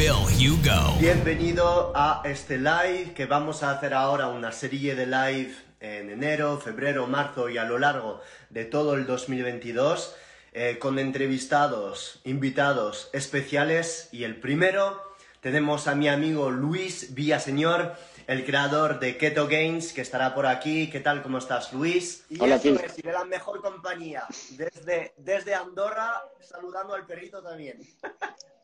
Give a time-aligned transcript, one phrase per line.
[0.00, 0.98] Phil Hugo.
[0.98, 6.56] Bienvenido a este live que vamos a hacer ahora una serie de live en enero,
[6.56, 10.16] febrero, marzo y a lo largo de todo el 2022
[10.54, 15.02] eh, con entrevistados, invitados especiales y el primero
[15.42, 17.94] tenemos a mi amigo Luis Villaseñor,
[18.26, 20.88] el creador de Keto Games, que estará por aquí.
[20.88, 21.22] ¿Qué tal?
[21.22, 22.24] ¿Cómo estás, Luis?
[22.30, 27.42] Y Hola, eso es, y de la mejor compañía, desde, desde Andorra, saludando al perrito
[27.42, 27.78] también.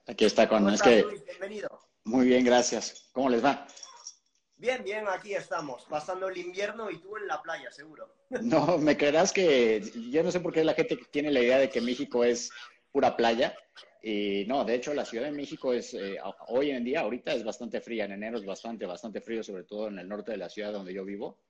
[0.09, 1.25] Aquí está con, ¿Cómo es estás, que, Luis?
[1.25, 1.81] Bienvenido.
[2.05, 3.11] muy bien, gracias.
[3.13, 3.67] ¿Cómo les va?
[4.57, 8.15] Bien, bien, aquí estamos, pasando el invierno y tú en la playa, seguro.
[8.43, 11.69] No, me creerás que yo no sé por qué la gente tiene la idea de
[11.69, 12.51] que México es
[12.93, 13.55] pura playa.
[14.01, 17.43] Y no, de hecho, la Ciudad de México es, eh, hoy en día, ahorita es
[17.43, 18.05] bastante fría.
[18.05, 20.95] En enero es bastante, bastante frío, sobre todo en el norte de la ciudad donde
[20.95, 21.41] yo vivo.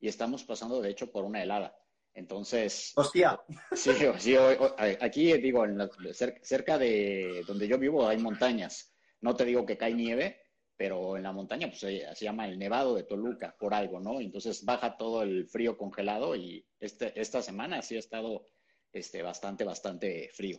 [0.00, 1.76] Y estamos pasando, de hecho, por una helada.
[2.16, 3.38] Entonces, Hostia,
[3.72, 8.16] Sí, sí, hoy- hoy- aquí digo, en la- cer- cerca de donde yo vivo hay
[8.16, 8.94] montañas.
[9.20, 10.40] No te digo que cae nieve,
[10.78, 14.18] pero en la montaña pues, se, se llama el Nevado de Toluca, por algo, ¿no?
[14.20, 18.46] Entonces baja todo el frío congelado y este, esta semana sí ha estado
[18.92, 20.58] este, bastante, bastante frío.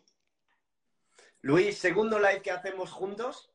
[1.42, 3.52] Luis, segundo live que hacemos juntos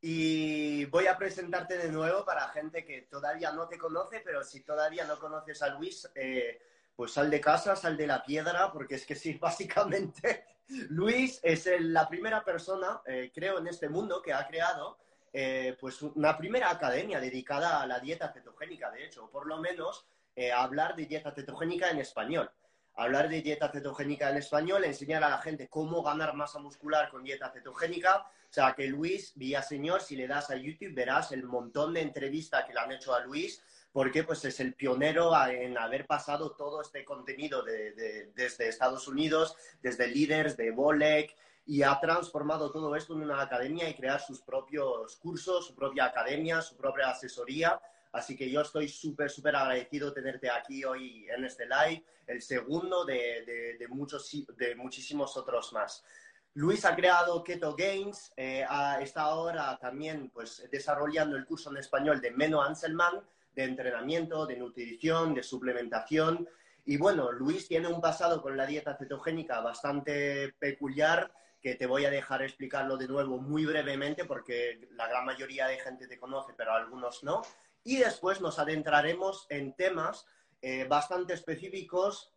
[0.00, 4.62] y voy a presentarte de nuevo para gente que todavía no te conoce, pero si
[4.62, 6.58] todavía no conoces a Luis, eh,
[6.98, 10.44] pues sal de casa, sal de la piedra, porque es que sí, básicamente
[10.88, 14.98] Luis es la primera persona, eh, creo, en este mundo que ha creado
[15.32, 19.58] eh, pues una primera academia dedicada a la dieta cetogénica, de hecho, o por lo
[19.58, 22.50] menos eh, hablar de dieta cetogénica en español
[22.98, 27.22] hablar de dieta cetogénica en español, enseñar a la gente cómo ganar masa muscular con
[27.22, 28.26] dieta cetogénica.
[28.26, 32.64] O sea, que Luis Villaseñor, si le das a YouTube, verás el montón de entrevistas
[32.64, 33.62] que le han hecho a Luis,
[33.92, 39.08] porque pues es el pionero en haber pasado todo este contenido de- de- desde Estados
[39.08, 41.34] Unidos, desde líderes de Bolek,
[41.66, 46.06] y ha transformado todo esto en una academia y crear sus propios cursos, su propia
[46.06, 47.78] academia, su propia asesoría.
[48.12, 53.04] Así que yo estoy súper, súper agradecido tenerte aquí hoy en este live, el segundo
[53.04, 56.02] de, de- de muchos, de muchísimos otros más.
[56.54, 58.66] Luis ha creado Keto Games, eh,
[59.00, 63.22] está ahora también pues, desarrollando el curso en español de Meno Anselman,
[63.58, 66.48] de entrenamiento, de nutrición, de suplementación.
[66.84, 72.04] Y bueno, Luis tiene un pasado con la dieta cetogénica bastante peculiar que te voy
[72.04, 76.52] a dejar explicarlo de nuevo muy brevemente porque la gran mayoría de gente te conoce,
[76.56, 77.42] pero algunos no.
[77.82, 80.24] Y después nos adentraremos en temas
[80.62, 82.32] eh, bastante específicos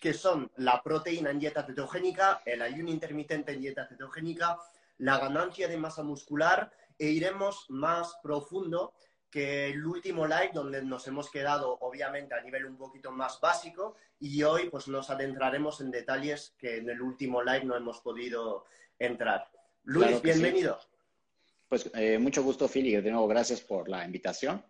[0.00, 4.58] que son la proteína en dieta cetogénica, el ayuno intermitente en dieta cetogénica,
[4.98, 8.94] la ganancia de masa muscular e iremos más profundo
[9.30, 13.96] que el último live donde nos hemos quedado obviamente a nivel un poquito más básico
[14.18, 18.64] y hoy pues nos adentraremos en detalles que en el último live no hemos podido
[18.98, 19.48] entrar.
[19.84, 20.40] Luis, Claro que sí.
[20.40, 20.78] bienvenido.
[21.68, 24.64] Pues eh, mucho gusto, y de nuevo gracias por la invitación.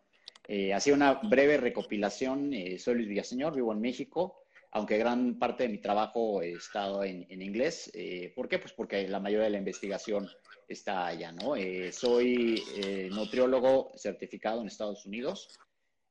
[0.46, 2.52] Eh, ha sido una breve recopilación.
[2.52, 7.02] Eh, soy Luis Villaseñor, vivo en México, aunque gran parte de mi trabajo he estado
[7.04, 7.90] en, en inglés.
[7.94, 8.58] Eh, ¿Por qué?
[8.58, 10.28] Pues porque la mayoría de la investigación
[10.72, 11.56] está allá, ¿no?
[11.56, 15.58] Eh, soy eh, nutriólogo certificado en Estados Unidos.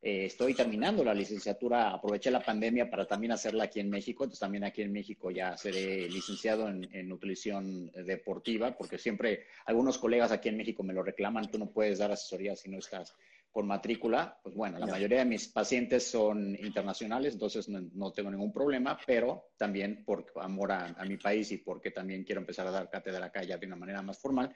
[0.01, 4.39] Eh, estoy terminando la licenciatura, aproveché la pandemia para también hacerla aquí en México, entonces
[4.39, 10.31] también aquí en México ya seré licenciado en, en nutrición deportiva, porque siempre algunos colegas
[10.31, 13.15] aquí en México me lo reclaman, tú no puedes dar asesoría si no estás
[13.51, 14.39] con matrícula.
[14.43, 18.97] Pues bueno, la mayoría de mis pacientes son internacionales, entonces no, no tengo ningún problema,
[19.05, 22.89] pero también por amor a, a mi país y porque también quiero empezar a dar
[22.89, 24.53] cátedra acá ya de una manera más formal,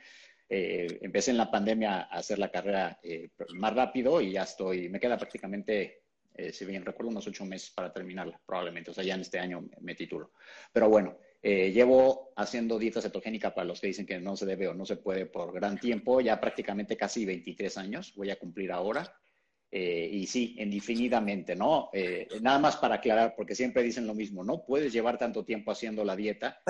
[0.50, 4.90] eh, empecé en la pandemia a hacer la carrera eh, más rápido y ya estoy,
[4.90, 6.03] me queda prácticamente,
[6.35, 8.91] eh, si bien recuerdo, unos ocho meses para terminarla, probablemente.
[8.91, 10.34] O sea, ya en este año me, me titulo.
[10.72, 14.67] Pero bueno, eh, llevo haciendo dieta cetogénica para los que dicen que no se debe
[14.67, 18.72] o no se puede por gran tiempo, ya prácticamente casi 23 años, voy a cumplir
[18.72, 19.16] ahora.
[19.69, 21.90] Eh, y sí, indefinidamente, ¿no?
[21.93, 25.72] Eh, nada más para aclarar, porque siempre dicen lo mismo, no puedes llevar tanto tiempo
[25.72, 26.61] haciendo la dieta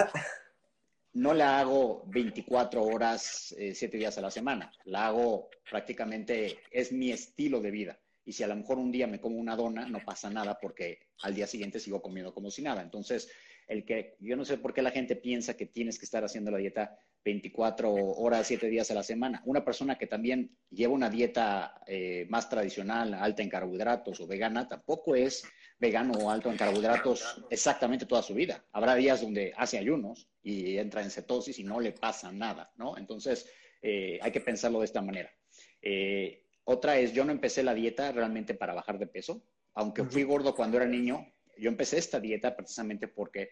[1.13, 4.71] no la hago 24 horas, eh, 7 días a la semana.
[4.85, 7.99] La hago prácticamente, es mi estilo de vida.
[8.25, 10.99] Y si a lo mejor un día me como una dona, no pasa nada porque
[11.21, 12.81] al día siguiente sigo comiendo como si nada.
[12.81, 13.29] Entonces,
[13.67, 16.51] el que yo no sé por qué la gente piensa que tienes que estar haciendo
[16.51, 19.41] la dieta 24 horas, 7 días a la semana.
[19.45, 24.67] Una persona que también lleva una dieta eh, más tradicional, alta en carbohidratos o vegana,
[24.67, 25.43] tampoco es
[25.79, 28.65] vegano o alto en carbohidratos exactamente toda su vida.
[28.71, 32.97] Habrá días donde hace ayunos y entra en cetosis y no le pasa nada, ¿no?
[32.97, 33.49] Entonces,
[33.81, 35.31] eh, hay que pensarlo de esta manera.
[35.81, 39.43] Eh, otra es, yo no empecé la dieta realmente para bajar de peso,
[39.73, 41.25] aunque fui gordo cuando era niño,
[41.57, 43.51] yo empecé esta dieta precisamente porque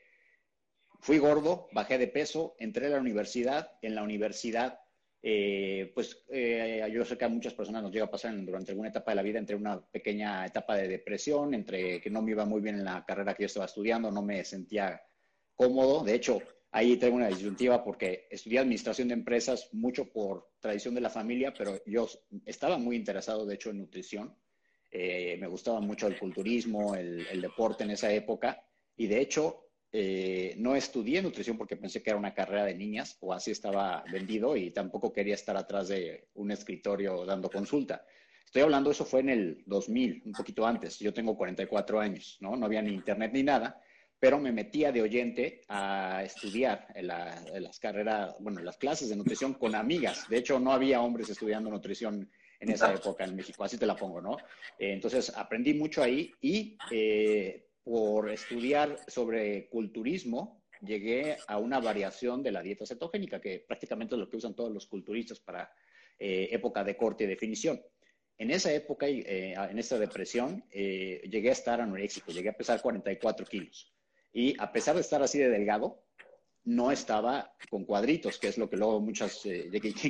[1.00, 4.80] fui gordo, bajé de peso, entré a la universidad, en la universidad,
[5.24, 8.90] eh, pues eh, yo sé que a muchas personas nos llega a pasar durante alguna
[8.90, 12.46] etapa de la vida, entre una pequeña etapa de depresión, entre que no me iba
[12.46, 15.02] muy bien en la carrera que yo estaba estudiando, no me sentía
[15.56, 20.96] cómodo, de hecho, ahí tengo una disyuntiva porque estudié administración de empresas mucho por tradición
[20.96, 22.08] de la familia, pero yo
[22.46, 24.36] estaba muy interesado, de hecho, en nutrición.
[24.92, 28.62] Eh, me gustaba mucho el culturismo, el, deporte en esa época.
[28.98, 33.18] Y de hecho, eh, no estudié nutrición porque pensé que era una carrera de niñas
[33.22, 38.06] o así estaba vendido y tampoco quería estar atrás de un escritorio dando consulta.
[38.46, 41.00] Estoy hablando, eso fue en el 2000, un poquito antes.
[41.00, 42.58] Yo tengo 44 años, ¿no?
[42.58, 43.82] No había ni internet ni nada,
[44.20, 49.54] pero me metía de oyente a estudiar las carreras, bueno, en las clases de nutrición
[49.54, 50.28] con amigas.
[50.28, 52.30] De hecho, no había hombres estudiando nutrición
[52.62, 54.38] en esa época en México, así te la pongo, ¿no?
[54.78, 62.44] Eh, entonces, aprendí mucho ahí y eh, por estudiar sobre culturismo, llegué a una variación
[62.44, 65.72] de la dieta cetogénica, que prácticamente es lo que usan todos los culturistas para
[66.20, 67.82] eh, época de corte y definición.
[68.38, 73.94] En esa época, en esta depresión, llegué a estar anoréxico, llegué a pesar 44 kilos.
[74.34, 76.04] Y a pesar de estar así de delgado,
[76.64, 79.42] no estaba con cuadritos, que es lo que luego muchas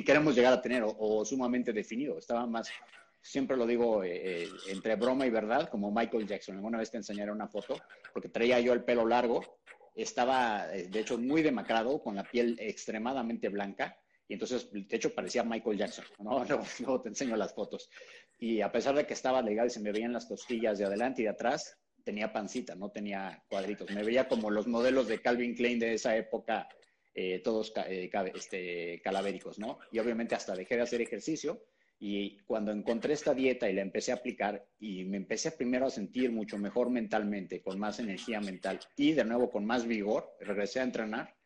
[0.04, 2.18] queremos llegar a tener, o, sumamente definido.
[2.18, 2.70] Estaba más
[3.22, 6.56] siempre lo digo eh, eh, entre broma y verdad, como Michael Jackson.
[6.56, 7.80] Alguna vez te enseñaré una foto,
[8.12, 9.60] porque traía yo el pelo largo,
[9.94, 13.96] estaba eh, de hecho muy demacrado, con la piel extremadamente blanca,
[14.28, 16.44] y entonces de hecho parecía Michael Jackson, ¿no?
[16.80, 17.88] Luego, te enseño las fotos.
[18.38, 21.22] Y a pesar de que estaba legal y se me veían las costillas de adelante
[21.22, 23.90] y de atrás, tenía pancita, no tenía cuadritos.
[23.90, 26.68] Me veía como los modelos de Calvin Klein de esa época,
[27.44, 27.72] todos
[28.34, 29.78] este, calavéricos, ¿no?
[29.90, 31.62] Y obviamente hasta dejé de hacer ejercicio
[32.04, 35.90] y cuando encontré esta dieta y la empecé a aplicar y me empecé primero a
[35.90, 40.80] sentir mucho mejor mentalmente, con más energía mental y de nuevo con más vigor, regresé
[40.80, 41.36] a entrenar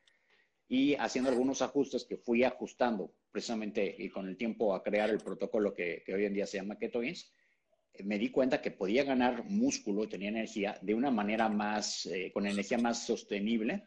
[0.66, 5.18] y haciendo algunos ajustes que fui ajustando precisamente y con el tiempo a crear el
[5.18, 7.02] protocolo que, hoy en día se llama Keto
[8.04, 12.46] me di cuenta que podía ganar músculo, tenía energía de una manera más, eh, con
[12.46, 13.84] energía más sostenible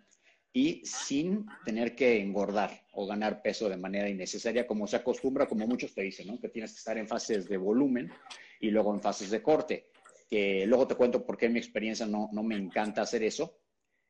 [0.51, 5.67] y sin tener que engordar o ganar peso de manera innecesaria, como se acostumbra, como
[5.67, 6.39] muchos te dicen, ¿no?
[6.39, 8.11] que tienes que estar en fases de volumen
[8.59, 9.91] y luego en fases de corte.
[10.29, 13.59] Que luego te cuento por qué en mi experiencia no, no me encanta hacer eso,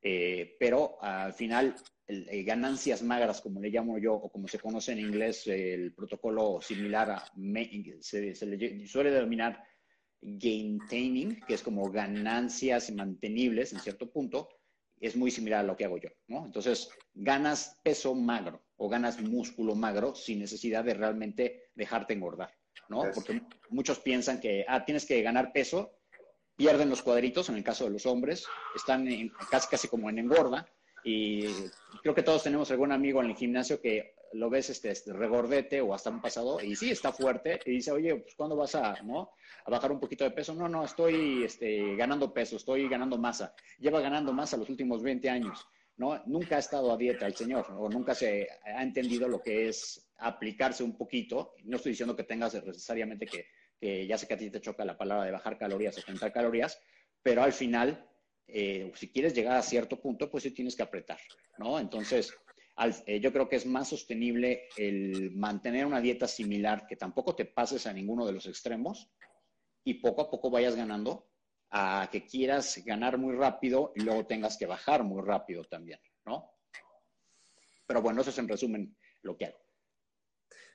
[0.01, 1.75] eh, pero al final
[2.43, 7.11] ganancias magras, como le llamo yo, o como se conoce en inglés, el protocolo similar
[7.11, 7.31] a,
[7.99, 9.63] se, se le suele denominar
[10.21, 14.49] gaintaining, que es como ganancias mantenibles en cierto punto,
[14.99, 16.45] es muy similar a lo que hago yo, ¿no?
[16.45, 22.53] Entonces, ganas peso magro o ganas músculo magro sin necesidad de realmente dejarte engordar,
[22.89, 23.03] ¿no?
[23.13, 25.91] Porque muchos piensan que, ah, tienes que ganar peso,
[26.55, 28.45] pierden los cuadritos, en el caso de los hombres,
[28.75, 29.07] están
[29.49, 30.67] casi, casi como en engorda,
[31.03, 31.45] y
[32.01, 35.81] creo que todos tenemos algún amigo en el gimnasio que lo ves este, este, regordete
[35.81, 39.01] o hasta un pasado y sí está fuerte y dice, oye, pues ¿cuándo vas a,
[39.03, 39.31] ¿no?
[39.65, 40.53] a bajar un poquito de peso?
[40.53, 43.53] No, no, estoy este, ganando peso, estoy ganando masa.
[43.79, 45.67] Lleva ganando masa los últimos 20 años.
[45.97, 46.21] ¿no?
[46.25, 50.09] Nunca ha estado a dieta el señor o nunca se ha entendido lo que es
[50.17, 51.55] aplicarse un poquito.
[51.65, 53.47] No estoy diciendo que tengas necesariamente que,
[53.79, 56.31] que ya sé que a ti te choca la palabra de bajar calorías o contar
[56.31, 56.79] calorías,
[57.21, 58.07] pero al final,
[58.47, 61.19] eh, si quieres llegar a cierto punto, pues sí tienes que apretar,
[61.57, 61.79] ¿no?
[61.79, 62.33] Entonces,
[63.21, 67.85] yo creo que es más sostenible el mantener una dieta similar, que tampoco te pases
[67.87, 69.09] a ninguno de los extremos
[69.83, 71.27] y poco a poco vayas ganando,
[71.71, 76.51] a que quieras ganar muy rápido y luego tengas que bajar muy rápido también, ¿no?
[77.85, 79.59] Pero bueno, eso es en resumen lo que hago.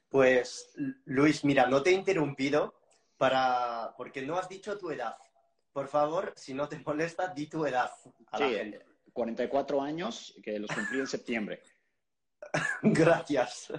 [0.08, 0.72] Pues,
[1.06, 2.74] Luis, mira, no te he interrumpido
[3.16, 3.94] para...
[3.96, 5.16] porque no has dicho tu edad.
[5.72, 7.90] Por favor, si no te molesta, di tu edad
[8.30, 8.86] a sí, la gente.
[9.12, 11.62] 44 años, que los cumplí en septiembre.
[12.82, 13.72] Gracias.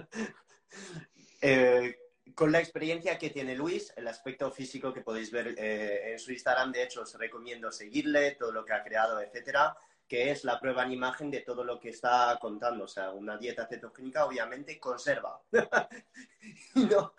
[1.40, 1.96] Eh,
[2.34, 6.32] con la experiencia que tiene Luis, el aspecto físico que podéis ver eh, en su
[6.32, 10.60] Instagram, de hecho os recomiendo seguirle, todo lo que ha creado, etcétera, que es la
[10.60, 12.84] prueba en imagen de todo lo que está contando.
[12.84, 15.40] O sea, una dieta cetogénica obviamente conserva.
[16.74, 17.14] no,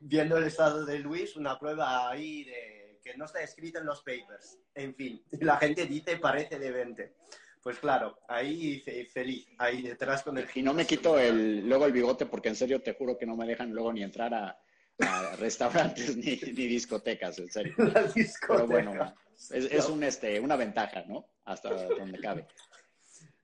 [0.00, 4.02] viendo el estado de Luis, una prueba ahí de que no está escrita en los
[4.02, 4.58] papers.
[4.74, 7.14] En fin, la gente dice parece de 20.
[7.62, 8.80] Pues claro, ahí
[9.12, 12.56] feliz, ahí detrás con el Y no me quito el, luego el bigote porque en
[12.56, 14.58] serio te juro que no me dejan luego ni entrar a,
[15.38, 17.74] restaurantes ni, discotecas, en serio.
[18.48, 19.14] Pero bueno,
[19.50, 21.26] es, un, este, una ventaja, ¿no?
[21.44, 22.46] Hasta donde cabe.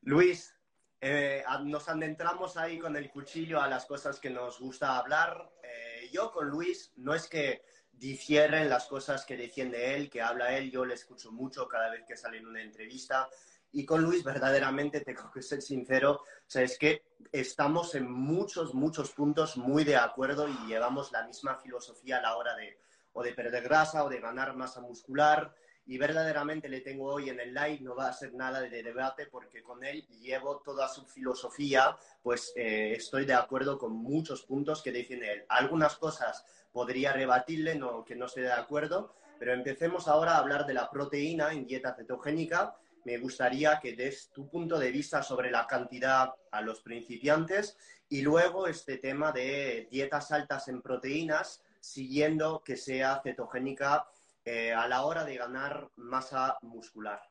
[0.02, 0.54] Luis,
[1.00, 5.50] eh, nos adentramos ahí con el cuchillo a las cosas que nos gusta hablar.
[5.62, 10.56] Eh, yo con Luis no es que difieren las cosas que defiende él, que habla
[10.56, 13.28] él, yo le escucho mucho cada vez que sale en una entrevista.
[13.73, 18.75] Y con Luis, verdaderamente, tengo que ser sincero, o sea, es que estamos en muchos,
[18.75, 22.78] muchos puntos muy de acuerdo y llevamos la misma filosofía a la hora de
[23.16, 25.54] o de perder grasa o de ganar masa muscular.
[25.87, 29.26] Y verdaderamente le tengo hoy en el live, no va a ser nada de debate
[29.26, 34.82] porque con él llevo toda su filosofía, pues eh, estoy de acuerdo con muchos puntos
[34.82, 35.44] que defiende él.
[35.49, 40.66] Algunas cosas podría rebatirle, no, que no esté de acuerdo, pero empecemos ahora a hablar
[40.66, 42.76] de la proteína en dieta cetogénica.
[43.06, 48.22] Me gustaría que des tu punto de vista sobre la cantidad a los principiantes y
[48.22, 54.08] luego este tema de dietas altas en proteínas, siguiendo que sea cetogénica
[54.44, 57.22] eh, a la hora de ganar masa muscular.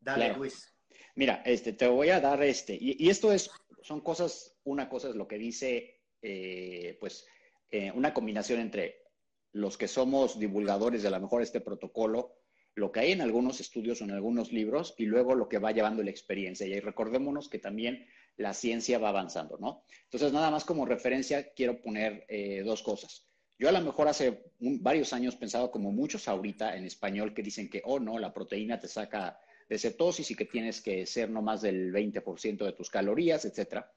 [0.00, 0.74] Dale, Luis.
[1.14, 3.48] Mira, este, te voy a dar este, y, esto es,
[3.80, 7.24] son cosas, una cosa es lo que dice, eh, pues,
[7.70, 9.04] eh, una combinación entre
[9.52, 12.41] los que somos divulgadores de a lo mejor este protocolo,
[12.74, 15.72] lo que hay en algunos estudios o en algunos libros y luego lo que va
[15.72, 16.66] llevando la experiencia.
[16.66, 19.84] Y recordémonos que también la ciencia va avanzando, ¿no?
[20.04, 23.28] Entonces, nada más como referencia, quiero poner eh, dos cosas.
[23.58, 27.68] Yo a lo mejor hace varios años pensaba, como muchos ahorita en español, que dicen
[27.68, 29.38] que, oh, no, la proteína te saca
[29.68, 33.90] de cetosis y que tienes que ser no más del 20% de tus calorías, etcétera.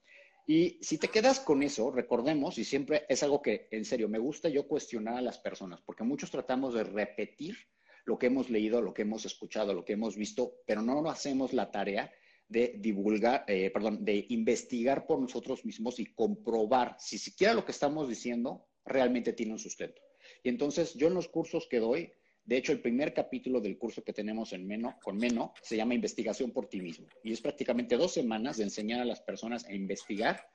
[0.48, 4.20] Y si te quedas con eso, recordemos, y siempre es algo que en serio me
[4.20, 7.58] gusta yo cuestionar a las personas, porque muchos tratamos de repetir
[8.06, 11.54] lo que hemos leído, lo que hemos escuchado, lo que hemos visto, pero no hacemos
[11.54, 12.12] la tarea
[12.48, 17.72] de divulgar, eh, perdón, de investigar por nosotros mismos y comprobar si siquiera lo que
[17.72, 20.02] estamos diciendo realmente tiene un sustento.
[20.44, 22.12] Y entonces yo en los cursos que doy,
[22.44, 25.96] de hecho, el primer capítulo del curso que tenemos en Meno, con Meno se llama
[25.96, 27.08] Investigación por ti mismo.
[27.24, 30.48] Y es prácticamente dos semanas de enseñar a las personas a investigar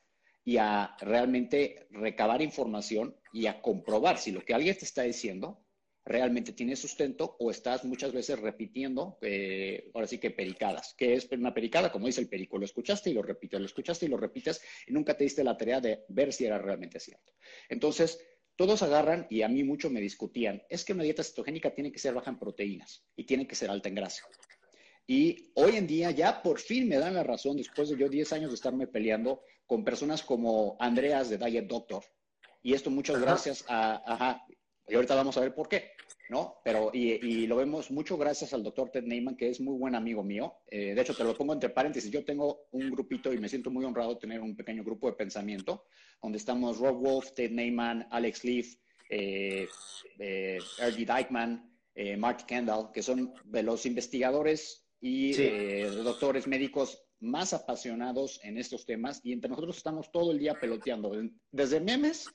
[0.44, 5.64] y a realmente recabar información y a comprobar si lo que alguien te está diciendo
[6.04, 10.94] realmente tiene sustento o estás muchas veces repitiendo, eh, ahora sí que pericadas.
[10.96, 11.92] que es una pericada?
[11.92, 14.92] Como dice el perico, lo escuchaste y lo repites, lo escuchaste y lo repites y
[14.92, 17.32] nunca te diste la tarea de ver si era realmente cierto.
[17.68, 18.18] Entonces,
[18.56, 21.98] todos agarran, y a mí mucho me discutían, es que una dieta cetogénica tiene que
[21.98, 24.24] ser baja en proteínas y tiene que ser alta en grasa.
[25.06, 28.32] Y hoy en día ya por fin me dan la razón, después de yo 10
[28.32, 32.04] años de estarme peleando con personas como Andreas de Diet Doctor.
[32.62, 34.44] Y esto muchas gracias a, ajá,
[34.90, 35.92] y ahorita vamos a ver por qué.
[36.30, 36.60] ¿no?
[36.64, 40.22] Pero, y, lo vemos mucho gracias al doctor Ted Neyman, que es muy buen amigo
[40.22, 40.54] mío.
[40.70, 42.08] Eh, de hecho, te lo pongo entre paréntesis.
[42.08, 45.14] Yo tengo un grupito y me siento muy honrado de tener un pequeño grupo de
[45.16, 45.86] pensamiento,
[46.22, 48.76] donde estamos Rob Wolf, Ted Neyman, Alex Leaf,
[49.10, 49.66] eh,
[50.20, 50.58] eh.
[50.78, 58.56] Dykeman, eh, Mark Kendall, que son de los investigadores y doctores médicos más apasionados en
[58.56, 59.20] estos temas.
[59.24, 61.12] Y entre nosotros estamos todo el día peloteando,
[61.50, 62.28] desde memes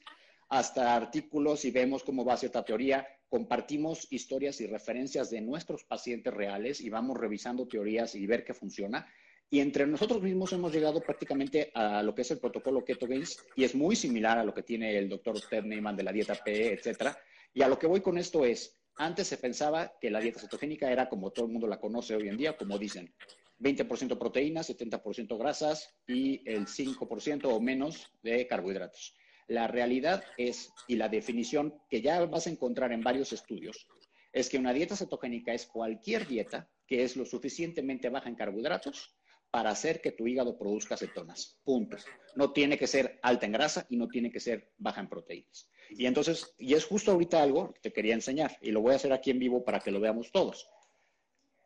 [0.50, 6.34] hasta artículos y vemos cómo va cierta teoría compartimos historias y referencias de nuestros pacientes
[6.34, 9.08] reales y vamos revisando teorías y ver qué funciona.
[9.50, 13.38] Y entre nosotros mismos hemos llegado prácticamente a lo que es el protocolo Keto Gains
[13.56, 16.36] y es muy similar a lo que tiene el doctor Ted Neyman de la dieta
[16.36, 17.18] PE, etcétera.
[17.54, 20.92] Y a lo que voy con esto es, antes se pensaba que la dieta cetogénica
[20.92, 23.14] era como todo el mundo la conoce hoy en día, como dicen,
[23.60, 29.16] 20% proteínas, 70% grasas y el 5% o menos de carbohidratos.
[29.48, 33.88] La realidad es, y la definición que ya vas a encontrar en varios estudios,
[34.34, 39.16] es que una dieta cetogénica es cualquier dieta que es lo suficientemente baja en carbohidratos
[39.50, 41.58] para hacer que tu hígado produzca cetonas.
[41.64, 41.96] Punto.
[42.36, 45.70] No tiene que ser alta en grasa y no tiene que ser baja en proteínas.
[45.92, 48.96] Y entonces, y es justo ahorita algo que te quería enseñar y lo voy a
[48.98, 50.68] hacer aquí en vivo para que lo veamos todos.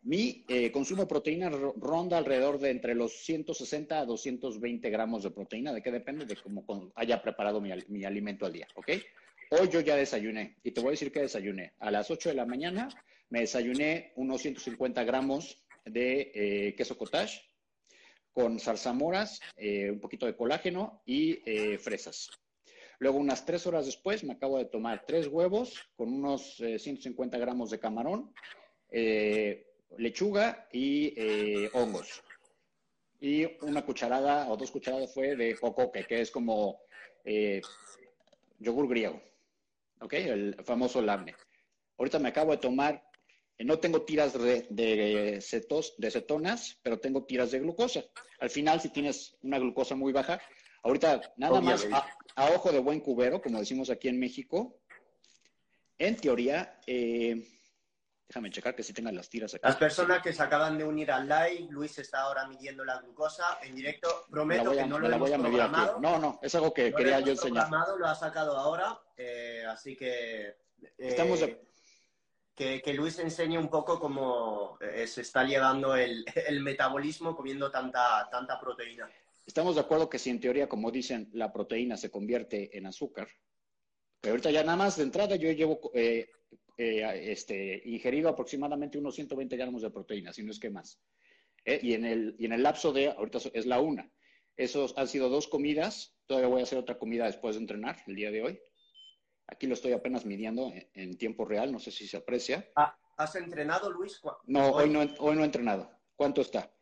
[0.03, 5.31] Mi eh, consumo de proteína ronda alrededor de entre los 160 a 220 gramos de
[5.31, 6.63] proteína, de qué depende de cómo
[6.95, 8.91] haya preparado mi, alimento al día, ¿ok?
[9.51, 11.73] Hoy yo ya desayuné y te voy a decir que desayuné.
[11.79, 12.87] A las 8 de la mañana
[13.29, 17.41] me desayuné unos 150 gramos de eh, queso cottage
[18.31, 21.41] con zarzamoras, eh, un poquito de colágeno y
[21.79, 22.29] fresas.
[22.99, 27.69] Luego, unas tres horas después, me acabo de tomar tres huevos con unos 150 gramos
[27.69, 28.33] de camarón,
[29.97, 32.23] lechuga y eh, hongos.
[33.21, 36.81] Y una cucharada o dos cucharadas fue de jocoque, que es como
[37.25, 37.61] eh,
[38.59, 39.21] yogur griego.
[40.01, 40.13] ¿Ok?
[40.13, 41.35] El famoso labne.
[41.97, 43.09] Ahorita me acabo de tomar
[43.59, 48.03] no tengo tiras de, cetos, de cetonas, pero tengo tiras de glucosa.
[48.39, 50.41] Al final, si tienes una glucosa muy baja,
[50.83, 51.85] ahorita nada más
[52.35, 54.79] a, ojo de buen cubero, como decimos aquí en México,
[55.97, 57.45] en teoría, eh,
[58.29, 59.61] déjame checar que si tengan las tiras aquí.
[59.63, 63.57] Las personas que se acaban de unir al live, Luis está ahora midiendo la glucosa
[63.63, 64.25] en directo.
[64.29, 65.99] Prometo que no lo hemos programado.
[65.99, 67.67] No, no, es algo que quería yo enseñar.
[67.97, 70.55] Lo ha sacado ahora, eh, así que...
[70.97, 71.59] Estamos de
[72.55, 76.25] que, Luis enseñe un poco cómo eh, se está llevando el,
[76.61, 79.09] metabolismo comiendo tanta, tanta proteína.
[79.45, 83.27] Estamos de acuerdo que si en teoría, como dicen, la proteína se convierte en azúcar,
[84.21, 85.79] pero ahorita ya nada más de entrada yo llevo
[86.79, 90.97] eh, eh, este, ingerido aproximadamente unos 120 gramos de proteína, si no es que más.
[91.65, 94.09] y, en el, y en el lapso de, ahorita es la una.
[94.55, 98.15] Esos han sido dos comidas, todavía voy a hacer otra comida después de entrenar el
[98.15, 98.61] día de hoy.
[99.47, 102.69] Aquí lo estoy apenas midiendo en, tiempo real, no sé si se aprecia.
[102.77, 104.21] Ah, ¿Has entrenado, Luis?
[104.45, 105.91] No, hoy no, hoy no he entrenado.
[106.15, 106.73] ¿Cuánto está?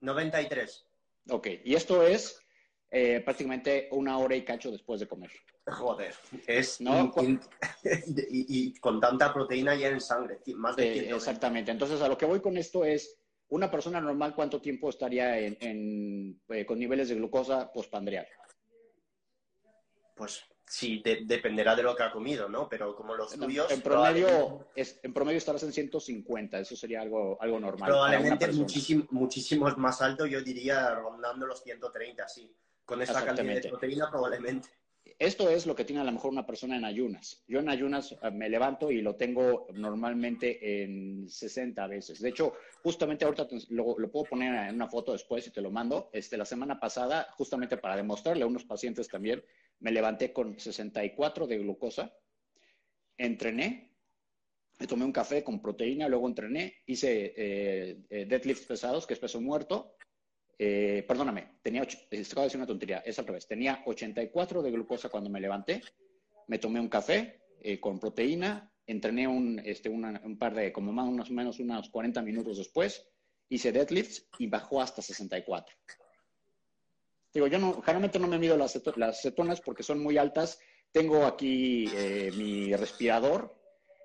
[0.00, 0.86] 93.
[1.28, 2.43] Ok, y esto es
[2.90, 5.30] eh, prácticamente una hora y cacho después de comer.
[5.66, 6.14] Joder,
[6.46, 6.80] es...
[6.80, 7.12] ¿No?
[8.30, 12.26] y, con tanta proteína ya en sangre, más de eh, Exactamente, entonces a lo que
[12.26, 17.16] voy con esto es, una persona normal, ¿cuánto tiempo estaría en, eh, con niveles de
[17.16, 18.26] glucosa postpandreal?
[20.14, 22.68] Pues Sí, dependerá de lo que ha comido, ¿no?
[22.68, 23.70] Pero como los tuyos...
[23.70, 27.90] En, promedio, es, en promedio estarás en 150, eso sería algo, algo normal.
[27.90, 32.50] Probablemente muchísimo, muchísimo más alto, yo diría rondando los 130, sí.
[32.84, 34.68] Con esa cantidad de proteína probablemente.
[35.18, 37.44] Esto es lo que tiene a lo mejor una persona en ayunas.
[37.46, 42.20] Yo en ayunas eh, me levanto y lo tengo normalmente en 60 veces.
[42.20, 45.70] De hecho, justamente ahorita lo, lo, puedo poner en una foto después y te lo
[45.70, 46.10] mando.
[46.12, 49.44] Este, la semana pasada, justamente para demostrarle a unos pacientes también,
[49.80, 52.12] me levanté con 64 de glucosa,
[53.16, 53.94] entrené,
[54.78, 59.20] me tomé un café con proteína, luego entrené, hice eh, eh, deadlifts pesados, que es
[59.20, 59.96] peso muerto.
[60.58, 63.46] Eh, perdóname, tenía, acabo de decir una tontería, es al revés.
[63.46, 65.82] Tenía 84 de glucosa cuando me levanté,
[66.48, 67.40] me tomé un café
[67.80, 72.58] con proteína, entrené un, este, un par de, como más o menos unos 40 minutos
[72.58, 73.08] después,
[73.48, 75.74] hice deadlifts y bajó hasta 64.
[77.32, 78.72] Digo, yo no, generalmente no me mido las,
[79.20, 80.58] cetonas porque son muy altas.
[80.92, 83.52] Tengo aquí eh, mi respirador.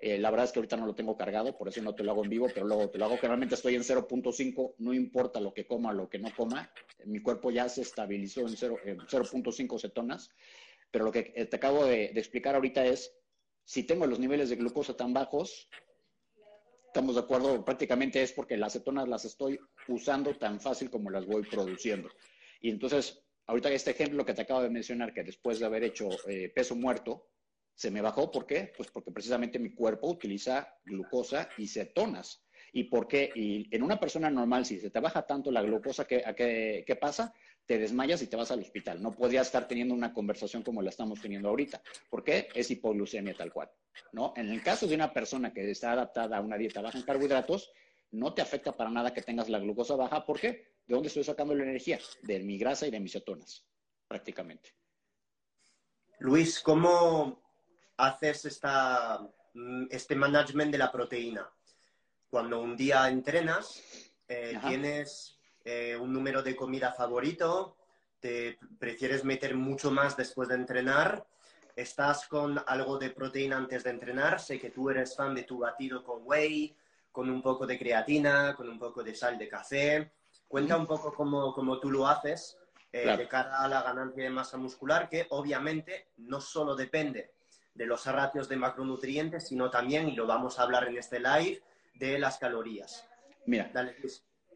[0.00, 2.12] Eh, la verdad es que ahorita no lo tengo cargado, por eso no te lo
[2.12, 3.16] hago en vivo, pero luego te lo hago.
[3.16, 6.72] Generalmente estoy en 0.5, no importa lo que coma, lo que no coma.
[7.04, 10.30] Mi cuerpo ya se estabilizó en 0.5 cetonas.
[10.90, 13.14] Pero lo que te acabo de, de explicar ahorita es,
[13.64, 15.68] si tengo los niveles de glucosa tan bajos,
[16.86, 21.24] estamos de acuerdo, prácticamente es porque las cetonas las estoy usando tan fácil como las
[21.24, 22.08] voy produciendo.
[22.60, 26.08] Y entonces, ahorita este ejemplo que te acabo de mencionar, que después de haber hecho
[26.26, 27.28] eh, peso muerto,
[27.80, 28.30] se me bajó.
[28.30, 28.70] ¿Por qué?
[28.76, 32.44] Pues porque precisamente mi cuerpo utiliza glucosa y cetonas.
[32.74, 33.32] ¿Y por qué?
[33.34, 36.22] Y en una persona normal, si se te baja tanto la glucosa, ¿qué,
[36.86, 37.32] qué, pasa?
[37.64, 39.00] Te desmayas y te vas al hospital.
[39.00, 41.82] No podrías estar teniendo una conversación como la estamos teniendo ahorita.
[42.10, 42.48] ¿Por qué?
[42.54, 43.70] Es hipoglucemia tal cual.
[44.12, 44.34] ¿no?
[44.36, 47.72] En el caso de una persona que está adaptada a una dieta baja en carbohidratos,
[48.10, 50.26] no te afecta para nada que tengas la glucosa baja.
[50.26, 50.74] ¿Por qué?
[50.86, 51.98] ¿De dónde estoy sacando la energía?
[52.24, 53.66] De mi grasa y de mis cetonas,
[54.06, 54.74] prácticamente.
[56.18, 57.49] Luis, ¿cómo
[58.00, 59.20] haces esta,
[59.54, 61.48] mm, este management de la proteína?
[62.28, 63.82] Cuando un día entrenas,
[64.28, 67.76] eh, tienes eh, un número de comida favorito,
[68.20, 71.26] te prefieres meter mucho más después de entrenar,
[71.76, 75.58] estás con algo de proteína antes de entrenar, sé que tú eres fan de tu
[75.58, 76.76] batido con whey,
[77.10, 80.12] con un poco de creatina, con un poco de sal de café.
[80.46, 82.56] Cuenta un poco cómo, tú lo haces
[82.92, 87.32] eh, de cara a la ganancia de masa muscular, que obviamente no solo depende
[87.74, 91.62] de los ratios de macronutrientes, sino también, y lo vamos a hablar en este live,
[91.94, 93.06] de las calorías.
[93.46, 93.70] Mira,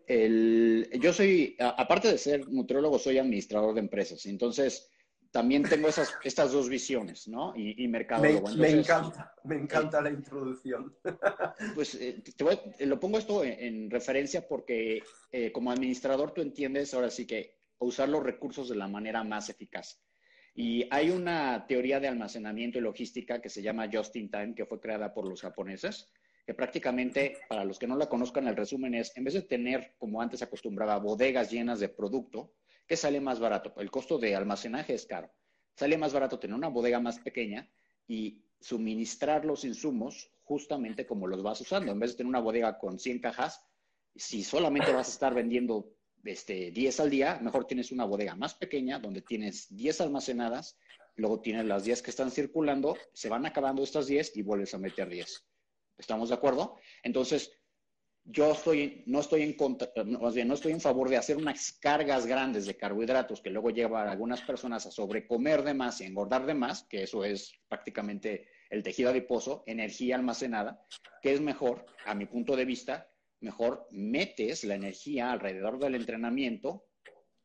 [0.06, 4.26] yo soy, aparte de ser nutriólogo, soy administrador de empresas.
[4.26, 4.90] Entonces,
[5.34, 7.54] también tengo esas, estas dos visiones, ¿no?
[7.56, 8.22] Y, mercado.
[8.56, 10.96] Me, encanta, me encanta la introducción.
[11.74, 17.10] Pues eh, te lo pongo esto en, referencia porque eh, como administrador tú entiendes ahora
[17.10, 20.00] sí que usar los recursos de la manera más eficaz.
[20.54, 24.66] Y hay una teoría de almacenamiento y logística que se llama Just in Time, que
[24.66, 26.10] fue creada por los japoneses,
[26.46, 29.94] que prácticamente, para los que no la conozcan, el resumen es, en vez de tener,
[29.98, 32.54] como antes acostumbraba, bodegas llenas de producto,
[32.86, 33.72] ¿Qué sale más barato?
[33.78, 35.30] El costo de almacenaje es caro.
[35.74, 37.68] Sale más barato tener una bodega más pequeña
[38.06, 41.92] y suministrar los insumos justamente como los vas usando.
[41.92, 43.64] En vez de tener una bodega con 100 cajas,
[44.14, 45.93] si solamente vas a estar vendiendo
[46.24, 50.78] este, 10 al día, mejor tienes una bodega más pequeña donde tienes 10 almacenadas,
[51.16, 54.78] luego tienes las 10 que están circulando, se van acabando estas 10 y vuelves a
[54.78, 55.46] meter 10.
[55.98, 56.76] ¿Estamos de acuerdo?
[57.02, 57.52] Entonces,
[58.24, 62.64] yo estoy, no estoy en contra, no estoy en favor de hacer unas cargas grandes
[62.64, 66.54] de carbohidratos que luego llevan a algunas personas a sobrecomer de más y engordar de
[66.54, 70.82] más, que eso es prácticamente el tejido adiposo, energía almacenada,
[71.20, 73.10] que es mejor, a mi punto de vista,
[73.44, 76.86] mejor metes la energía alrededor del entrenamiento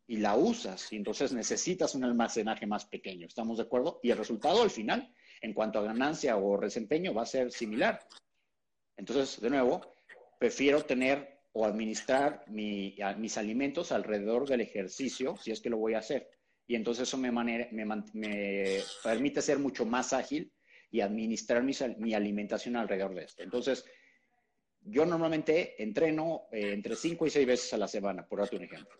[0.07, 3.99] y la usas, y entonces necesitas un almacenaje más pequeño, ¿estamos de acuerdo?
[4.01, 7.99] Y el resultado al final, en cuanto a ganancia o desempeño, va a ser similar.
[8.97, 9.95] Entonces, de nuevo,
[10.39, 15.99] prefiero tener o administrar mis alimentos alrededor del ejercicio, si es que lo voy a
[15.99, 16.29] hacer.
[16.67, 17.31] Y entonces eso me,
[19.03, 20.51] permite ser mucho más ágil
[20.91, 23.43] y administrar mi, alimentación alrededor de esto.
[23.43, 23.85] Entonces,
[24.81, 28.63] yo normalmente entreno eh, entre cinco y seis veces a la semana, por darte un
[28.63, 28.95] ejemplo.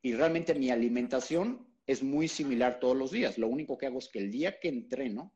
[0.00, 3.38] Y realmente mi alimentación es muy similar todos los días.
[3.38, 5.34] Lo único que hago es que el día que entreno,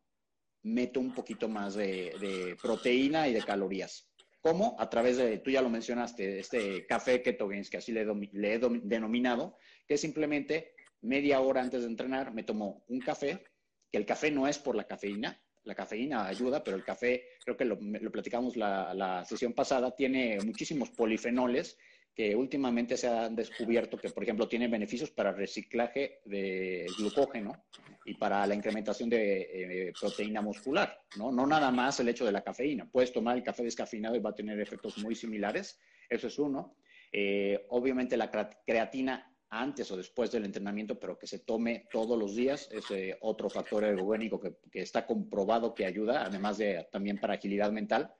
[0.62, 4.08] meto un poquito más de proteína y de calorías.
[4.46, 4.76] ¿Cómo?
[4.78, 9.58] A través de, tú ya lo mencionaste, este café ketogénico, que así le, he denominado,
[9.88, 13.42] que simplemente media hora antes de entrenar me tomo un café,
[13.90, 17.56] que el café no es por la cafeína, la cafeína ayuda, pero el café, creo
[17.56, 17.78] que lo,
[18.10, 21.76] platicamos la, la, sesión pasada, tiene muchísimos polifenoles
[22.14, 27.64] que últimamente se han descubierto que, por ejemplo, tienen beneficios para reciclaje de glucógeno
[28.06, 31.30] y para la incrementación de eh, proteína muscular, ¿no?
[31.30, 32.88] No nada más el hecho de la cafeína.
[32.90, 35.78] Puedes tomar el café descafeinado y va a tener efectos muy similares.
[36.08, 36.76] Eso es uno.
[37.12, 38.30] Eh, obviamente la
[38.64, 43.16] creatina antes o después del entrenamiento, pero que se tome todos los días, es eh,
[43.20, 48.12] otro factor ergogénico que, que, está comprobado que ayuda, además de también para agilidad mental.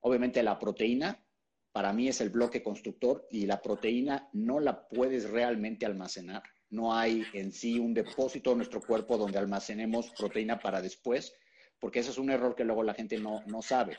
[0.00, 1.24] Obviamente la proteína,
[1.72, 6.42] para mí es el bloque constructor y la proteína no la puedes realmente almacenar.
[6.70, 11.34] No hay en sí un depósito en nuestro cuerpo donde almacenemos proteína para después,
[11.78, 13.98] porque ese es un error que luego la gente no, no sabe.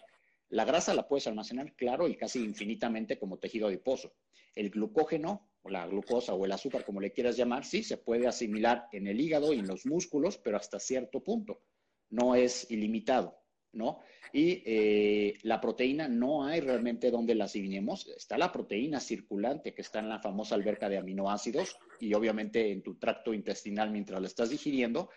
[0.50, 4.14] La grasa la puedes almacenar, claro, y casi infinitamente como tejido adiposo.
[4.56, 8.28] El glucógeno, o la glucosa o el azúcar, como le quieras llamar, sí, se puede
[8.28, 11.62] asimilar en el hígado y en los músculos, pero hasta cierto punto.
[12.10, 13.40] No es ilimitado.
[13.74, 14.00] ¿no?
[14.34, 18.08] Y eh, la proteína no hay realmente donde la asignemos.
[18.08, 22.82] Está la proteína circulante que está en la famosa alberca de aminoácidos y obviamente en
[22.82, 25.10] tu tracto intestinal mientras la estás digiriendo,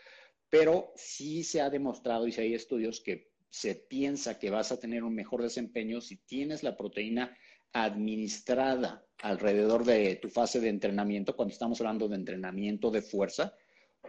[0.49, 4.81] pero sí se ha demostrado y si hay estudios que se piensa que vas a
[4.81, 7.37] tener un mejor desempeño si tienes la proteína
[7.75, 13.55] administrada alrededor de tu fase de entrenamiento, cuando estamos hablando de entrenamiento de fuerza.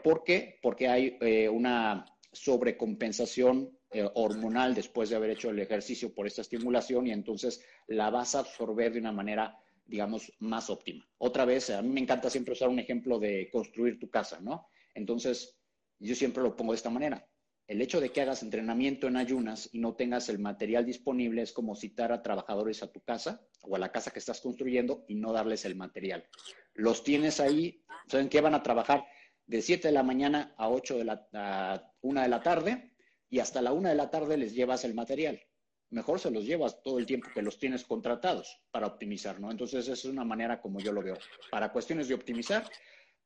[0.01, 0.60] ¿Por qué?
[0.62, 6.41] Porque hay eh, una sobrecompensación eh, hormonal después de haber hecho el ejercicio por esta
[6.41, 11.06] estimulación y entonces la vas a absorber de una manera, digamos, más óptima.
[11.17, 14.67] Otra vez, a mí me encanta siempre usar un ejemplo de construir tu casa, ¿no?
[14.95, 15.60] Entonces,
[15.99, 17.27] yo siempre lo pongo de esta manera.
[17.67, 21.54] El hecho de que hagas entrenamiento en ayunas y no tengas el material disponible es
[21.54, 25.15] como citar a trabajadores a tu casa o a la casa que estás construyendo y
[25.15, 26.26] no darles el material.
[26.73, 29.06] Los tienes ahí, ¿saben qué van a trabajar?
[29.45, 32.93] De 7 de la mañana a 8 de la, a 1 de la tarde,
[33.34, 35.41] y hasta la una de la tarde les llevas el material.
[35.89, 39.49] Mejor se los llevas todo el tiempo que los tienes contratados para optimizar, ¿no?
[39.49, 41.17] Entonces, esa es una manera como yo lo veo.
[41.49, 42.69] Para cuestiones de optimizar,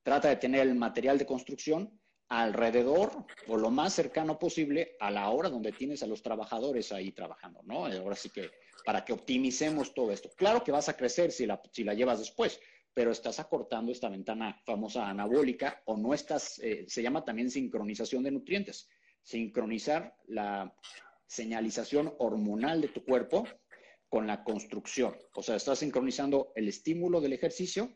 [0.03, 3.11] trata de tener el material de construcción alrededor
[3.47, 7.61] o lo más cercano posible a la hora donde tienes a los trabajadores ahí trabajando,
[7.63, 7.85] ¿no?
[7.85, 8.51] Ahora sí que
[8.85, 10.29] para que optimicemos todo esto.
[10.35, 12.59] Claro que vas a crecer si la, si la llevas después,
[12.93, 18.23] pero estás acortando esta ventana famosa anabólica o no estás, eh, se llama también sincronización
[18.23, 18.89] de nutrientes
[19.27, 20.73] sincronizar la
[21.27, 23.45] señalización hormonal de tu cuerpo
[24.07, 25.17] con la construcción.
[25.33, 27.93] O sea, estás sincronizando el estímulo del ejercicio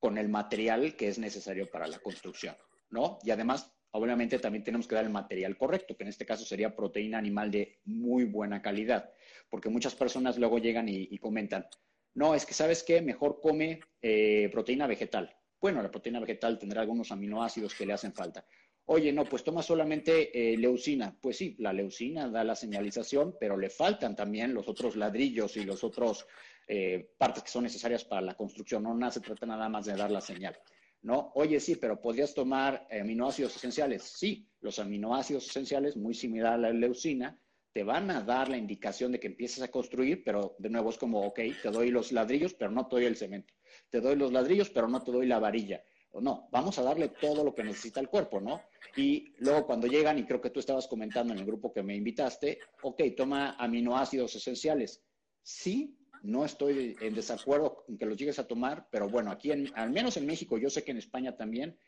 [0.00, 2.56] con el material que es necesario para la construcción,
[2.90, 3.18] ¿no?
[3.22, 6.74] Y además, obviamente, también tenemos que dar el material correcto, que en este caso sería
[6.74, 9.10] proteína animal de muy buena calidad,
[9.50, 11.66] porque muchas personas luego llegan y, comentan,
[12.14, 15.34] no, es que sabes qué, mejor come eh, proteína vegetal.
[15.60, 18.44] Bueno, la proteína vegetal tendrá algunos aminoácidos que le hacen falta.
[18.90, 21.14] Oye, no, pues toma solamente eh, leucina.
[21.20, 25.64] Pues sí, la leucina da la señalización, pero le faltan también los otros ladrillos y
[25.64, 26.26] los otros
[26.66, 28.82] eh, partes que son necesarias para la construcción.
[28.82, 30.58] No, se trata nada más de dar la señal.
[31.02, 31.32] ¿No?
[31.34, 34.02] Oye, sí, pero ¿podrías tomar aminoácidos esenciales?
[34.02, 37.40] Sí, los aminoácidos esenciales, muy similar a la leucina,
[37.72, 40.98] te van a dar la indicación de que empieces a construir, pero de nuevo es
[40.98, 43.54] como, ok, te doy los ladrillos, pero no te doy el cemento.
[43.90, 45.82] Te doy los ladrillos, pero no te doy la varilla
[46.20, 48.62] no, vamos a darle todo lo que necesita el cuerpo, ¿no?
[48.96, 51.94] Y luego cuando llegan, y creo que tú estabas comentando en el grupo que me
[51.94, 55.02] invitaste, ok, toma aminoácidos esenciales.
[55.42, 59.70] Sí, no estoy en desacuerdo en que los llegues a tomar, pero bueno, aquí en,
[59.74, 61.78] al menos en México, yo sé que en España también,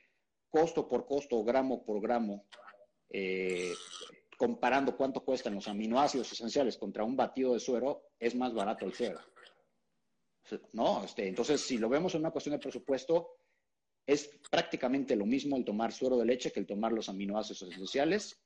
[0.49, 2.47] costo por costo, gramo por gramo,
[3.11, 3.73] eh,
[4.37, 8.95] comparando cuánto cuestan los aminoácidos esenciales contra un batido de suero, es más barato el
[8.95, 9.21] suero.
[10.73, 11.05] ¿No?
[11.05, 13.37] Este, entonces, si lo vemos en una cuestión de presupuesto,
[14.07, 18.41] es prácticamente lo mismo el tomar suero de leche que el tomar los aminoácidos esenciales.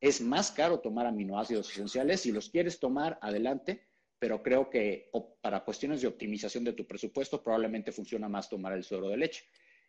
[0.00, 2.20] Es más caro tomar aminoácidos esenciales.
[2.20, 3.88] Si los quieres tomar, adelante,
[4.22, 8.84] pero creo que para cuestiones de optimización de tu presupuesto, probablemente funciona más tomar el
[8.84, 9.42] suero de leche.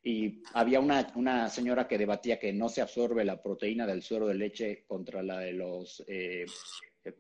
[0.04, 4.34] Y había una, señora que debatía que no se absorbe la proteína del suero de
[4.34, 6.04] leche contra la de los...
[6.08, 6.48] Eh,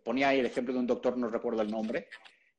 [0.04, 2.08] ponía ahí el ejemplo de un doctor, no recuerdo el nombre,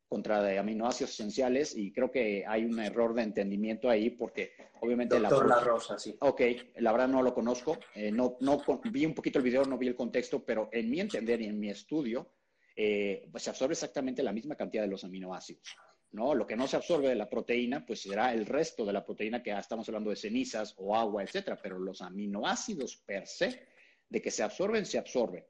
[0.06, 5.18] contra de aminoácidos esenciales y creo que hay un error de entendimiento ahí porque obviamente
[5.18, 5.58] Doctor la...
[5.58, 6.14] Rosa, sí.
[6.20, 6.42] Ok,
[6.76, 9.88] la verdad no lo conozco, eh, no, no vi un poquito el video, no vi
[9.88, 12.33] el contexto, pero en mi entender y en mi estudio
[12.76, 15.76] eh, pues se absorbe exactamente la misma cantidad de los aminoácidos.
[16.14, 16.34] ¿no?
[16.34, 19.42] Lo que no se absorbe de la proteína, pues será el resto de la proteína
[19.42, 23.66] que estamos hablando de cenizas o agua, etcétera, pero los aminoácidos per se,
[24.08, 25.44] de que se absorben, se absorben.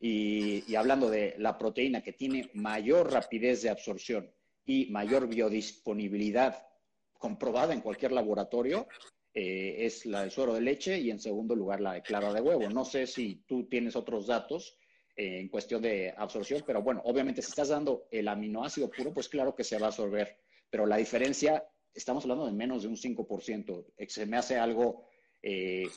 [0.00, 4.32] Y, hablando de la proteína que tiene mayor rapidez de absorción
[4.64, 6.66] y mayor biodisponibilidad
[7.12, 8.88] comprobada en cualquier laboratorio,
[9.34, 12.40] eh, es la del suero de leche y en segundo lugar la de clara de
[12.40, 12.68] huevo.
[12.70, 14.79] No sé si tú tienes otros datos
[15.16, 19.54] en cuestión de absorción, pero bueno, obviamente si estás dando el aminoácido puro, pues claro
[19.54, 20.38] que se va a absorber,
[20.70, 23.86] pero la diferencia, estamos hablando de menos de un 5%.
[24.08, 25.08] Se me hace algo,
[25.42, 25.88] eh,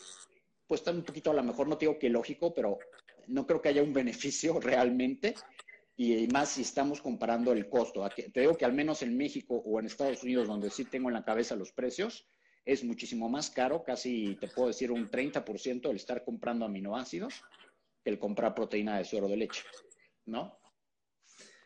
[0.68, 2.80] pues está un poquito a lo mejor, no digo que lógico, pero
[3.28, 5.36] no creo que haya un beneficio realmente
[5.96, 8.08] y más si estamos comparando el costo.
[8.10, 11.14] Te digo que al menos en México o en Estados Unidos, donde sí tengo en
[11.14, 12.28] la cabeza los precios,
[12.66, 17.44] es muchísimo más caro, casi te puedo decir un 30% el estar comprando aminoácidos
[18.04, 19.64] el comprar proteína de suero de leche,
[20.26, 20.60] ¿no?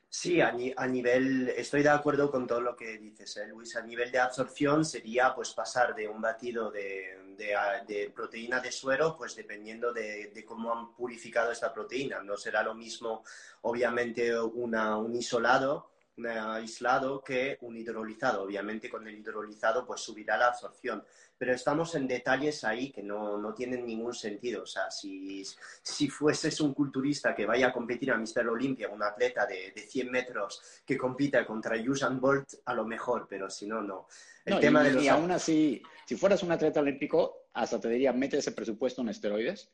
[0.10, 3.76] Sí, a, nivel, estoy de acuerdo con todo lo que dices, ¿eh, Luis.
[3.76, 9.36] A nivel de absorción sería pues pasar de un batido de, proteína de suero, pues
[9.36, 12.24] dependiendo de, cómo han purificado esta proteína.
[12.24, 13.24] No será lo mismo,
[13.62, 18.44] obviamente, un isolado un aislado que un hidrolizado.
[18.44, 21.04] Obviamente con el hidrolizado pues subirá la absorción.
[21.38, 24.64] Pero estamos en detalles ahí que no, no tienen ningún sentido.
[24.64, 25.46] O sea, si,
[25.82, 29.82] si fueses un culturista que vaya a competir a Mister Olympia, un atleta de, de
[29.82, 34.08] 100 metros que compita contra Usain Bolt, a lo mejor, pero si no, no.
[34.46, 35.04] El tema de los...
[35.04, 39.10] y aún así, si fueras un atleta olímpico, hasta te diría, mete ese presupuesto en
[39.10, 39.72] esteroides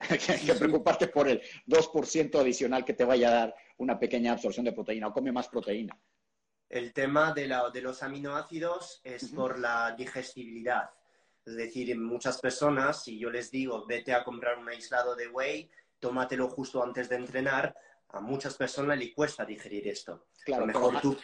[0.10, 4.64] hay que preocuparte por el 2% adicional que te vaya a dar una pequeña absorción
[4.64, 5.98] de proteína o come más proteína.
[6.68, 10.90] El tema de, los aminoácidos es por la digestibilidad.
[11.44, 15.70] Es decir, muchas personas, si yo les digo, vete a comprar un aislado de whey,
[16.00, 17.76] tómatelo justo antes de entrenar,
[18.08, 20.26] a muchas personas le cuesta digerir esto.
[20.44, 21.16] Claro, mejor tú...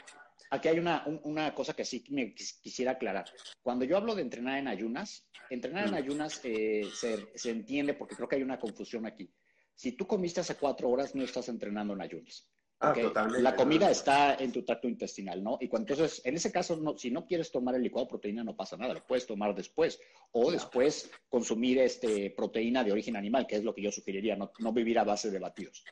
[0.50, 3.26] Aquí hay una, una, cosa que sí me quisiera aclarar.
[3.62, 5.96] Cuando yo hablo de entrenar en ayunas, entrenar en mm.
[5.96, 9.33] ayunas eh, se, se, entiende porque creo que hay una confusión aquí.
[9.74, 12.48] Si tú comiste hace cuatro horas, no estás entrenando en ayunas.
[12.83, 13.42] Ah, totalmente.
[13.42, 15.59] La comida está en tu tracto intestinal, ¿no?
[15.61, 18.42] Y cuando, entonces, en ese caso, no, si no quieres tomar el licuado de proteína,
[18.42, 20.00] no pasa nada, lo puedes tomar después.
[20.33, 24.50] O después consumir este, proteína de origen animal, que es lo que yo sugeriría, no,
[24.61, 25.85] no vivir a base de batidos.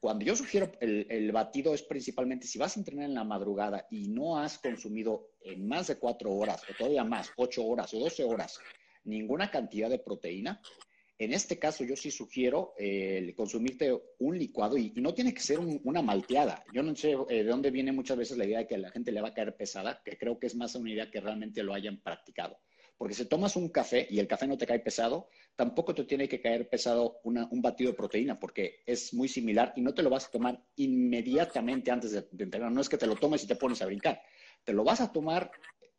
[0.00, 4.08] Cuando yo sugiero el, batido es principalmente si vas a entrenar en la madrugada y
[4.08, 8.24] no has consumido en más de cuatro horas, o todavía más, ocho horas o doce
[8.24, 8.58] horas,
[9.04, 10.62] ninguna cantidad de proteína,
[11.18, 15.58] en este caso yo sí sugiero eh, consumirte un licuado y, no tiene que ser
[15.58, 16.64] una malteada.
[16.72, 18.90] Yo no sé eh, de dónde viene muchas veces la idea de que a la
[18.90, 21.62] gente le va a caer pesada, que creo que es más una idea que realmente
[21.62, 22.56] lo hayan practicado.
[23.00, 26.28] Porque si tomas un café y el café no te cae pesado, tampoco te tiene
[26.28, 30.10] que caer pesado un batido de proteína, porque es muy similar y no te lo
[30.10, 32.70] vas a tomar inmediatamente antes de, de entrenar.
[32.70, 34.20] No es que te lo tomes y te pones a brincar.
[34.64, 35.50] Te lo vas a tomar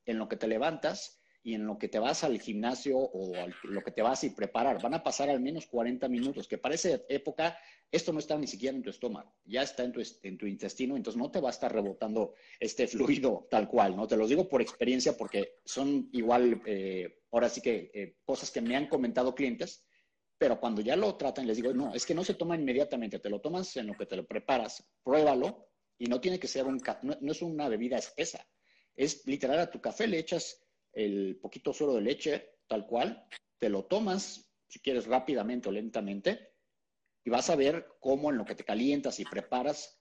[0.05, 3.83] en lo que te levantas y en lo que te vas al gimnasio o lo
[3.83, 6.89] que te vas a preparar, van a pasar al menos 40 minutos, que para esa
[7.09, 7.57] época
[7.91, 10.95] esto no está ni siquiera en tu estómago, ya está en tu, en tu intestino,
[10.95, 14.07] entonces no te va a estar rebotando este fluido tal cual, ¿no?
[14.07, 18.61] Te lo digo por experiencia porque son igual, eh, ahora sí que eh, cosas que
[18.61, 19.85] me han comentado clientes,
[20.37, 23.29] pero cuando ya lo tratan les digo, no, es que no se toma inmediatamente, te
[23.29, 26.81] lo tomas en lo que te lo preparas, pruébalo y no tiene que ser un,
[27.01, 28.47] no, no es una bebida espesa,
[28.95, 30.60] es literal a tu café le echas
[30.93, 33.25] el poquito suero de leche, tal cual,
[33.57, 36.53] te lo tomas, si quieres rápidamente o lentamente,
[37.23, 39.99] y vas a ver cómo en lo que te calientas y preparas,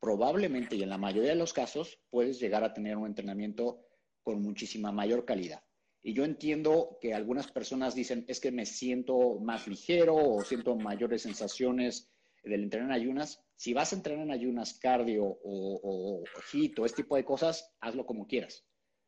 [0.00, 3.86] probablemente y en la mayoría de los casos, puedes llegar a tener un entrenamiento
[4.22, 5.62] con muchísima mayor calidad.
[6.02, 10.74] Y yo entiendo que algunas personas dicen, es que me siento más ligero o siento
[10.74, 12.10] mayores sensaciones
[12.42, 13.44] del entrenar en ayunas.
[13.54, 18.04] Si vas a entrenar en ayunas cardio o, o, o este tipo de cosas, hazlo
[18.04, 18.64] como quieras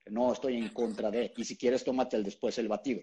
[0.06, 3.02] no estoy en contra de, y si quieres tómate el después el batido.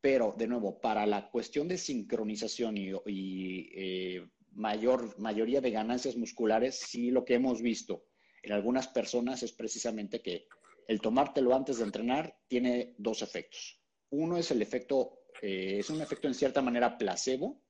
[0.00, 6.78] Pero, de nuevo, para la cuestión de sincronización y, eh, mayor, mayoría de ganancias musculares,
[6.78, 8.04] sí lo que hemos visto
[8.42, 10.46] en algunas personas es precisamente que
[10.86, 13.80] el tomártelo antes de entrenar tiene dos efectos.
[14.10, 17.62] Uno es el efecto, eh, es un efecto en cierta manera placebo,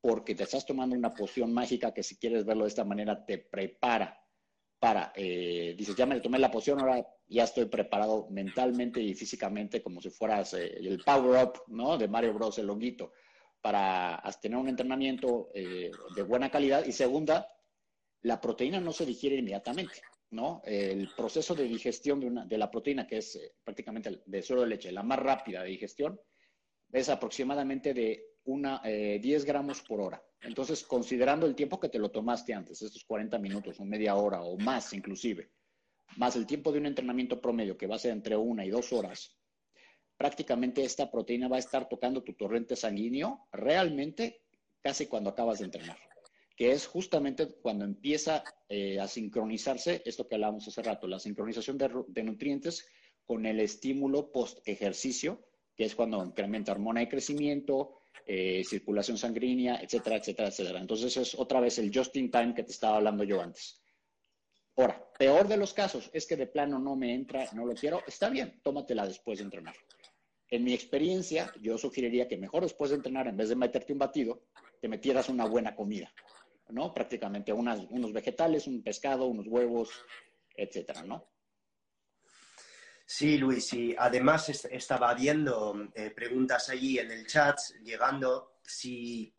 [0.00, 3.38] porque te estás tomando una poción mágica que si quieres verlo de esta manera te
[3.38, 4.20] prepara
[4.80, 9.82] para, eh, dices, ya me tomé la poción, ahora ya estoy preparado mentalmente y físicamente
[9.82, 11.96] como si fueras eh, el power up, ¿no?
[11.96, 13.12] De Mario Bros, el longuito,
[13.60, 16.84] para tener un entrenamiento de buena calidad.
[16.84, 17.48] Y segunda,
[18.22, 20.02] la proteína no se digiere inmediatamente.
[20.34, 20.60] ¿no?
[20.64, 24.62] El proceso de digestión de, una, de la proteína, que es eh, prácticamente de suero
[24.62, 26.20] de leche, la más rápida de digestión,
[26.92, 30.22] es aproximadamente de una, 10 eh, gramos por hora.
[30.42, 34.42] Entonces, considerando el tiempo que te lo tomaste antes, estos 40 minutos o media hora
[34.42, 35.50] o más inclusive,
[36.16, 38.92] más el tiempo de un entrenamiento promedio que va a ser entre una y dos
[38.92, 39.36] horas,
[40.16, 44.42] prácticamente esta proteína va a estar tocando tu torrente sanguíneo realmente
[44.80, 45.98] casi cuando acabas de entrenar
[46.56, 51.78] que es justamente cuando empieza eh, a sincronizarse esto que hablábamos hace rato, la sincronización
[51.78, 52.86] de, nutrientes
[53.24, 55.44] con el estímulo post-ejercicio,
[55.76, 60.80] que es cuando incrementa hormona de crecimiento, eh, circulación sanguínea, etcétera, etcétera, etcétera.
[60.80, 63.83] Entonces es otra vez el just in time que te estaba hablando yo antes.
[64.76, 68.02] Ahora, peor de los casos es que de plano no me entra, no lo quiero,
[68.06, 69.76] está bien, tómatela después de entrenar.
[70.48, 73.98] En mi experiencia, yo sugeriría que mejor después de entrenar, en vez de meterte un
[73.98, 74.42] batido,
[74.80, 76.12] te metieras una buena comida.
[76.70, 76.92] ¿no?
[76.92, 79.90] Prácticamente unos vegetales, un pescado, unos huevos,
[80.56, 81.28] etcétera, ¿no?
[83.06, 89.34] Sí, Luis, y además estaba viendo eh, preguntas allí en el chat, llegando si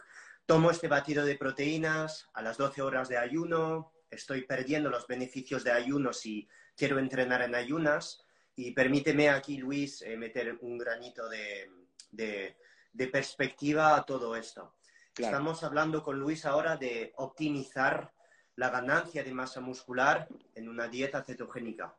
[0.46, 5.64] tomo este batido de proteínas a las 12 horas de ayuno, estoy perdiendo los beneficios
[5.64, 8.24] de ayuno si quiero entrenar en ayunas.
[8.56, 11.70] Y permíteme aquí, Luis, eh, meter un granito de,
[12.12, 14.76] de perspectiva a todo esto.
[15.18, 18.12] Estamos hablando con Luis ahora de optimizar
[18.58, 21.96] la ganancia de masa muscular en una dieta cetogénica.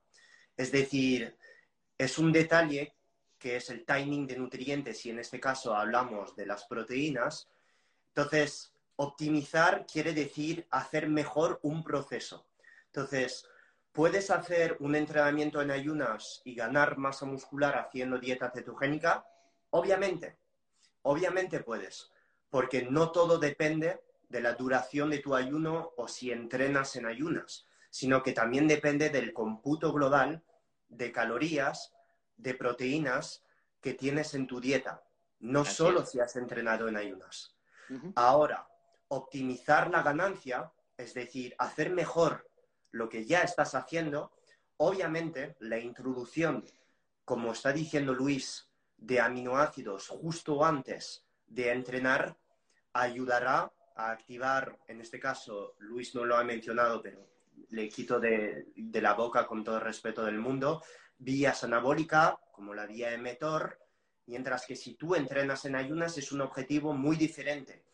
[0.57, 1.37] Es decir,
[1.97, 2.95] es un detalle
[3.39, 7.49] que es el timing de nutrientes y en este caso hablamos de las proteínas.
[8.09, 12.47] Entonces, optimizar quiere decir hacer mejor un proceso.
[12.87, 13.47] Entonces,
[13.93, 19.27] ¿puedes hacer un entrenamiento en ayunas y ganar masa muscular haciendo dieta cetogénica?
[19.71, 20.39] Obviamente,
[21.03, 22.11] obviamente puedes
[22.51, 27.67] porque no todo depende de la duración de tu ayuno o si entrenas en ayunas,
[27.91, 30.43] sino que también depende del cómputo global
[30.89, 31.93] de calorías,
[32.37, 33.45] de proteínas
[33.81, 35.03] que tienes en tu dieta,
[35.41, 37.55] no solo si has entrenado en ayunas.
[38.15, 38.67] Ahora,
[39.09, 42.49] optimizar la ganancia, es decir, hacer mejor
[42.91, 44.33] lo que ya estás haciendo,
[44.79, 46.65] obviamente la introducción,
[47.25, 52.37] como está diciendo Luis, de aminoácidos justo antes de entrenar
[52.93, 57.27] ayudará a activar, en este caso, Luis no lo ha mencionado, pero
[57.71, 60.83] le quito de, la boca con todo el respeto del mundo,
[61.19, 63.79] vías anabólicas, como la vía mTOR,
[64.27, 67.85] mientras que si tú entrenas en ayunas es un objetivo muy diferente,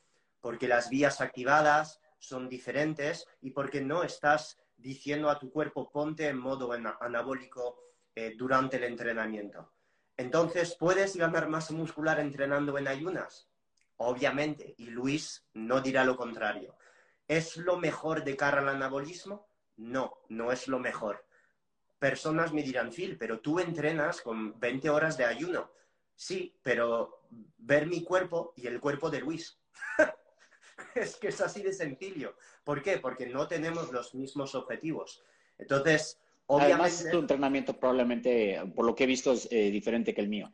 [0.42, 6.28] porque las vías activadas son diferentes y porque no estás diciendo a tu cuerpo ponte
[6.28, 7.78] en modo anabólico
[8.14, 9.72] eh, durante el entrenamiento.
[10.16, 13.48] Entonces, ¿puedes ganar masa muscular entrenando en ayunas?
[13.96, 16.76] Obviamente, y Luis no dirá lo contrario.
[17.26, 19.48] ¿Es lo mejor de cara al anabolismo?
[19.76, 21.24] No, no es lo mejor.
[21.98, 25.70] Personas me dirán, Phil, pero tú entrenas con 20 horas de ayuno.
[26.14, 27.22] Sí, pero
[27.58, 29.58] ver mi cuerpo y el cuerpo de Luis.
[30.94, 32.36] es que es así de sencillo.
[32.64, 32.98] ¿Por qué?
[32.98, 35.22] Porque no tenemos los mismos objetivos.
[35.58, 36.82] Entonces, obviamente...
[36.82, 40.52] Además, tu entrenamiento probablemente, por lo que he visto, es eh, diferente que el mío.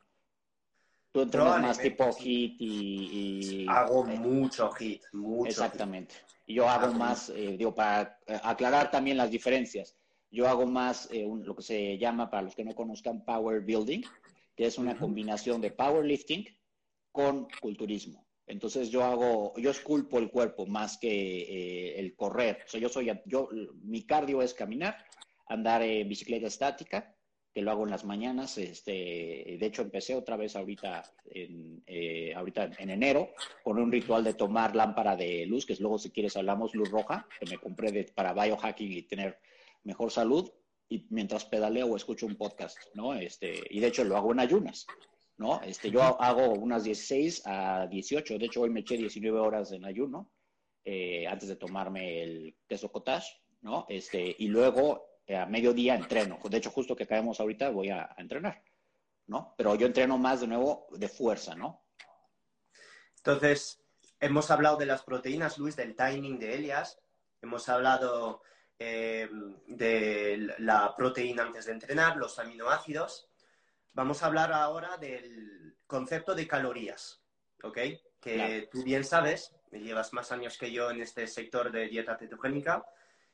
[1.12, 6.14] Tú entrenas más tipo hit y, Hago mucho hit, mucho Exactamente.
[6.46, 9.96] Yo hago, más, eh, digo, para eh, aclarar también las diferencias,
[10.30, 14.02] yo hago más eh, lo que se llama, para los que no conozcan, power building,
[14.54, 16.46] que es una combinación de powerlifting
[17.12, 18.27] con culturismo.
[18.48, 22.62] Entonces yo hago, yo esculpo el cuerpo más que el correr.
[22.66, 23.48] O sea, yo soy, yo,
[23.82, 24.96] mi cardio es caminar,
[25.46, 27.14] andar en bicicleta estática,
[27.52, 28.58] que lo hago en las mañanas.
[28.58, 33.30] Este, de hecho, empecé otra vez ahorita en, eh, ahorita en enero
[33.64, 36.90] con un ritual de tomar lámpara de luz, que es luego, si quieres, hablamos luz
[36.90, 39.38] roja, que me compré de, para biohacking y tener
[39.84, 40.50] mejor salud.
[40.88, 43.14] Y mientras pedaleo o escucho un podcast, ¿no?
[43.14, 44.86] Este, y de hecho lo hago en ayunas,
[45.38, 45.60] ¿no?
[45.62, 48.38] Este, yo hago unas 16 a 18.
[48.38, 50.30] De hecho, hoy me eché 19 horas en ayuno
[50.84, 53.86] eh, antes de tomarme el queso cottage, ¿no?
[53.88, 56.38] Este, y luego eh, a mediodía entreno.
[56.48, 58.62] De hecho, justo que caemos ahorita voy a, entrenar,
[59.26, 59.54] ¿no?
[59.56, 61.84] Pero yo entreno más de nuevo de fuerza, ¿no?
[63.18, 63.84] Entonces,
[64.20, 66.98] hemos hablado de las proteínas, Luis, del timing de Elias.
[67.40, 68.42] Hemos hablado
[68.78, 69.28] eh,
[69.66, 73.27] de la proteína antes de entrenar, los aminoácidos.
[73.98, 77.20] Vamos a hablar ahora del concepto de calorías,
[77.64, 77.78] ¿ok?
[78.20, 82.84] Que tú bien sabes, llevas más años que yo en este sector de dieta cetogénica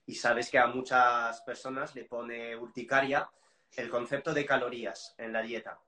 [0.06, 3.28] y sabes que a muchas personas le pone urticaria
[3.76, 5.78] el concepto de calorías en la dieta.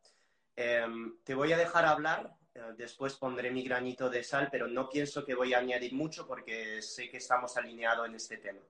[0.55, 4.91] Em, te voy a dejar hablar, eh, después pondré mi granito de sal, pero no
[4.91, 8.61] pienso que voy a añadir mucho porque sé que estamos alineados en este tema.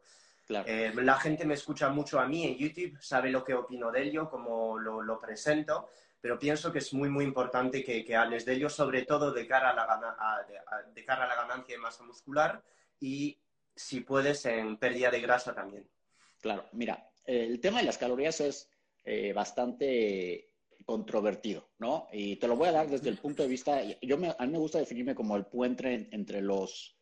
[0.48, 4.02] Em, la gente me escucha mucho a mí en YouTube, sabe lo que opino de
[4.02, 5.88] ello, cómo lo, presento,
[6.20, 9.70] pero pienso que es muy, muy importante que, hables de ello, sobre todo de cara
[9.70, 10.46] a la,
[10.94, 12.62] de cara a la ganancia de masa muscular
[13.00, 13.38] y,
[13.74, 15.88] si puedes, en pérdida de grasa también.
[16.40, 18.70] Claro, mira, el tema de las calorías es
[19.04, 20.52] eh, bastante
[20.84, 22.06] controvertido, ¿no?
[22.12, 24.52] Y te lo voy a dar desde el punto de vista, yo me, a mí
[24.52, 26.95] me gusta definirme como el puente entre los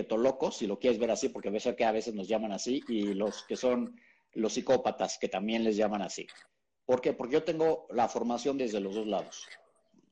[0.00, 3.14] ketolocos, si lo quieres ver así, porque ves que a veces nos llaman así, y
[3.14, 4.00] los que son
[4.32, 6.26] los psicópatas, que también les llaman así.
[6.84, 7.12] ¿Por qué?
[7.12, 9.46] Porque yo tengo la formación desde los dos lados.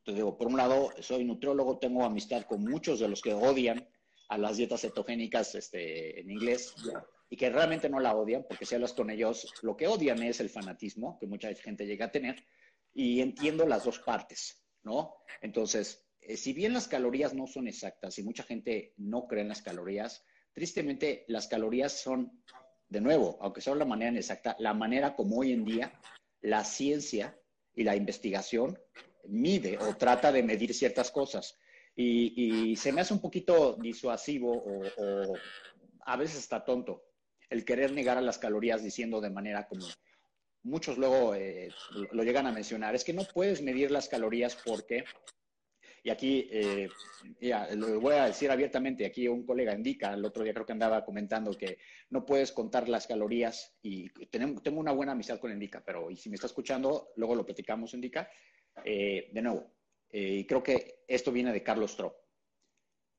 [0.04, 3.88] Te digo, por un lado, soy nutriólogo, tengo amistad con muchos de los que odian
[4.28, 6.74] a las dietas cetogénicas este, en inglés
[7.30, 10.40] y que realmente no la odian, porque si hablas con ellos, lo que odian es
[10.40, 12.44] el fanatismo que mucha gente llega a tener,
[12.94, 15.14] y entiendo las dos partes, ¿no?
[15.40, 19.48] Entonces, eh, si bien las calorías no son exactas y mucha gente no cree en
[19.48, 22.42] las calorías, tristemente las calorías son,
[22.88, 25.92] de nuevo, aunque sea la manera inexacta, la manera como hoy en día
[26.40, 27.36] la ciencia
[27.74, 28.78] y la investigación
[29.26, 31.58] mide o trata de medir ciertas cosas.
[32.00, 35.34] Y, se me hace un poquito disuasivo o, o
[36.06, 37.02] a veces está tonto
[37.50, 39.84] el querer negar a las calorías diciendo de manera como
[40.62, 41.70] muchos luego eh,
[42.12, 45.04] lo llegan a mencionar, es que no puedes medir las calorías porque,
[46.02, 46.88] y aquí eh,
[47.40, 50.72] ya, lo voy a decir abiertamente, aquí un colega indica, el otro día creo que
[50.72, 51.78] andaba comentando que
[52.10, 56.36] no puedes contar las calorías y tengo, una buena amistad con Indica, pero si me
[56.36, 58.28] está escuchando, luego lo platicamos, Indica.
[58.84, 59.72] Eh, de nuevo,
[60.10, 62.14] y creo que esto viene de Carlos Trop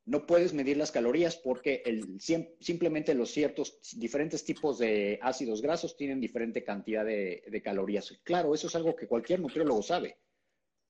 [0.10, 1.84] no puedes medir las calorías porque
[2.60, 8.20] simplemente los ciertos diferentes tipos de ácidos grasos tienen diferente cantidad de, calorías.
[8.24, 10.18] Claro, eso es algo que cualquier nutriólogo sabe.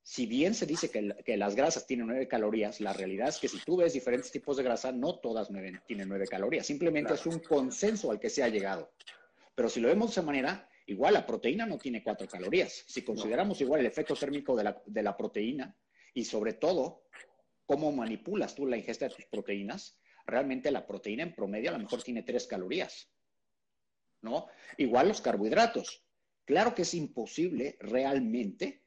[0.02, 3.60] Si bien se dice que, las grasas tienen nueve calorías, la realidad es que si
[3.60, 5.50] tú ves diferentes tipos de grasa, no todas
[5.86, 6.66] tienen nueve calorías.
[6.66, 8.92] Simplemente es un consenso al que se ha llegado.
[9.54, 12.86] Pero si lo vemos de esa manera, igual la proteína no tiene cuatro calorías.
[12.88, 15.78] Si consideramos igual el efecto térmico de la, de la proteína
[16.14, 17.04] y sobre todo
[17.66, 21.80] cómo manipulas tú la ingesta de tus proteínas, realmente la proteína en promedio a lo
[21.80, 23.12] mejor tiene tres calorías.
[24.22, 24.48] ¿No?
[24.78, 26.04] Igual los carbohidratos.
[26.46, 28.84] Claro que es imposible realmente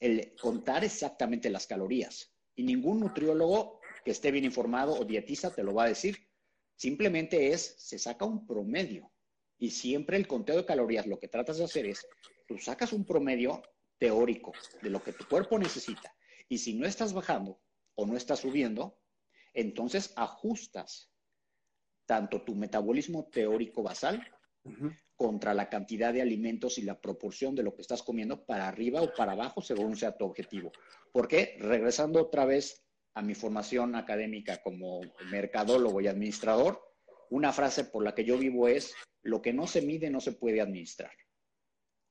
[0.00, 2.32] el contar exactamente las calorías.
[2.54, 6.28] Y ningún nutriólogo que esté bien informado o dietista te lo va a decir.
[6.76, 9.12] Simplemente es, se saca un promedio.
[9.58, 12.06] Y siempre el conteo de calorías lo que tratas de hacer es,
[12.46, 13.62] tú sacas un promedio
[13.98, 16.14] teórico de lo que tu cuerpo necesita.
[16.48, 17.60] Y si no estás bajando,
[18.00, 18.96] o no está subiendo,
[19.52, 21.10] entonces ajustas
[22.06, 24.24] tanto tu metabolismo teórico basal
[25.18, 29.02] contra la cantidad de alimentos y la proporción de lo que estás comiendo para arriba
[29.02, 30.70] o para abajo según sea tu objetivo.
[31.12, 35.00] Porque regresando otra vez a mi formación académica como
[35.32, 36.80] mercadólogo y administrador,
[37.30, 40.32] una frase por la que yo vivo es, lo que no se mide no se
[40.32, 41.10] puede administrar.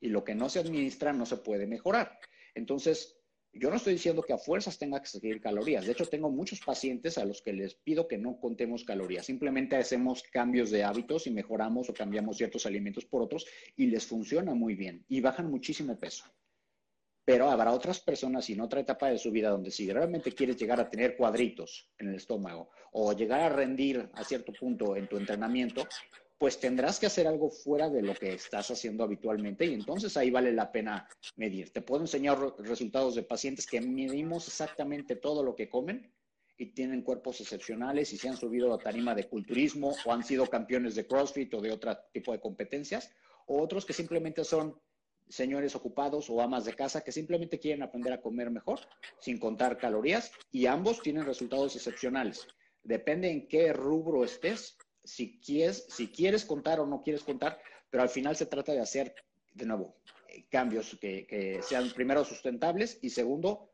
[0.02, 2.20] Y lo que no se administra no se puede mejorar.
[2.56, 3.17] Entonces,
[3.60, 5.86] yo no estoy diciendo que a fuerzas tenga que seguir calorías.
[5.86, 9.26] De hecho, tengo muchos pacientes a los que les pido que no contemos calorías.
[9.26, 13.46] Simplemente hacemos cambios de hábitos y mejoramos o cambiamos ciertos alimentos por otros
[13.76, 16.26] y les funciona muy bien y bajan muchísimo peso.
[17.26, 20.80] Pero habrá otras personas en otra etapa de su vida donde si realmente quieres llegar
[20.80, 25.18] a tener cuadritos en el estómago o llegar a rendir a cierto punto en tu
[25.18, 25.86] entrenamiento,
[26.38, 30.30] pues tendrás que hacer algo fuera de lo que estás haciendo habitualmente y entonces ahí
[30.30, 31.72] vale la pena medir.
[31.72, 36.12] Te puedo enseñar resultados de pacientes que medimos exactamente todo lo que comen
[36.58, 40.48] y tienen cuerpos excepcionales y se han subido a tarima de culturismo o han sido
[40.48, 43.12] campeones de CrossFit o de otro tipo de competencias,
[43.46, 44.80] o otros que simplemente son
[45.30, 48.80] señores ocupados o amas de casa que simplemente quieren aprender a comer mejor
[49.20, 52.48] sin contar calorías y ambos tienen resultados excepcionales.
[52.84, 54.78] Depende en qué rubro estés,
[55.08, 58.82] si quieres, si quieres contar o no quieres contar, pero al final se trata de
[58.82, 59.16] hacer,
[59.54, 59.98] de nuevo,
[60.28, 63.72] eh, cambios que, sean primero sustentables y segundo,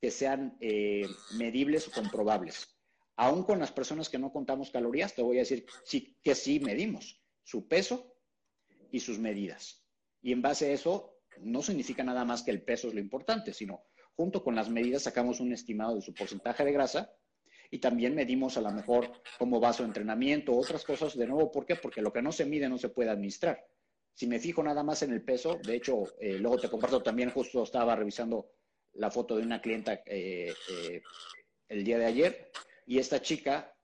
[0.00, 1.06] que sean eh,
[1.36, 2.76] medibles o comprobables.
[3.16, 5.64] Aún con las personas que no contamos calorías, te voy a decir
[6.22, 8.16] que sí medimos su peso
[8.90, 9.84] y sus medidas.
[10.20, 13.52] Y en base a eso, no significa nada más que el peso es lo importante,
[13.52, 13.84] sino
[14.16, 17.12] junto con las medidas sacamos un estimado de su porcentaje de grasa
[17.72, 21.16] y también medimos a lo mejor cómo va su entrenamiento, otras cosas.
[21.16, 21.74] De nuevo, ¿por qué?
[21.74, 23.66] Porque lo que no se mide no se puede administrar.
[24.12, 27.30] Si me fijo nada más en el peso, de hecho, eh, luego te comparto también,
[27.30, 28.50] justo estaba revisando
[28.92, 31.02] la foto de una clienta eh, eh,
[31.68, 32.52] el día de ayer
[32.86, 33.74] y esta chica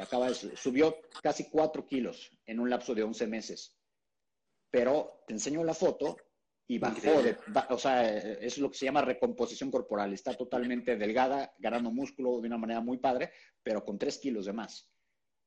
[0.00, 3.76] acaba de, subió casi 4 kilos en un lapso de 11 meses.
[4.70, 6.16] Pero te enseño la foto
[6.68, 7.36] y bajó, de,
[7.70, 10.12] o sea, es lo que se llama recomposición corporal.
[10.12, 13.30] Está totalmente delgada, ganando músculo de una manera muy padre,
[13.62, 14.90] pero con 3 kilos de más,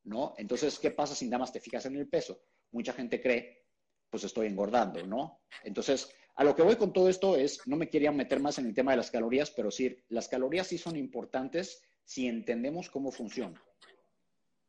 [0.03, 0.33] ¿no?
[0.37, 2.41] Entonces, ¿qué pasa si nada más te fijas en el peso?
[2.71, 3.65] Mucha gente cree,
[4.09, 5.41] pues estoy engordando, ¿no?
[5.63, 8.67] Entonces, a lo que voy con todo esto es, no me quería meter más en
[8.67, 13.11] el tema de las calorías, pero sí, las calorías sí son importantes si entendemos cómo
[13.11, 13.61] funcionan,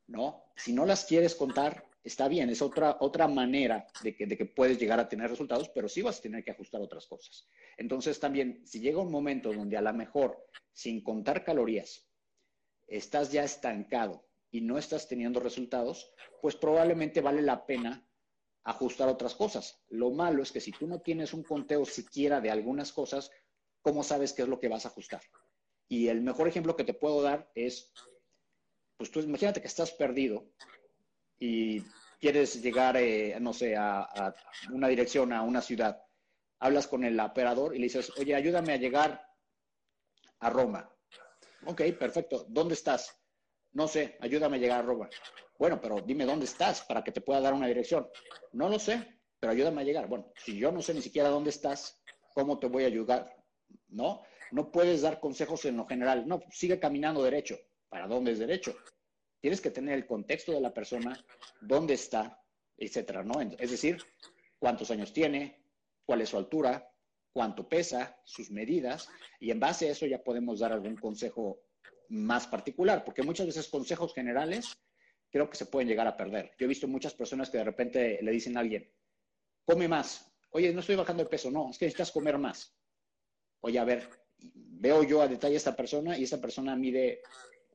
[0.08, 0.46] ¿no?
[0.56, 4.46] Si no las quieres contar, está bien, es otra, otra manera de que, de que
[4.46, 7.48] puedes llegar a tener resultados, pero sí vas a tener que ajustar otras cosas.
[7.76, 12.08] Entonces también, si llega un momento donde a lo mejor, sin contar calorías,
[12.86, 18.06] estás ya estancado y no estás teniendo resultados, pues probablemente vale la pena
[18.64, 19.82] ajustar otras cosas.
[19.88, 23.30] Lo malo es que si tú no tienes un conteo siquiera de algunas cosas,
[23.82, 25.22] ¿cómo sabes qué es lo que vas a ajustar?
[25.88, 27.92] Y el mejor ejemplo que te puedo dar es,
[28.96, 30.52] pues tú imagínate que estás perdido
[31.40, 31.82] y
[32.20, 34.34] quieres llegar, eh, no sé, a,
[34.70, 36.00] una dirección, a una ciudad,
[36.60, 39.26] hablas con el operador y le dices, oye, ayúdame a llegar
[40.38, 40.88] a Roma.
[41.66, 42.44] Ok, perfecto.
[42.48, 43.16] ¿Dónde estás?
[43.72, 45.08] No sé, ayúdame a llegar a Roma.
[45.58, 48.08] Bueno, pero dime dónde estás para que te pueda dar una dirección.
[48.52, 50.06] No lo sé, pero ayúdame a llegar.
[50.06, 52.02] Bueno, si yo no sé ni siquiera dónde estás,
[52.34, 53.34] ¿cómo te voy a ayudar?
[53.88, 54.22] ¿No?
[54.52, 56.26] No puedes dar consejos en lo general.
[56.26, 57.56] No, sigue caminando derecho.
[57.88, 58.76] ¿Para dónde es derecho?
[59.40, 61.24] Tienes que tener el contexto de la persona,
[61.60, 62.42] dónde está,
[62.76, 63.40] etcétera, ¿no?
[63.40, 63.98] Es decir,
[64.58, 65.62] cuántos años tiene,
[66.04, 66.92] cuál es su altura,
[67.32, 71.62] cuánto pesa, sus medidas, y en base a eso ya podemos dar algún consejo
[72.08, 74.76] más particular, porque muchas veces consejos generales
[75.30, 76.52] creo que se pueden llegar a perder.
[76.58, 78.92] Yo he visto muchas personas que de repente le dicen a alguien,
[79.64, 80.32] come más.
[80.50, 82.76] Oye, no estoy bajando de peso, no, es que necesitas comer más.
[83.60, 87.22] Oye, a ver, veo yo a detalle a esta persona y esta persona mide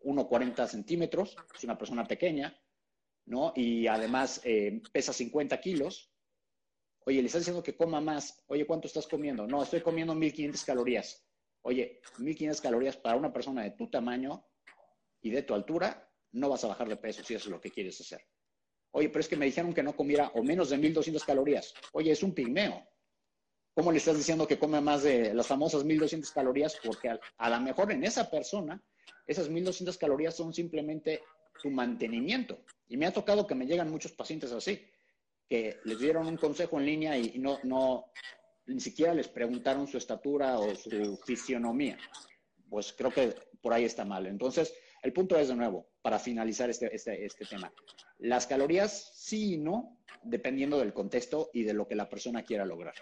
[0.05, 2.55] 1,40 centímetros, es una persona pequeña,
[3.25, 3.51] ¿no?
[3.55, 6.11] Y además eh, pesa 50 kilos.
[7.05, 8.43] Oye, le estás diciendo que coma más.
[8.47, 9.47] Oye, ¿cuánto estás comiendo?
[9.47, 11.27] No, estoy comiendo 1500 calorías.
[11.63, 14.45] Oye, 1500 calorías para una persona de tu tamaño
[15.21, 17.99] y de tu altura, no vas a bajar de peso si es lo que quieres
[17.99, 18.21] hacer.
[18.91, 21.73] Oye, pero es que me dijeron que no comiera o menos de 1200 calorías.
[21.93, 22.87] Oye, es un pigmeo.
[23.73, 26.77] ¿Cómo le estás diciendo que come más de las famosas 1200 calorías?
[26.83, 28.81] Porque a, a lo mejor en esa persona
[29.27, 31.21] esas 1200 calorías son simplemente
[31.61, 32.59] tu mantenimiento.
[32.87, 34.85] Y me ha tocado que me llegan muchos pacientes así,
[35.49, 38.11] que les dieron un consejo en línea y, no, no,
[38.67, 41.97] ni siquiera les preguntaron su estatura o su fisionomía.
[42.69, 44.27] Pues creo que por ahí está mal.
[44.27, 47.71] Entonces, el punto es de nuevo, para finalizar este, este, este tema,
[48.19, 52.65] las calorías sí y no, dependiendo del contexto y de lo que la persona quiera
[52.65, 52.95] lograr.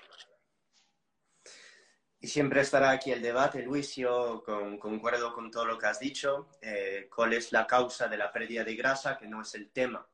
[2.24, 4.46] Y siempre estará aquí el debate, Luis, yo
[4.80, 6.48] concuerdo con todo lo que has dicho.
[6.62, 9.18] Eh, ¿Cuál es la causa de la pérdida de grasa?
[9.18, 10.08] Que no es el tema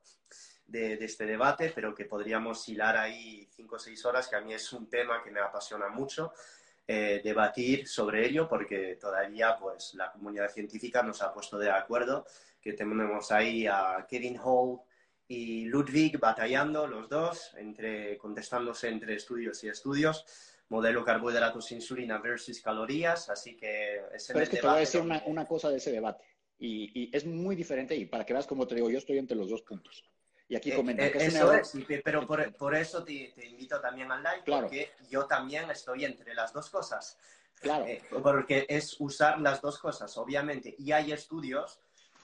[0.65, 4.51] de, este debate, pero que podríamos hilar ahí cinco o seis horas, que a mí
[4.55, 6.33] es un tema que me apasiona mucho.
[6.87, 12.25] Eh, debatir sobre ello porque todavía pues la comunidad científica nos ha puesto de acuerdo
[12.59, 14.79] que tenemos ahí a Kevin Hall
[15.27, 20.25] y Ludwig batallando los dos entre contestándose entre estudios y estudios
[20.69, 25.01] modelo carbohidratos, insulina versus calorías, así que es Pero es que te voy a decir
[25.01, 26.23] una, cosa de ese debate,
[26.59, 29.49] y, es muy diferente, y para que veas como te digo, yo estoy entre los
[29.49, 30.03] dos puntos.
[30.47, 34.23] Y aquí eh, comenta eh, que eso es, pero por, eso te, invito también al
[34.23, 37.17] live, porque yo también estoy entre las dos cosas.
[37.55, 37.85] Claro.
[37.87, 40.75] Eh, porque es usar las dos cosas, obviamente.
[40.79, 41.79] Y hay estudios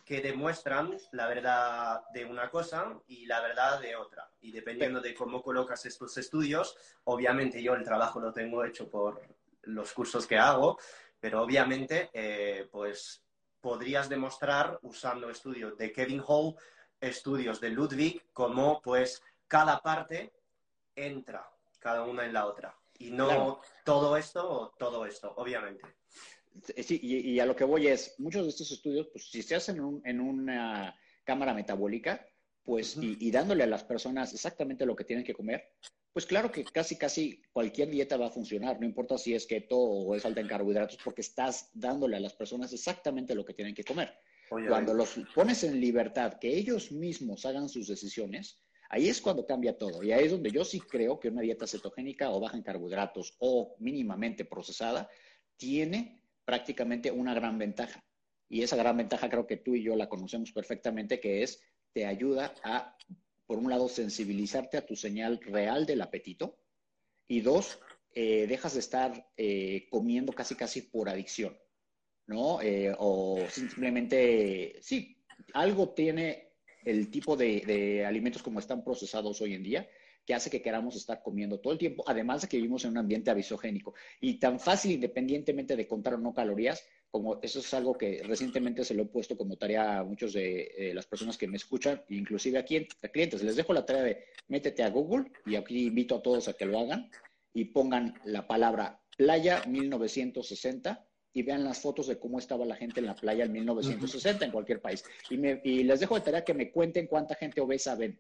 [0.06, 4.30] que demuestran la verdad de una cosa y la verdad de otra.
[4.40, 9.20] Y dependiendo de cómo colocas estos estudios, obviamente yo el trabajo lo tengo hecho por
[9.64, 10.78] los cursos que hago,
[11.20, 13.24] pero obviamente eh, pues
[13.60, 16.56] podrías demostrar usando estudios de Kevin Hall,
[17.02, 20.32] estudios de Ludwig, cómo pues cada parte
[20.96, 21.50] entra
[21.80, 22.76] cada una en la otra.
[22.98, 25.84] Y no todo esto o todo esto, obviamente.
[26.64, 30.02] Sí, y, a lo que voy es, muchos de estos estudios, pues si se hacen
[30.06, 32.26] en, una cámara metabólica,
[32.64, 35.74] pues y, dándole a las personas exactamente lo que tienen que comer,
[36.14, 39.78] pues claro que casi, casi cualquier dieta va a funcionar, no importa si es keto
[39.78, 43.76] o es alta en carbohidratos, porque estás dándole a las personas exactamente lo que tienen
[43.76, 44.18] que comer.
[44.48, 49.78] Cuando los pones en libertad, que ellos mismos hagan sus decisiones, ahí es cuando cambia
[49.78, 50.04] todo.
[50.04, 53.36] Y ahí es donde yo sí creo que una dieta cetogénica o baja en carbohidratos
[53.40, 55.10] o mínimamente procesada
[55.58, 58.04] tiene prácticamente una gran ventaja.
[58.48, 61.60] y esa gran ventaja creo que tú y yo la conocemos perfectamente, que es,
[61.94, 62.96] te ayuda a,
[63.48, 66.60] por un lado, sensibilizarte a tu señal real del apetito,
[67.28, 67.80] y dos,
[68.14, 71.58] eh, dejas de estar eh, comiendo casi casi por adicción,
[72.28, 72.62] ¿no?
[72.62, 75.24] Eh, o simplemente, sí,
[75.54, 79.90] algo tiene el tipo de, alimentos como están procesados hoy en día,
[80.26, 82.98] que hace que queramos estar comiendo todo el tiempo, además de que vivimos en un
[82.98, 83.94] ambiente avisogénico.
[84.20, 88.84] Y tan fácil, independientemente de contar o no calorías, como eso es algo que recientemente
[88.84, 92.58] se lo he puesto como tarea a muchos de las personas que me escuchan, inclusive
[92.58, 93.42] a, a clientes.
[93.42, 96.66] Les dejo la tarea de métete a Google y aquí invito a todos a que
[96.66, 97.10] lo hagan
[97.54, 103.00] y pongan la palabra playa 1960 y vean las fotos de cómo estaba la gente
[103.00, 105.04] en la playa en 1960 en cualquier país.
[105.30, 105.36] Y,
[105.70, 108.20] y les dejo de tarea que me cuenten cuánta gente obesa ven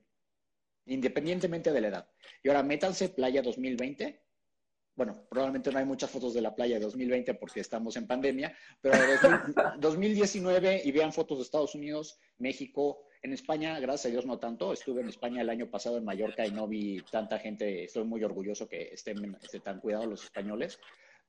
[0.86, 2.10] independientemente de la edad.
[2.44, 4.22] Y ahora métanse Playa 2020.
[4.96, 8.58] Bueno, probablemente no hay muchas fotos de la playa de 2020 porque estamos en pandemia,
[8.80, 8.98] pero
[9.78, 14.72] 2019 y vean fotos de Estados Unidos, México, en España, gracias a Dios, no tanto.
[14.72, 17.84] Estuve en España el año pasado en Mallorca y no vi tanta gente.
[17.84, 20.80] Estoy muy orgulloso que estén, estén tan cuidados los españoles,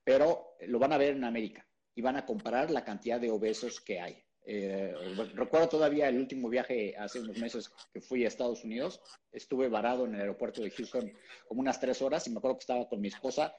[0.05, 3.81] pero lo van a ver en América y van a comparar la cantidad de obesos
[3.81, 4.26] que hay.
[4.49, 4.95] Eh,
[5.35, 9.01] recuerdo todavía el último viaje hace unos meses que fui a Estados Unidos.
[9.33, 11.13] Estuve varado en el aeropuerto de Houston
[11.49, 13.57] como unas tres horas y me acuerdo que estaba con mi esposa.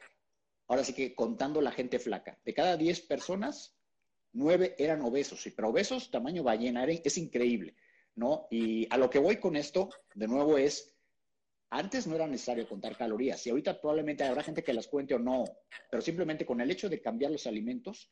[0.68, 2.40] Ahora sí que contando la gente flaca.
[2.46, 3.76] De cada diez personas,
[4.32, 5.46] nueve eran obesos.
[5.46, 7.76] Y pero obesos, tamaño ballena, es increíble,
[8.16, 8.48] ¿no?
[8.50, 10.94] Y a lo que voy con esto, de nuevo, es
[11.70, 15.20] antes no era necesario contar calorías y ahorita probablemente habrá gente que las cuente o
[15.20, 15.44] no,
[15.92, 18.10] pero simplemente con el hecho de cambiar los alimentos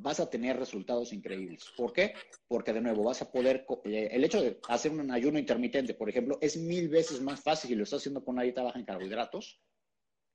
[0.00, 1.64] vas a tener resultados increíbles.
[1.76, 2.14] ¿Por qué?
[2.46, 6.08] Porque de nuevo vas a poder, eh, el hecho de hacer un ayuno intermitente, por
[6.08, 8.84] ejemplo, es mil veces más fácil si lo estás haciendo con una dieta baja en
[8.84, 9.60] carbohidratos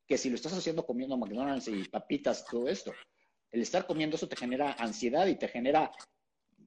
[0.07, 2.93] que si lo estás haciendo comiendo McDonald's y papitas, todo esto.
[3.51, 5.91] El estar comiendo eso te genera ansiedad y te genera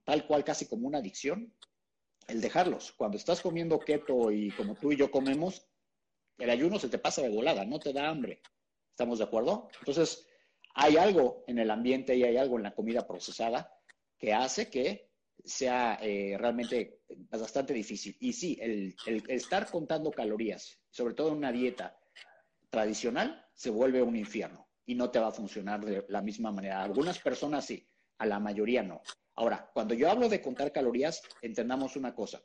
[0.04, 1.52] tal cual casi como una adicción.
[2.28, 2.92] El dejarlos.
[2.92, 5.66] Cuando estás comiendo keto y como tú y yo comemos,
[6.38, 8.40] el ayuno se te pasa de volada, no te da hambre.
[8.90, 9.68] ¿Estamos de acuerdo?
[9.80, 10.25] Entonces,
[10.78, 13.72] hay algo en el ambiente y hay algo en la comida procesada
[14.18, 15.10] que hace que
[15.42, 17.00] sea eh, realmente
[17.30, 18.14] bastante difícil.
[18.20, 18.94] Y sí, el,
[19.28, 21.98] estar contando calorías, sobre todo en una dieta
[22.68, 26.82] tradicional, se vuelve un infierno y no te va a funcionar de la misma manera.
[26.82, 29.00] algunas personas sí, a la mayoría no.
[29.34, 32.42] Ahora, cuando yo hablo de contar calorías, entendamos una cosa.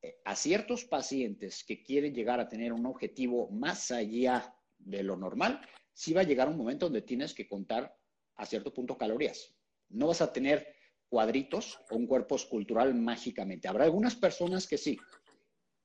[0.00, 4.55] Eh, a ciertos pacientes que quieren llegar a tener un objetivo más allá
[4.86, 5.60] de lo normal,
[5.92, 7.94] sí va a llegar un momento donde tienes que contar
[8.36, 9.54] a cierto punto calorías.
[9.88, 10.74] No vas a tener
[11.08, 13.68] cuadritos o un cuerpo escultural mágicamente.
[13.68, 14.98] Habrá algunas personas que sí.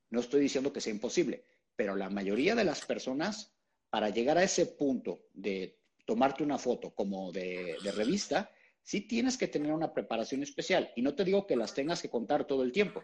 [0.10, 1.46] No estoy diciendo que sea imposible,
[1.76, 3.56] pero la mayoría de las personas,
[3.90, 8.52] para llegar a ese punto de tomarte una foto como de, de revista,
[8.84, 10.92] sí tienes que tener una preparación especial.
[10.96, 13.02] Y no te digo que las tengas que contar todo el tiempo.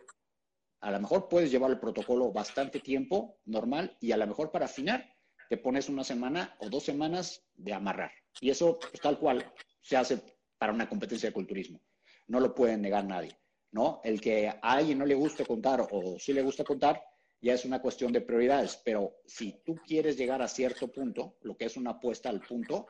[0.82, 4.66] A lo mejor puedes llevar el protocolo bastante tiempo, normal, y a lo mejor para
[4.66, 5.16] afinar
[5.50, 8.12] te pones una semana o dos semanas de amarrar.
[8.41, 10.22] Y eso, pues, tal cual, se hace
[10.58, 11.82] para una competencia de culturismo.
[12.28, 13.38] No lo puede negar nadie,
[13.72, 14.02] ¿no?
[14.04, 17.02] El que a alguien no le guste contar o sí le gusta contar,
[17.39, 18.82] ya es una cuestión de prioridades.
[18.84, 22.88] Pero si tú quieres llegar a cierto punto, lo que es una apuesta al punto,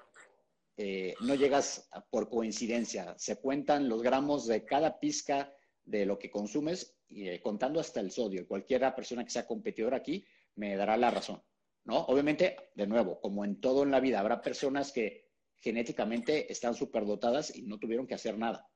[0.77, 3.15] eh, no llegas por coincidencia.
[3.17, 5.53] Se cuentan los gramos de cada pizca
[5.83, 8.47] de lo que consumes, eh, contando hasta el sodio.
[8.47, 11.41] Cualquiera persona que sea competidor aquí me dará la razón.
[11.87, 11.99] ¿No?
[12.01, 17.55] Obviamente, de nuevo, como en todo en la vida, habrá personas que genéticamente están superdotadas
[17.55, 18.69] y no tuvieron que hacer nada.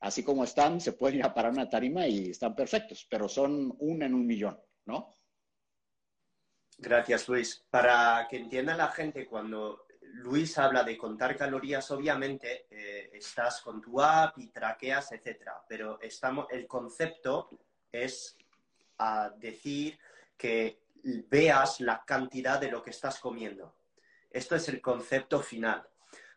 [0.00, 3.74] Así como están, se pueden ir a parar una tarima y están perfectos, pero son
[3.80, 5.14] un en un millón, ¿no?
[6.78, 7.66] Gracias, Luis.
[7.68, 13.82] Para que entienda la gente, cuando Luis habla de contar calorías, obviamente eh, estás con
[13.82, 17.50] tu app y traqueas, etcétera, pero estamos, el concepto
[17.92, 18.38] es
[18.96, 19.98] a decir
[20.36, 23.74] que veas la cantidad de lo que estás comiendo.
[24.30, 25.88] Esto es el concepto final.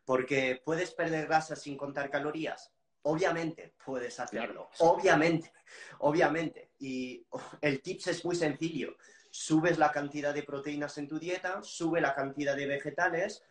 [0.06, 2.72] Porque puedes perder grasa sin contar calorías.
[3.04, 4.70] Obviamente puedes hacerlo.
[4.80, 5.52] Obviamente,
[6.00, 6.72] obviamente.
[6.80, 7.26] Y
[7.62, 8.98] el tips es muy sencillo.
[9.30, 13.44] Subes la cantidad de proteínas en tu dieta, sube la cantidad de vegetales.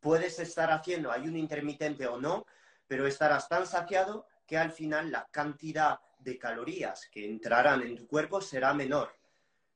[0.00, 2.46] Puedes estar haciendo ayuno intermitente o no,
[2.86, 8.06] pero estarás tan saciado que al final la cantidad de calorías que entrarán en tu
[8.06, 9.19] cuerpo será menor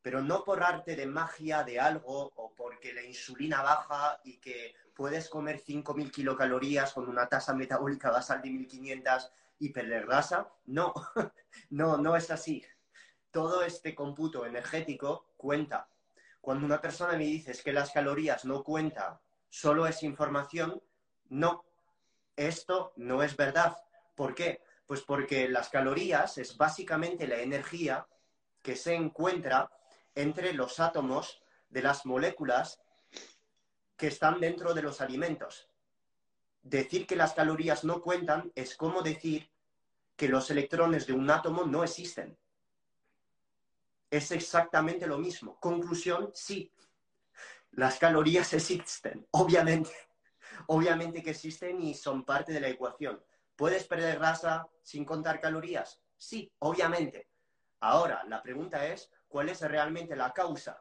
[0.04, 4.74] pero no por arte de magia de algo o porque la insulina baja y que
[4.94, 9.30] puedes comer 5.000 kilocalorías con una tasa metabólica basal de 1.500
[9.60, 10.46] y perder grasa.
[10.66, 10.92] No,
[11.70, 12.62] no, no es así.
[13.30, 15.88] Todo este cómputo energético cuenta.
[16.42, 20.82] Cuando una persona me dice que las calorías no cuentan, solo es información,
[21.30, 21.64] no,
[22.36, 23.78] esto no es verdad.
[24.14, 24.60] ¿Por qué?
[24.86, 28.06] Pues porque las calorías es básicamente la energía
[28.60, 29.70] que se encuentra
[30.14, 32.80] entre los átomos de las moléculas
[33.96, 35.68] que están dentro de los alimentos.
[36.62, 39.50] Decir que las calorías no cuentan es como decir
[40.16, 42.36] que los electrones de un átomo no existen.
[44.10, 45.58] Es exactamente lo mismo.
[45.58, 46.72] Conclusión, sí.
[47.72, 49.90] Las calorías existen, obviamente.
[50.68, 53.22] Obviamente que existen y son parte de la ecuación.
[53.56, 56.00] ¿Puedes perder grasa sin contar calorías?
[56.16, 57.28] Sí, obviamente.
[57.80, 60.80] Ahora, la pregunta es, ¿cuál es realmente la causa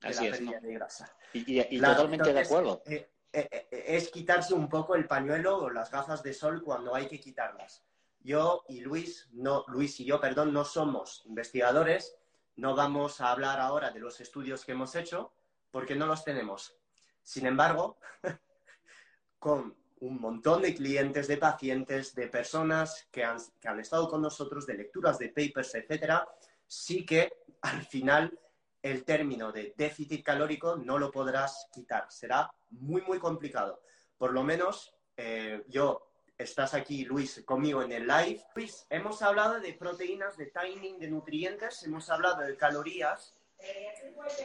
[0.00, 1.16] de la pérdida de grasa?
[1.32, 2.80] Y, totalmente de acuerdo.
[2.86, 6.94] Eh, eh, eh, es quitarse un poco el pañuelo o las gafas de sol cuando
[6.94, 7.84] hay que quitarlas.
[8.20, 12.16] Yo y Luis, no, Luis y yo, perdón, no somos investigadores,
[12.54, 15.32] no vamos a hablar ahora de los estudios que hemos hecho
[15.72, 16.78] porque no los tenemos.
[17.24, 17.98] Sin embargo,
[19.40, 24.22] con un montón de clientes, de pacientes, de personas que han, que han estado con
[24.22, 26.28] nosotros, de lecturas de papers, etcétera,
[26.72, 28.38] sí que al final
[28.82, 32.06] el término de déficit calórico no lo podrás quitar.
[32.10, 33.82] Será muy, muy complicado.
[34.16, 36.08] Por lo menos eh, yo,
[36.38, 38.42] estás aquí, Luis, conmigo en el live.
[38.54, 43.38] Luis, hemos hablado de proteínas, de timing, de nutrientes, hemos hablado de calorías,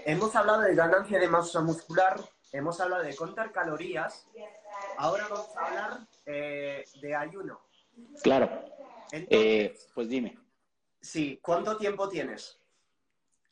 [0.05, 2.19] hemos hablado de ganancia de masa muscular,
[2.51, 4.27] hemos hablado de contar calorías
[4.97, 7.61] Ahora vamos a hablar eh, de ayuno.
[8.21, 8.49] Claro.
[9.11, 10.37] Eh, pues dime.
[11.07, 12.59] Sí, ¿cuánto tiempo tienes?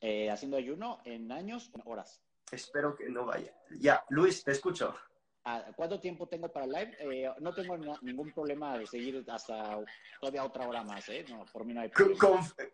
[0.02, 2.22] Eh, haciendo ayuno en años, en horas.
[2.52, 3.54] Espero que no vaya.
[3.80, 4.94] Ya, Luis, te escucho.
[5.46, 7.34] Ah, ¿Cuánto tiempo tengo para el live?
[7.40, 9.80] no tengo ningún problema de seguir hasta
[10.20, 11.24] todavía otra hora más, ¿eh?
[11.30, 12.20] No, por mí no hay problema.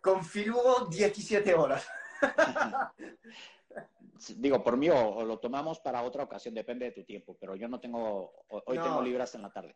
[0.01, 1.88] confirmo 17 horas.
[4.38, 7.67] Digo, por mí o, lo tomamos para otra ocasión, depende de tu tiempo, pero yo
[7.67, 9.75] no tengo, hoy tengo libras en la tarde.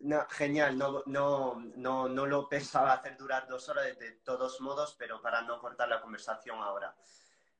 [0.00, 4.96] No, genial, no, no, no, no lo pensaba hacer durar dos horas de, todos modos,
[4.98, 6.96] pero para no cortar la conversación ahora.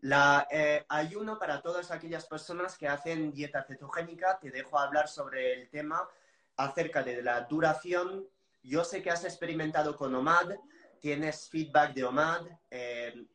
[0.00, 5.52] La, eh, ayuno para todas aquellas personas que hacen dieta cetogénica, te dejo hablar sobre
[5.52, 6.08] el tema
[6.56, 8.26] acerca de la duración.
[8.62, 10.54] Yo sé que has experimentado con OMAD,
[10.98, 12.46] tienes feedback de OMAD.
[12.70, 13.26] Eh,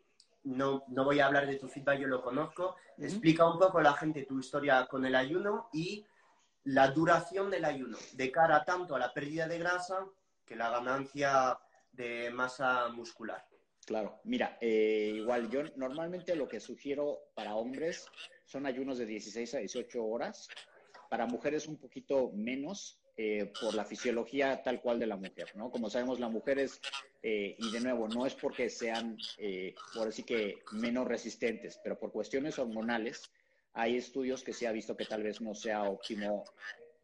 [0.46, 2.76] no, no voy a hablar de tu feedback, yo lo conozco.
[2.98, 6.04] Explica un poco a la gente tu historia con el ayuno y
[6.66, 10.08] la duración del ayuno, de cara tanto a la pérdida de grasa
[10.46, 11.58] que la ganancia
[11.92, 13.46] de masa muscular.
[13.86, 18.08] Claro, mira, eh, igual yo normalmente lo que sugiero para hombres
[18.46, 20.48] son ayunos de 16 a 18 horas,
[21.10, 25.72] para mujeres un poquito menos, eh, por la fisiología tal cual de la mujer, ¿no?
[25.72, 26.82] Como sabemos, la mujer es,
[27.24, 31.98] eh, y de nuevo, no es porque sean, eh, por así que, menos resistentes, pero
[31.98, 33.32] por cuestiones hormonales,
[33.76, 36.46] hay estudios que se ha visto que tal vez no sea óptimo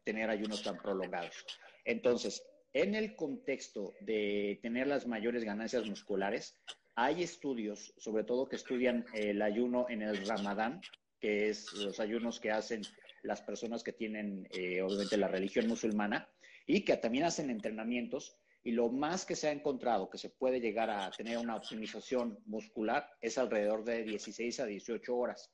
[0.04, 1.44] tener ayunos tan prolongados.
[1.84, 2.42] Entonces,
[2.72, 6.56] en el contexto de tener las mayores ganancias musculares,
[6.94, 10.80] hay estudios, sobre todo que estudian el ayuno en el ramadán,
[11.20, 12.82] que es los ayunos que hacen
[13.22, 16.28] las personas que tienen, eh, obviamente, la religión musulmana
[16.66, 18.36] y que también hacen entrenamientos.
[18.64, 22.38] Y lo más que se ha encontrado que se puede llegar a tener una optimización
[22.46, 25.52] muscular es alrededor de 16 a 18 horas.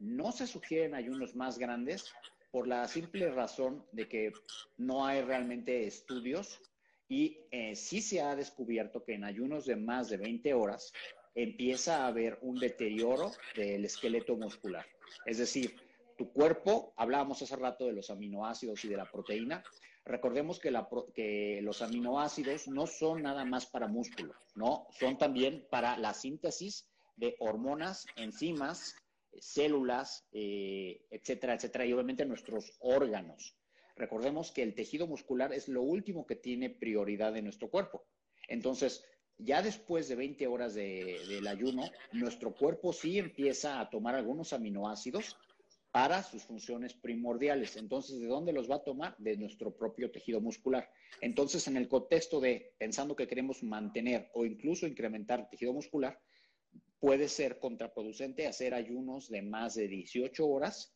[0.00, 2.12] No se sugieren ayunos más grandes
[2.50, 4.32] por la simple razón de que
[4.76, 6.60] no hay realmente estudios
[7.08, 10.92] y eh, sí se ha descubierto que en ayunos de más de 20 horas
[11.34, 14.86] empieza a haber un deterioro del esqueleto muscular.
[15.26, 15.76] Es decir,
[16.16, 19.62] tu cuerpo, hablábamos hace rato de los aminoácidos y de la proteína,
[20.04, 20.72] recordemos que,
[21.14, 24.86] que, los aminoácidos no son nada más para músculo, ¿no?
[24.98, 28.96] Son también para la síntesis de hormonas, enzimas,
[29.38, 33.56] células, eh, etcétera, etcétera, y obviamente nuestros órganos.
[33.96, 38.06] Recordemos que el tejido muscular es lo último que tiene prioridad en nuestro cuerpo.
[38.48, 39.04] Entonces,
[39.38, 45.36] ya después de 20 horas del ayuno, nuestro cuerpo sí empieza a tomar algunos aminoácidos
[45.92, 47.76] para sus funciones primordiales.
[47.76, 49.16] Entonces, ¿de dónde los va a tomar?
[49.18, 50.88] De nuestro propio tejido muscular.
[51.20, 56.20] Entonces, en el contexto de pensando que queremos mantener o incluso incrementar tejido muscular,
[57.00, 60.94] puede ser contraproducente hacer ayunos de más de 18 horas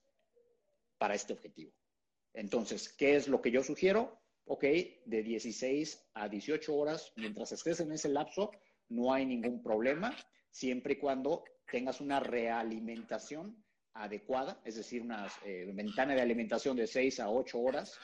[0.98, 1.72] para este objetivo.
[2.34, 4.20] Entonces, ¿qué es lo que yo sugiero?
[4.46, 8.50] Ok, de 16 a 18 horas, mientras estés en ese lapso,
[8.90, 10.14] no hay ningún problema,
[10.50, 16.86] siempre y cuando tengas una realimentación adecuada, es decir, una eh, ventana de alimentación de
[16.86, 17.98] 6 a 8 horas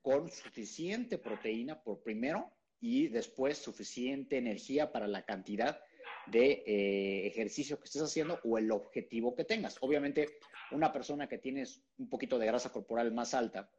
[0.00, 2.50] con suficiente proteína por primero
[2.80, 5.78] y después suficiente energía para la cantidad
[6.26, 9.76] de eh, ejercicio que estés haciendo o el objetivo que tengas.
[9.80, 10.28] Obviamente,
[10.70, 13.70] una persona que tienes un poquito de grasa corporal más alta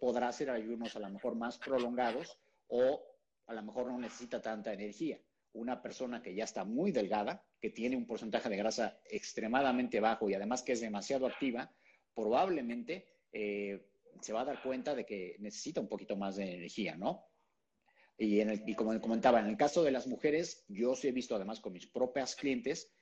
[0.00, 2.38] podrá hacer ayunos a lo mejor más prolongados
[2.68, 3.04] o
[3.46, 5.20] a lo mejor no necesita tanta energía.
[5.52, 10.30] Una persona que ya está muy delgada, que tiene un porcentaje de grasa extremadamente bajo
[10.30, 11.72] y además que es demasiado activa,
[12.14, 13.86] probablemente eh,
[14.20, 17.29] se va a dar cuenta de que necesita un poquito más de energía, ¿no?
[18.20, 21.34] Y, en y como comentaba, en el caso de las mujeres, yo sí he visto
[21.34, 22.92] además con mis propias clientes,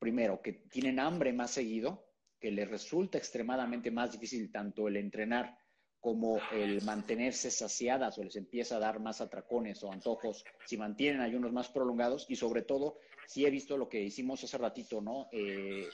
[0.00, 2.08] primero, que tienen hambre más seguido,
[2.40, 5.56] que les resulta extremadamente más difícil tanto el entrenar
[6.00, 11.20] como el mantenerse saciadas o les empieza a dar más atracones o antojos si mantienen
[11.20, 12.98] ayunos más prolongados y sobre todo
[13.28, 15.28] si he visto lo que hicimos hace ratito, ¿no?
[15.30, 15.86] Eh,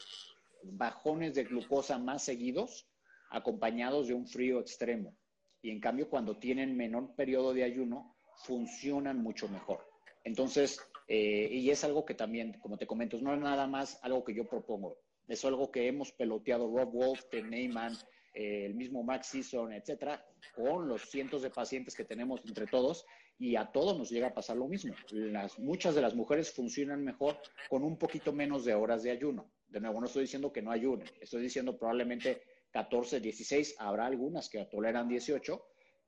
[0.65, 2.89] bajones de glucosa más seguidos
[3.31, 5.15] acompañados de un frío extremo.
[5.61, 9.87] Y en cambio, cuando tienen menor periodo de ayuno, funcionan mucho mejor.
[10.25, 14.25] Entonces, eh, y es algo que también, como te comento, no es nada más algo
[14.25, 14.99] que yo propongo.
[15.29, 17.97] Es algo que hemos peloteado Rob Wolf, Ted Neyman,
[18.35, 20.25] eh, el mismo Max Sisson, etcétera,
[20.55, 23.05] con los cientos de pacientes que tenemos entre todos
[23.39, 24.95] y a todos nos llega a pasar lo mismo.
[25.11, 27.39] Las, muchas de las mujeres funcionan mejor
[27.69, 29.51] con un poquito menos de horas de ayuno.
[29.69, 34.49] De nuevo, no estoy diciendo que no ayunen, estoy diciendo probablemente 14, 16, habrá algunas
[34.49, 35.63] que toleran 18,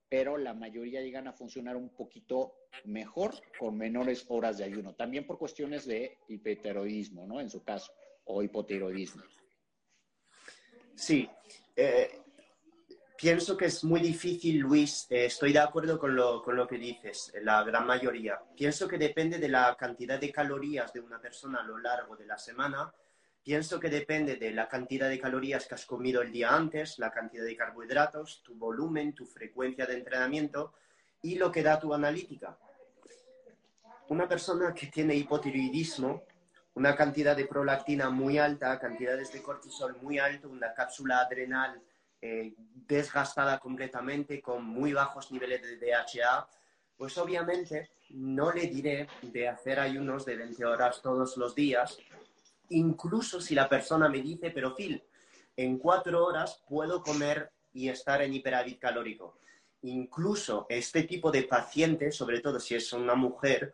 [0.09, 5.25] pero la mayoría llegan a funcionar un poquito mejor con menores horas de ayuno, también
[5.25, 7.39] por cuestiones de hipotiroidismo, ¿no?
[7.39, 7.93] En su caso,
[8.25, 9.23] o hipotiroidismo.
[10.93, 11.29] Sí,
[11.75, 12.21] eh,
[13.17, 16.77] pienso que es muy difícil, Luis, eh, estoy de acuerdo con lo, con lo que
[16.77, 18.39] dices, la gran mayoría.
[18.55, 22.25] Pienso que depende de la cantidad de calorías de una persona a lo largo de
[22.25, 22.93] la semana
[23.45, 27.11] Pienso que depende de la cantidad de calorías que has comido el día antes, la
[27.11, 30.73] cantidad de carbohidratos, tu volumen, tu frecuencia de entrenamiento
[31.21, 32.57] y lo que da tu analítica.
[34.09, 36.23] Una persona que tiene hipotiroidismo,
[36.73, 41.79] una cantidad de prolactina muy alta, cantidades de cortisol muy alto, una cápsula adrenal
[42.19, 46.47] eh, desgastada completamente con muy bajos niveles de DHA,
[46.97, 51.99] pues obviamente no le diré de hacer ayunos de 20 horas todos los días,
[52.69, 55.03] incluso si la persona me dice, pero Phil,
[55.57, 59.39] en cuatro horas puedo comer y estar en hiperávit calórico.
[59.83, 63.73] Incluso este tipo de paciente, sobre todo si es una mujer,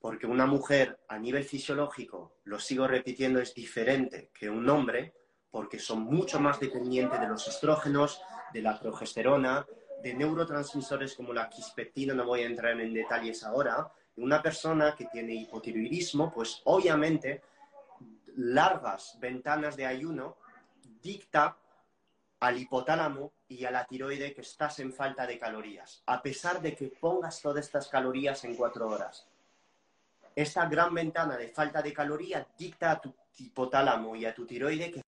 [0.00, 5.14] porque una mujer a nivel fisiológico, lo sigo repitiendo, es diferente que un hombre,
[5.50, 8.20] porque son mucho más dependientes de los estrógenos,
[8.52, 9.66] de la progesterona,
[10.02, 13.92] de neurotransmisores como la quispectina, no voy a entrar en detalles ahora.
[14.16, 17.42] Una persona que tiene hipotiroidismo, pues obviamente
[18.36, 20.36] largas ventanas de ayuno
[21.02, 21.56] dicta
[22.40, 26.74] al hipotálamo y a la tiroide que estás en falta de calorías, a pesar de
[26.74, 29.28] que pongas todas estas calorías en cuatro horas.
[30.34, 34.90] Esta gran ventana de falta de calorías dicta a tu hipotálamo y a tu tiroide
[34.90, 35.02] que...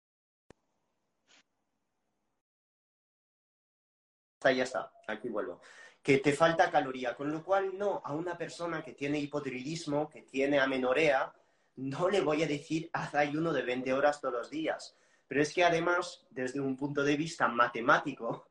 [4.42, 5.60] Ya está, aquí vuelvo.
[6.02, 10.22] Que te falta caloría, con lo cual no, a una persona que tiene hipotiroidismo, que
[10.22, 11.32] tiene amenorea,
[11.76, 14.96] no le voy a decir haz ayuno de 20 horas todos los días.
[15.28, 18.50] Pero es que además, desde un punto de vista matemático,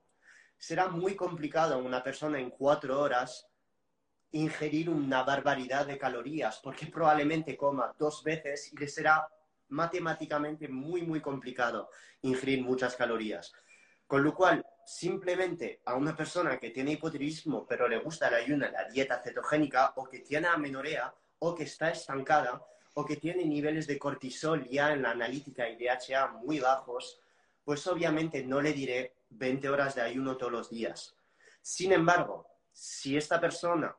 [0.58, 3.48] será muy complicado a una persona en cuatro horas
[4.32, 9.28] ingerir una barbaridad de calorías, porque probablemente coma dos veces y le será
[9.70, 11.90] matemáticamente muy, muy complicado
[12.22, 13.52] ingerir muchas calorías.
[14.08, 18.70] Con lo cual, simplemente a una persona que tiene hipotiroidismo, pero le gusta el ayuno,
[18.70, 22.62] la dieta cetogénica, o que tiene amenorrea, o que está estancada,
[22.94, 27.22] o que tiene niveles de cortisol ya en la analítica y DHA muy bajos,
[27.64, 31.16] pues obviamente no le diré 20 horas de ayuno todos los días.
[31.62, 33.96] Sin embargo, si esta persona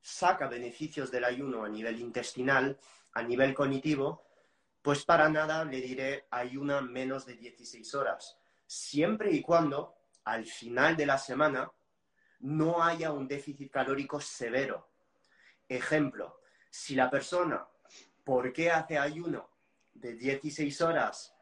[0.00, 2.78] saca beneficios del ayuno a nivel intestinal,
[3.12, 4.24] a nivel cognitivo,
[4.82, 10.96] pues para nada le diré ayuna menos de 16 horas, siempre y cuando al final
[10.96, 11.70] de la semana
[12.40, 14.88] no haya un déficit calórico severo.
[15.68, 17.66] Ejemplo, si la persona
[18.28, 19.48] ¿por qué hace ayuno
[19.94, 21.34] de 16 horas?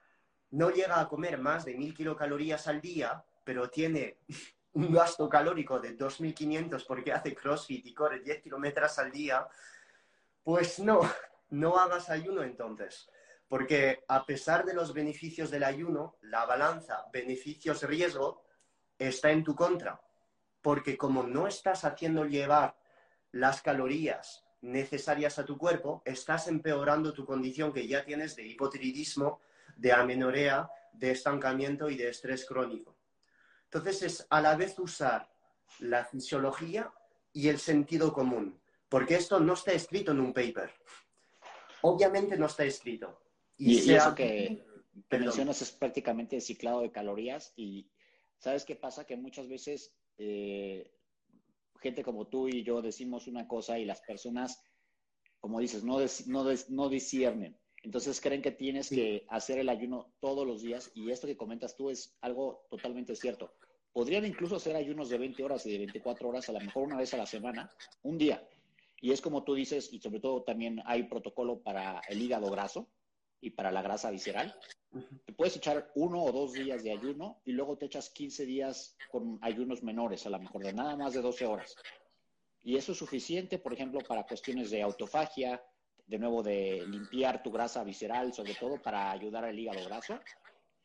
[0.52, 4.20] No llega a comer más de 1000 kilocalorías al día, pero tiene
[4.74, 9.48] un gasto calórico de 2500 porque hace crossfit y corre 10 kilómetros al día,
[10.44, 11.00] pues no,
[11.50, 13.10] no hagas ayuno entonces.
[13.48, 18.44] Porque a pesar de los beneficios del ayuno, la balanza beneficios-riesgo
[18.96, 20.00] está en tu contra.
[20.62, 22.76] Porque como no estás haciendo llevar
[23.32, 29.40] las calorías necesarias a tu cuerpo, estás empeorando tu condición que ya tienes de hipotiroidismo,
[29.76, 32.96] de amenorea, de estancamiento y de estrés crónico.
[33.64, 35.28] Entonces es a la vez usar
[35.80, 36.90] la fisiología
[37.32, 38.58] y el sentido común,
[38.88, 40.70] porque esto no está escrito en un paper.
[41.82, 43.20] Obviamente no está escrito.
[43.58, 44.64] Y, eso que,
[45.10, 47.88] mencionas es prácticamente el ciclado de calorías y
[48.38, 49.04] ¿sabes qué pasa?
[49.04, 50.90] Que muchas veces eh,
[51.86, 54.60] gente como tú y yo decimos una cosa y las personas,
[55.38, 57.56] como dices, no, no, no disciernen.
[57.84, 61.76] Entonces creen que tienes que hacer el ayuno todos los días y esto que comentas
[61.76, 63.54] tú es algo totalmente cierto.
[63.92, 66.96] Podrían incluso hacer ayunos de 20 horas y de 24 horas, a lo mejor una
[66.96, 67.70] vez a la semana,
[68.02, 68.44] un día.
[69.00, 72.88] Y es como tú dices, y sobre todo también hay protocolo para el hígado graso
[73.40, 74.54] y para la grasa visceral.
[75.24, 78.96] Te puedes echar uno o dos días de ayuno y luego te echas 15 días
[79.10, 81.76] con ayunos menores, a lo mejor de nada más de 12 horas.
[82.62, 85.62] Y eso es suficiente, por ejemplo, para cuestiones de autofagia,
[86.06, 90.18] de nuevo de limpiar tu grasa visceral, sobre todo para ayudar al hígado graso.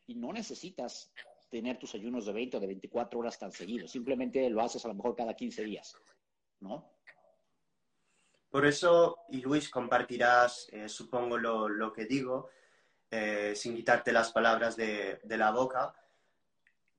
[0.06, 1.12] Y no necesitas
[1.48, 3.90] tener tus ayunos de 20 o de 24 horas tan seguidos.
[3.90, 5.96] Simplemente lo haces a lo mejor cada 15 días,
[6.60, 6.91] ¿no?
[8.52, 12.50] Por eso, y Luis, compartirás, eh, supongo, lo, que digo,
[13.10, 15.94] eh, sin quitarte las palabras de, de la boca.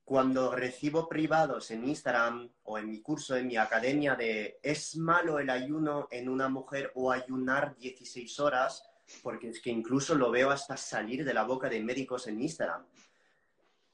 [0.04, 5.38] Cuando recibo privados en Instagram o en mi curso, en mi academia, de ¿es malo
[5.38, 8.84] el ayuno en una mujer o ayunar 16 horas?
[9.22, 12.84] Porque es que incluso lo veo hasta salir de la boca de médicos en Instagram.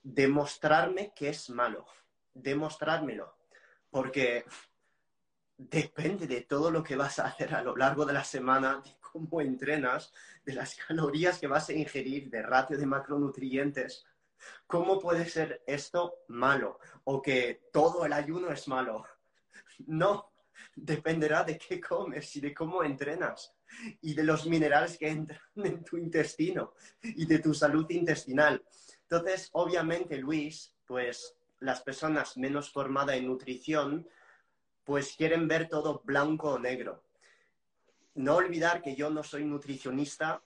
[0.03, 1.85] Demostrarme que es malo.
[2.33, 3.37] Demostrármelo.
[3.91, 4.47] Porque
[5.69, 8.97] depende de todo lo que vas a hacer a lo largo de la semana, de
[9.01, 10.13] cómo entrenas,
[10.45, 14.07] de las calorías que vas a ingerir, de ratio de macronutrientes.
[14.67, 16.79] ¿Cómo puede ser esto malo?
[17.05, 19.05] O que todo el ayuno es malo.
[19.87, 20.33] No,
[20.75, 23.55] dependerá de qué comes y de cómo entrenas
[24.01, 28.65] y de los minerales que entran en tu intestino y de tu salud intestinal.
[29.03, 34.09] Entonces, obviamente, Luis, pues las personas menos formadas en nutrición,
[34.91, 37.05] pues quieren ver todo blanco o negro.
[38.17, 40.43] No olvidar que yo no soy nutricionista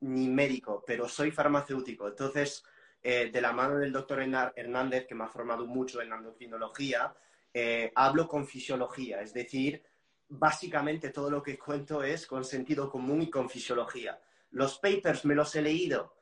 [0.00, 2.06] ni médico, pero soy farmacéutico.
[2.06, 2.62] Entonces,
[3.02, 7.16] eh, de la mano del doctor Hernández, que me ha formado mucho en endocrinología,
[7.54, 9.82] eh, hablo con fisiología, es decir,
[10.28, 14.20] básicamente todo lo que cuento es con sentido común y con fisiología.
[14.50, 16.16] ¿Los papers me los he leído?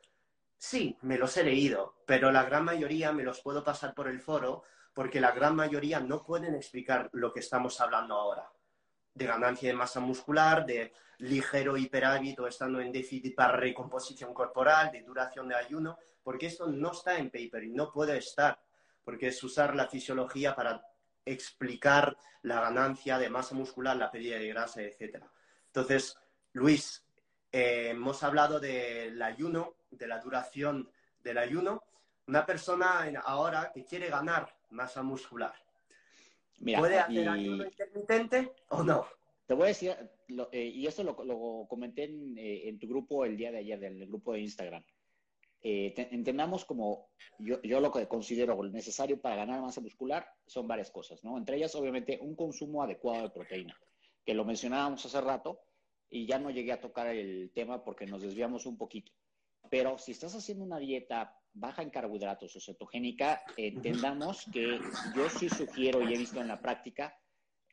[0.57, 4.21] Sí, me los he leído, pero la gran mayoría me los puedo pasar por el
[4.21, 4.63] foro
[4.95, 8.49] porque la gran mayoría no pueden explicar lo que estamos hablando ahora.
[9.13, 15.03] De ganancia de masa muscular, de ligero hiperhábito estando en déficit para recomposición corporal, de
[15.03, 18.59] duración de ayuno porque esto no está en paper y no puede estar,
[19.03, 20.83] porque es usar la fisiología para
[21.23, 25.23] explicar la ganancia de masa muscular, la pérdida de grasa, etc.
[25.67, 26.17] Entonces,
[26.53, 27.05] Luis,
[27.51, 30.89] eh, hemos hablado del ayuno, de la duración
[31.21, 31.83] del ayuno.
[32.25, 35.53] Una persona ahora que quiere ganar masa muscular,
[36.59, 39.05] ¿puede hacer ayuno intermitente o no?
[39.45, 39.95] Te voy a decir,
[40.51, 44.07] eh, y esto lo, comenté en, eh, en, tu grupo el día de ayer, del
[44.07, 44.83] grupo de Instagram.
[45.61, 47.09] Eh, entendamos como
[47.39, 51.37] yo, yo, lo que considero necesario para ganar masa muscular son varias cosas, ¿no?
[51.37, 53.75] Entre ellas, obviamente, un consumo adecuado de proteína,
[54.23, 55.59] que lo mencionábamos hace rato
[56.09, 59.11] y ya no llegué a tocar el tema porque nos desviamos un poquito.
[59.69, 64.79] Pero si estás haciendo una dieta baja en carbohidratos o cetogénica, entendamos que
[65.15, 67.17] yo sí sugiero y he visto en la práctica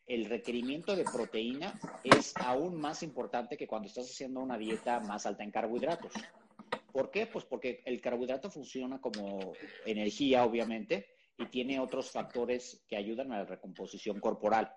[0.07, 5.26] el requerimiento de proteína es aún más importante que cuando estás haciendo una dieta más
[5.26, 6.12] alta en carbohidratos.
[6.93, 7.26] ¿Por qué?
[7.26, 9.53] Pues porque el carbohidrato funciona como
[9.87, 11.07] energía, obviamente,
[11.39, 14.72] y tiene otros factores que ayudan a la recomposición corporal.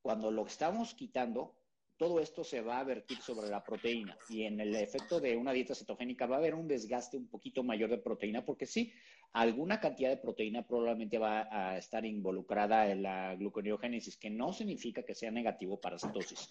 [0.00, 1.57] Cuando lo estamos quitando,
[1.98, 5.52] todo esto se va a vertir sobre la proteína y en el efecto de una
[5.52, 8.92] dieta cetogénica va a haber un desgaste un poquito mayor de proteína porque sí,
[9.32, 15.02] alguna cantidad de proteína probablemente va a estar involucrada en la gluconeogénesis, que no significa
[15.02, 16.48] que sea negativo para cetosis,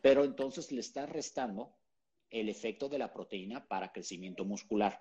[0.00, 1.74] pero entonces le está restando
[2.30, 5.00] el efecto de la proteína para crecimiento muscular.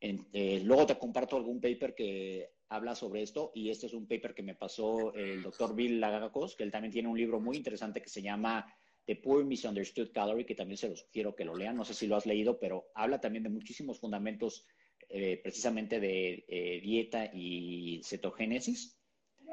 [0.00, 4.34] Eh, luego te comparto algún paper que habla sobre esto y este es un paper
[4.34, 8.02] que me pasó el doctor Bill Lagacos, que él también tiene un libro muy interesante
[8.02, 8.66] que se llama
[9.06, 12.06] The Poor Misunderstood Calorie, que también se los quiero que lo lean, no sé si
[12.06, 14.66] lo has leído, pero habla también de muchísimos fundamentos
[15.08, 18.98] eh, precisamente de eh, dieta y cetogénesis.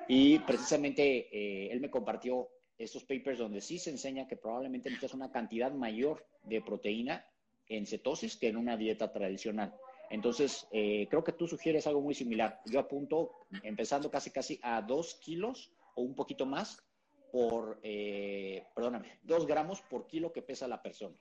[0.08, 5.32] Y precisamente él me compartió estos papers donde sí se enseña que probablemente necesitas una
[5.32, 7.26] cantidad mayor de proteína
[7.68, 9.74] en cetosis que en una dieta tradicional.
[10.10, 12.60] Entonces, eh, creo que tú sugieres algo muy similar.
[12.66, 16.84] Yo apunto empezando casi casi a dos kilos o un poquito más
[17.32, 21.16] por, eh, perdóname, dos gramos por kilo que pesa la persona.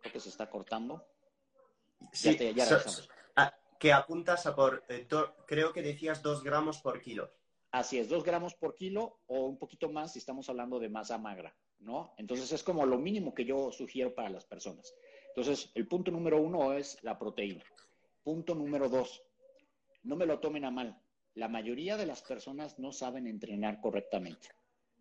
[0.00, 1.06] Creo que se está cortando.
[2.12, 2.66] Sí, ya,
[3.36, 5.06] ah, que apuntas a por, eh,
[5.46, 7.32] creo que decías dos gramos por kilo.
[7.70, 11.18] Así es, dos gramos por kilo o un poquito más si estamos hablando de masa
[11.18, 12.14] magra, ¿no?
[12.16, 14.94] Entonces es como lo mínimo que yo sugiero para las personas.
[15.28, 17.64] Entonces, el punto número uno es la proteína.
[18.22, 19.22] Punto número dos,
[20.02, 21.00] no me lo tomen a mal.
[21.34, 24.48] La mayoría de las personas no saben entrenar correctamente.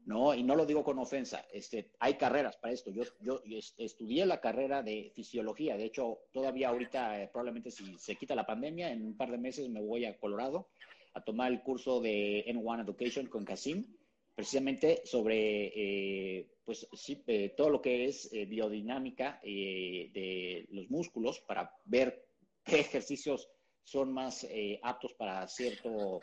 [0.07, 0.33] ¿No?
[0.33, 2.89] Y no lo digo con ofensa, este, hay carreras para esto.
[2.91, 3.41] Yo, yo,
[3.77, 8.45] estudié la carrera de fisiología, de hecho, todavía ahorita, eh, probablemente si se quita la
[8.45, 10.69] pandemia, en un par de meses me voy a Colorado
[11.13, 13.85] a tomar el curso de N1 Education con Casim,
[14.33, 21.75] precisamente sobre, eh, pues sí, eh, todo lo que es biodinámica de los músculos para
[21.83, 22.27] ver
[22.63, 23.49] qué ejercicios
[23.83, 24.47] son más
[24.83, 26.21] aptos para cierto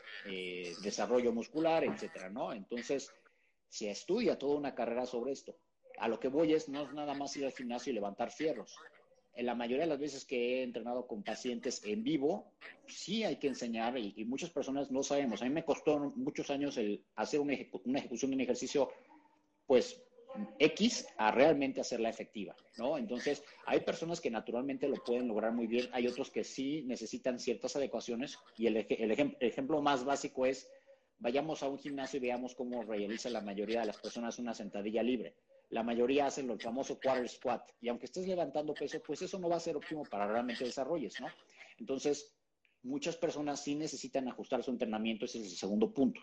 [0.83, 2.53] desarrollo muscular, etcétera, ¿no?
[2.53, 3.11] Entonces,
[3.75, 5.57] se estudia toda una carrera sobre esto.
[5.99, 8.77] A lo que voy es, no es nada más ir al gimnasio y levantar fierros.
[9.35, 12.53] En la mayoría de las veces que he entrenado con pacientes en vivo,
[12.87, 15.43] sí hay que enseñar y, muchas personas no sabemos.
[15.43, 18.91] A mí me costó muchos años el hacer una, ejecución de un ejercicio,
[19.67, 20.01] pues,
[20.61, 22.97] X a realmente hacerla efectiva, ¿no?
[22.97, 27.41] Entonces, hay personas que naturalmente lo pueden lograr muy bien, hay otros que sí necesitan
[27.41, 30.69] ciertas adecuaciones y el, el ejemplo más básico es
[31.19, 35.03] vayamos a un gimnasio y veamos cómo realiza la mayoría de las personas una sentadilla
[35.03, 35.35] libre.
[35.71, 39.49] La mayoría hacen el famoso quarter squat y aunque estés levantando peso, pues eso no
[39.49, 41.29] va a ser óptimo para realmente desarrolles, ¿no?
[41.79, 42.35] Entonces,
[42.83, 46.21] muchas personas sí necesitan ajustar su entrenamiento, ese es el segundo punto.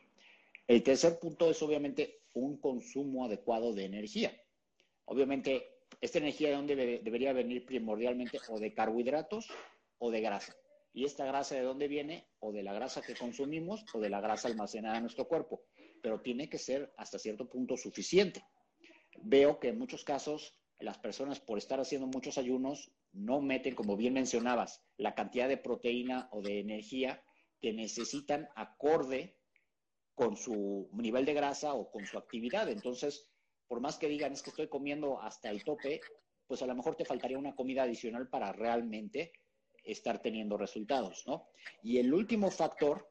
[0.68, 4.32] El tercer punto es obviamente un consumo adecuado de energía.
[5.06, 9.50] Obviamente, esta energía de dónde debería venir primordialmente o de carbohidratos
[9.98, 10.56] o de grasa.
[10.94, 12.28] ¿Y esta grasa de dónde viene?
[12.40, 15.64] O de la grasa que consumimos o de la grasa almacenada en nuestro cuerpo.
[16.02, 18.44] Pero tiene que ser hasta cierto punto suficiente.
[19.24, 23.96] Veo que en muchos casos las personas por estar haciendo muchos ayunos no meten, como
[23.96, 27.24] bien mencionabas, la cantidad de proteína o de energía
[27.62, 29.38] que necesitan acorde
[30.16, 32.70] con su nivel de grasa o con su actividad.
[32.70, 33.30] Entonces,
[33.68, 36.02] por más que digan es que estoy comiendo hasta el tope,
[36.48, 39.32] pues a lo mejor te faltaría una comida adicional para realmente
[39.84, 41.50] estar teniendo resultados, ¿no?
[41.84, 43.08] Y el último factor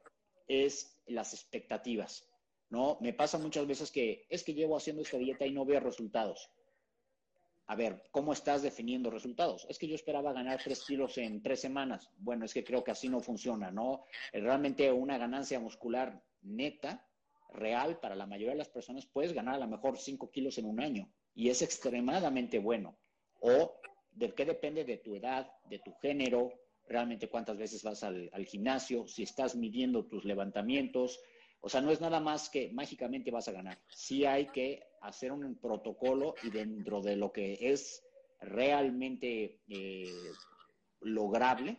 [0.47, 2.29] es las expectativas,
[2.69, 2.97] ¿no?
[3.01, 6.49] Me pasa muchas veces que es que llevo haciendo esta dieta y no veo resultados.
[7.67, 9.65] A ver, ¿cómo estás definiendo resultados?
[9.69, 12.09] Es que yo esperaba ganar tres kilos en tres semanas.
[12.17, 14.03] Bueno, es que creo que así no funciona, ¿no?
[14.33, 17.07] Realmente una ganancia muscular neta,
[17.53, 20.65] real, para la mayoría de las personas, puedes ganar a lo mejor cinco kilos en
[20.65, 22.97] un año y es extremadamente bueno.
[23.39, 23.79] O
[24.11, 26.51] de qué depende de tu edad, de tu género,
[26.87, 31.19] realmente cuántas veces vas al, gimnasio, si estás midiendo tus levantamientos.
[31.61, 33.79] O sea, no es nada más que mágicamente vas a ganar.
[33.89, 38.03] Sí hay que hacer un protocolo y dentro de lo que es
[38.39, 40.11] realmente eh,
[41.01, 41.77] lograble,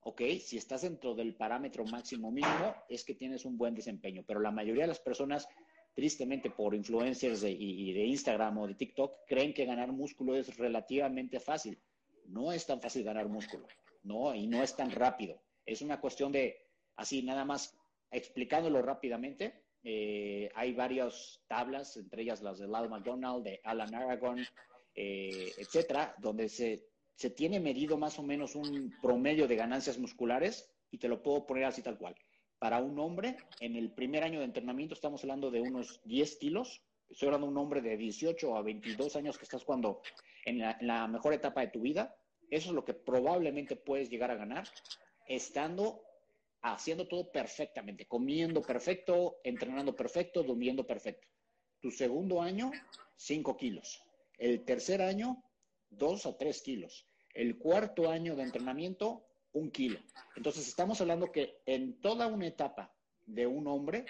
[0.00, 0.22] ¿ok?
[0.40, 4.22] Si estás dentro del parámetro máximo mínimo, es que tienes un buen desempeño.
[4.26, 5.48] Pero la mayoría de las personas,
[5.96, 11.78] tristemente por influencers de, Instagram o de TikTok, creen que ganar músculo es relativamente fácil.
[12.26, 13.66] No es tan fácil ganar músculo.
[14.02, 14.34] ¿no?
[14.34, 15.40] Y no es tan rápido.
[15.64, 17.74] Es una cuestión de, así nada más
[18.10, 24.44] explicándolo rápidamente, eh, hay varias tablas, entre ellas las de Lyle McDonald, de Alan Aragon,
[24.94, 30.70] eh, etcétera, donde se, se tiene medido más o menos un promedio de ganancias musculares
[30.90, 32.14] y te lo puedo poner así tal cual.
[32.58, 36.82] Para un hombre, en el primer año de entrenamiento estamos hablando de unos 10 kilos.
[37.08, 40.00] Estoy hablando de un hombre de 18 a 22 años que estás cuando
[40.44, 42.16] en la mejor etapa de tu vida.
[42.50, 44.66] Eso es lo que probablemente puedes llegar a ganar
[45.26, 46.02] estando
[46.62, 51.28] haciendo todo perfectamente, comiendo perfecto, entrenando perfecto, durmiendo perfecto.
[51.80, 52.70] Tu segundo año,
[53.16, 54.02] 5 kilos.
[54.38, 55.42] El tercer año,
[55.90, 57.06] 2 a 3 kilos.
[57.34, 59.26] El cuarto año de entrenamiento,
[59.56, 59.98] un kilo.
[60.36, 62.94] Entonces estamos hablando que en toda una etapa
[63.24, 64.04] de un hombre,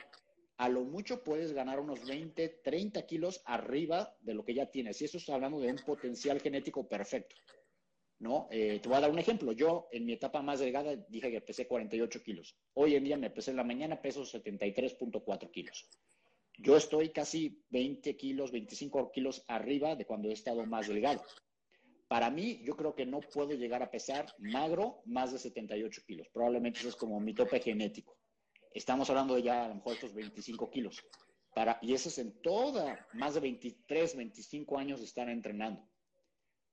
[0.57, 5.01] a lo mucho puedes ganar unos 20, 30 kilos arriba de lo que ya tienes.
[5.01, 7.37] Y eso está hablando de un potencial genético perfecto.
[8.19, 8.49] ¿no?
[8.51, 9.53] Eh, te voy a dar un ejemplo.
[9.53, 12.57] Yo en mi etapa más delgada dije que pesé 48 kilos.
[12.75, 15.89] Hoy en día me pesé en la mañana, peso 73.4 kilos.
[16.59, 21.23] Yo estoy casi 20 kilos, 25 kilos arriba de cuando he estado más delgado.
[22.09, 26.29] Para mí, yo creo que no puedo llegar a pesar magro más de 78 kilos.
[26.33, 28.17] Probablemente eso es como mi tope genético.
[28.73, 31.03] Estamos hablando de ya a lo mejor estos 25 kilos.
[31.55, 35.89] Para, y eso es en toda, más de 23, 25 años de estar entrenando.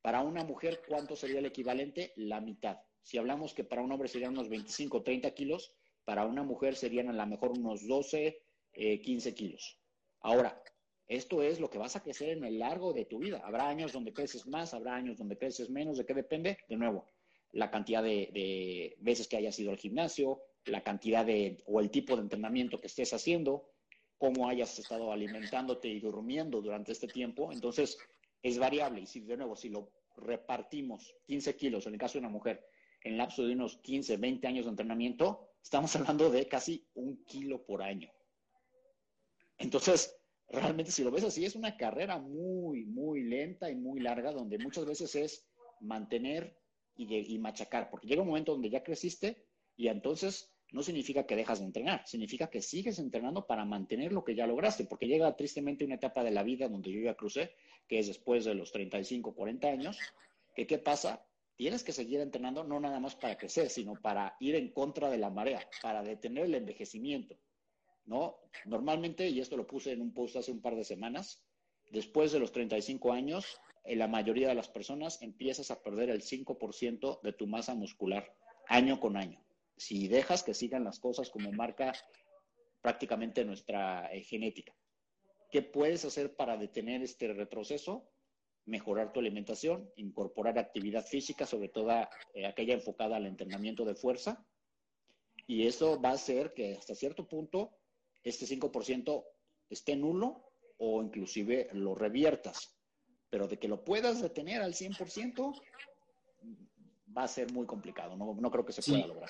[0.02, 2.12] Para una mujer, ¿cuánto sería el equivalente?
[2.18, 2.78] La mitad.
[3.02, 5.74] Si hablamos que para un hombre serían unos 25, 30 kilos,
[6.06, 8.38] para una mujer serían a lo mejor unos 12,
[8.74, 9.80] 15 eh, kilos.
[10.20, 10.62] Ahora,
[11.08, 13.42] esto es lo que vas a crecer en el largo de tu vida.
[13.44, 15.98] Habrá años donde creces más, habrá años donde creces menos.
[15.98, 16.58] ¿De qué depende?
[16.68, 17.06] De nuevo,
[17.52, 21.92] la cantidad de, de veces que hayas ido al gimnasio, la cantidad de o el
[21.92, 23.70] tipo de entrenamiento que estés haciendo,
[24.18, 27.52] cómo hayas estado alimentándote y durmiendo durante este tiempo.
[27.52, 27.98] Entonces,
[28.42, 29.02] es variable.
[29.02, 32.66] Y si de nuevo, si lo repartimos 15 kilos, en el caso de una mujer,
[33.04, 37.66] en lapso de unos 15, 20 años de entrenamiento, estamos hablando de casi un kilo
[37.66, 38.12] por año.
[39.58, 40.16] Entonces,
[40.60, 44.58] realmente si lo ves así, es una carrera muy, muy lenta y muy larga, donde
[44.60, 45.48] muchas veces es
[45.82, 46.58] mantener
[46.96, 51.60] y, machacar, porque llega un momento donde ya creciste y entonces no significa que dejas
[51.60, 55.86] de entrenar, significa que sigues entrenando para mantener lo que ya lograste, porque llega tristemente
[55.86, 57.52] una etapa de la vida donde yo ya crucé,
[57.88, 59.98] que es después de los 35, 40 años,
[60.56, 61.26] que qué pasa?
[61.56, 65.18] Tienes que seguir entrenando no nada más para crecer, sino para ir en contra de
[65.18, 67.38] la marea, para detener el envejecimiento,
[68.06, 68.38] ¿no?
[68.66, 71.44] Normalmente, y esto lo puse en un post hace un par de semanas,
[71.92, 76.22] después de los 35 años, en la mayoría de las personas empiezas a perder el
[76.22, 78.36] 5% de tu masa muscular
[78.68, 79.44] año con año
[79.78, 81.94] si dejas que sigan las cosas como marca
[82.82, 84.74] prácticamente nuestra eh, genética.
[85.52, 88.10] ¿Qué puedes hacer para detener este retroceso?
[88.66, 91.92] Mejorar tu alimentación, incorporar actividad física, sobre todo
[92.34, 94.46] eh, aquella enfocada al entrenamiento de fuerza.
[95.48, 97.78] Y eso va a hacer que hasta cierto punto
[98.24, 99.26] este 5%
[99.70, 102.78] esté nulo o inclusive lo reviertas.
[103.30, 105.62] Pero de que lo puedas detener al 100%
[107.16, 108.16] va a ser muy complicado.
[108.16, 109.30] No, no creo que se pueda lograr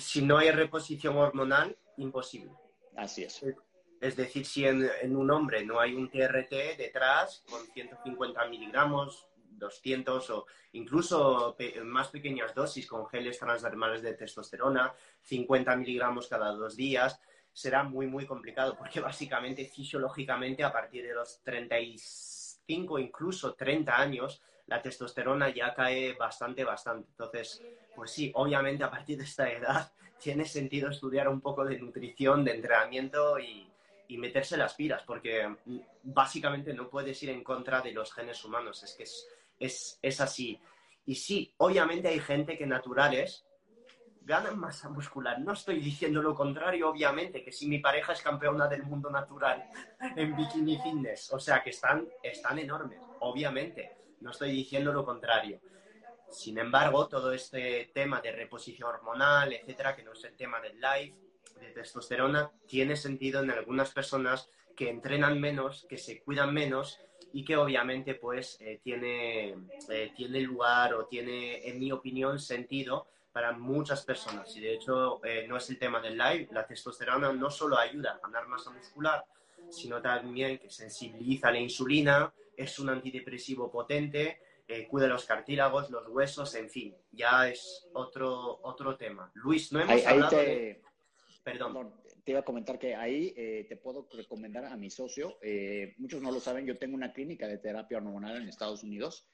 [0.00, 2.52] si no hay reposición hormonal, imposible.
[2.96, 3.44] Así es.
[4.00, 10.30] Es decir, si en, un hombre no hay un TRT detrás con 150 miligramos, 200
[10.30, 14.92] o incluso más pequeñas dosis con geles transdermales de testosterona,
[15.22, 17.20] 50 miligramos cada dos días,
[17.54, 24.42] será muy, muy complicado porque básicamente fisiológicamente a partir de los 35, incluso 30 años,
[24.66, 27.08] la testosterona ya cae bastante, bastante.
[27.10, 27.62] Entonces,
[27.94, 32.44] pues sí, obviamente a partir de esta edad tiene sentido estudiar un poco de nutrición,
[32.44, 33.70] de entrenamiento y,
[34.16, 35.56] meterse las pilas, porque
[36.04, 39.02] básicamente no puedes ir en contra de los genes humanos, es que
[39.58, 40.60] es, es, así.
[41.04, 43.44] Y sí, obviamente hay gente que naturales
[44.24, 45.38] ganan masa muscular.
[45.40, 49.64] No estoy diciendo lo contrario, obviamente, que si mi pareja es campeona del mundo natural
[50.16, 55.60] en bikini fitness, o sea que están, están enormes, obviamente no estoy diciendo lo contrario.
[56.30, 60.80] Sin embargo, todo este tema de reposición hormonal, etcétera, que no es el tema del
[60.80, 61.14] live,
[61.60, 66.98] de testosterona, tiene sentido en algunas personas que entrenan menos, que se cuidan menos
[67.32, 69.54] y que obviamente pues eh, tiene,
[69.88, 74.56] eh, tiene lugar o tiene, en mi opinión, sentido para muchas personas.
[74.56, 78.12] Y de hecho, eh, no es el tema del live, la testosterona no solo ayuda
[78.12, 79.24] a ganar masa muscular,
[79.70, 84.38] sino también que sensibiliza la insulina, es un antidepresivo potente,
[84.68, 89.32] eh, cuida los cartílagos, los huesos, en fin, ya es otro, otro tema.
[89.34, 90.80] Luis, no hemos hablado de...
[91.42, 91.92] Perdón.
[92.24, 95.38] te iba a comentar que ahí eh, te puedo recomendar a mi socio.
[95.42, 99.28] Eh, muchos no lo saben, yo tengo una clínica de terapia hormonal en Estados Unidos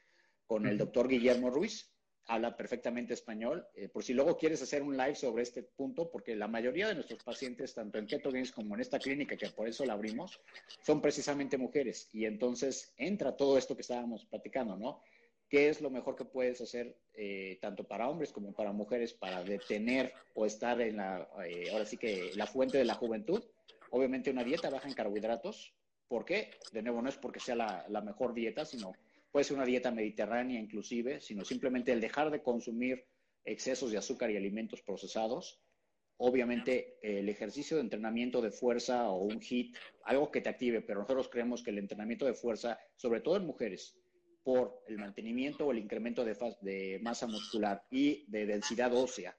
[0.47, 1.93] con el doctor Guillermo Ruiz
[2.31, 3.67] habla perfectamente español.
[3.75, 6.95] Eh, por si luego quieres hacer un live sobre este punto, porque la mayoría de
[6.95, 10.41] nuestros pacientes, tanto en Keto Games como en esta clínica, que por eso la abrimos,
[10.81, 12.09] son precisamente mujeres.
[12.13, 15.03] Y entonces entra todo esto que estábamos platicando, ¿no?
[15.49, 19.43] ¿Qué es lo mejor que puedes hacer eh, tanto para hombres como para mujeres para
[19.43, 23.43] detener o estar en la, eh, ahora sí que la fuente de la juventud?
[23.91, 25.75] Obviamente una dieta baja en carbohidratos.
[26.07, 26.53] ¿Por qué?
[26.71, 28.93] De nuevo, no es porque sea la, la mejor dieta, sino
[29.31, 33.05] puede ser una dieta mediterránea inclusive, sino simplemente el dejar de consumir
[33.45, 35.61] excesos de azúcar y alimentos procesados.
[36.19, 41.01] Obviamente el ejercicio de entrenamiento de fuerza o un HIT, algo que te active, pero
[41.01, 43.97] nosotros creemos que el entrenamiento de fuerza, sobre todo en mujeres,
[44.43, 49.37] por el mantenimiento o el incremento de, masa muscular y de densidad ósea,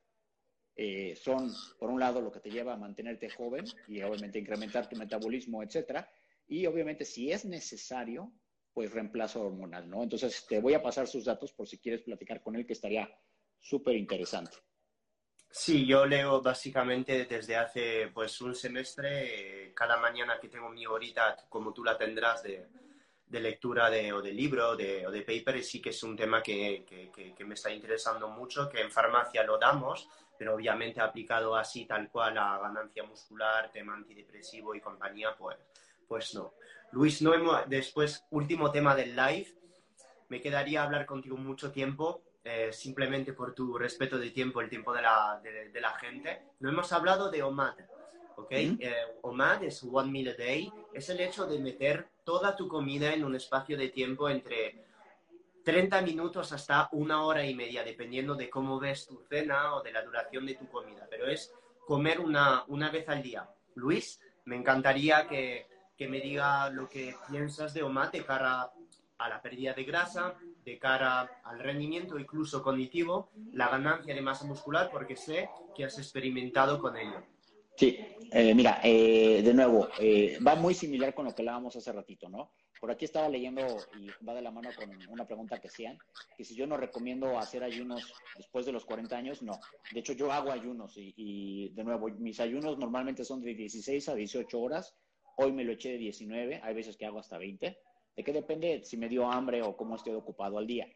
[0.76, 4.90] eh, son, por un lado, lo que te lleva a mantenerte joven y obviamente incrementar
[4.90, 6.10] tu metabolismo, etcétera.
[6.48, 8.32] Y obviamente, si es necesario,
[8.74, 10.04] pues reemplazo hormonal, ¿no?
[10.04, 13.10] Entonces te voy a pasar sus datos por si quieres platicar con él, que estaría
[13.60, 14.58] súper interesante.
[15.54, 20.86] Sí, yo leo básicamente desde hace pues un semestre, eh, cada mañana que tengo mi
[20.86, 22.70] horita, como tú la tendrás, de,
[23.28, 26.42] lectura de, o de libro de, o de paper, y sí que es un tema
[26.42, 30.08] que, que, me está interesando mucho, que en farmacia lo damos,
[30.38, 35.58] pero obviamente aplicado así tal cual a ganancia muscular, tema antidepresivo y compañía, pues,
[36.08, 36.54] pues no.
[36.92, 39.48] Luis, no hemos, después, último tema del live.
[40.28, 44.94] Me quedaría hablar contigo mucho tiempo, eh, simplemente por tu respeto de tiempo, el tiempo
[44.94, 46.42] de la, de, la gente.
[46.60, 47.76] No hemos hablado de OMAD,
[48.36, 48.52] ¿ok?
[48.52, 53.14] Eh, OMAD es One Meal a Day, es el hecho de meter toda tu comida
[53.14, 54.84] en un espacio de tiempo entre
[55.64, 59.94] 30 minutos hasta una hora y media, dependiendo de cómo ves tu cena o de
[59.94, 61.54] la duración de tu comida, pero es
[61.86, 63.50] comer una, una vez al día.
[63.76, 65.71] Luis, me encantaría que
[66.02, 68.72] que me diga lo que piensas de OMAD de cara
[69.20, 70.34] a la pérdida de grasa,
[70.66, 76.00] de cara al rendimiento incluso cognitivo, la ganancia de masa muscular, porque sé que has
[76.00, 77.22] experimentado con ello.
[77.76, 78.00] Sí,
[78.32, 82.28] eh, mira, eh, de nuevo, eh, va muy similar con lo que hablábamos hace ratito,
[82.30, 82.52] ¿no?
[82.80, 83.62] Por aquí estaba leyendo
[84.00, 86.00] y va de la mano con una pregunta que hacían,
[86.36, 89.60] que si yo no recomiendo hacer ayunos después de los 40 años, no.
[89.94, 94.10] De hecho, yo hago ayunos y, y de nuevo, mis ayunos normalmente son de 16
[94.10, 94.96] a 18 horas.
[95.38, 97.78] Hoy me lo eché de 19, hay veces que hago hasta 20.
[98.16, 100.88] ¿De qué depende si me dio hambre o cómo estoy ocupado al día?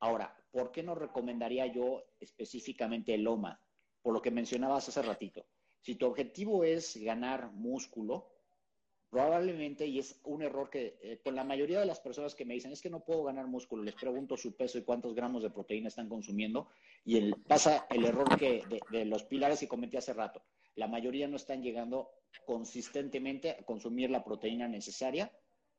[0.00, 3.60] Ahora, ¿por qué no recomendaría yo específicamente el OMA?
[4.02, 5.46] Por lo que mencionabas hace ratito.
[5.80, 8.34] Si tu objetivo es ganar músculo,
[9.14, 12.54] probablemente, y es un error que eh, con la mayoría de las personas que me
[12.54, 15.50] dicen, es que no puedo ganar músculo, les pregunto su peso y cuántos gramos de
[15.50, 16.68] proteína están consumiendo,
[17.04, 20.42] y el, pasa el error que de, los pilares que comenté hace rato.
[20.74, 22.10] La mayoría no están llegando
[22.46, 25.30] consistentemente consumir la proteína necesaria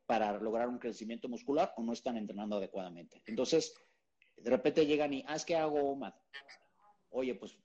[0.05, 3.21] para lograr un crecimiento muscular o no están entrenando adecuadamente.
[3.25, 3.73] Entonces,
[4.37, 6.13] de repente llegan y, ah, es que hago OMAD.
[7.09, 7.57] Oye, pues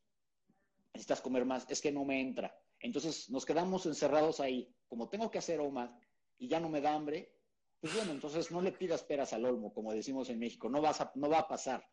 [0.95, 2.55] necesitas comer más, es que no me entra.
[2.81, 5.91] Entonces nos quedamos encerrados ahí como tengo que hacer OMAD
[6.39, 7.33] y ya no me da hambre,
[7.81, 11.01] pues bueno, entonces no le pidas peras al olmo, como decimos en México, no, vas
[11.01, 11.87] a, no va a pasar.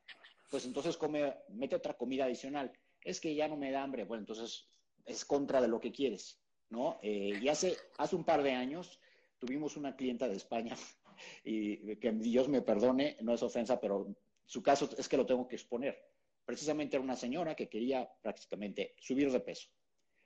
[0.50, 2.72] Pues entonces come, mete otra comida adicional.
[3.02, 4.68] Es que ya no me da hambre, bueno, entonces
[5.06, 7.00] es contra de lo que quieres, ¿no?
[7.02, 9.00] Eh, y hace, hace un par de años
[9.40, 10.76] tuvimos una clienta de España,
[11.44, 14.16] y que Dios me perdone, no es ofensa, pero
[14.46, 15.98] su caso es que lo tengo que exponer.
[16.46, 19.70] Precisamente era una señora que quería prácticamente subir de peso.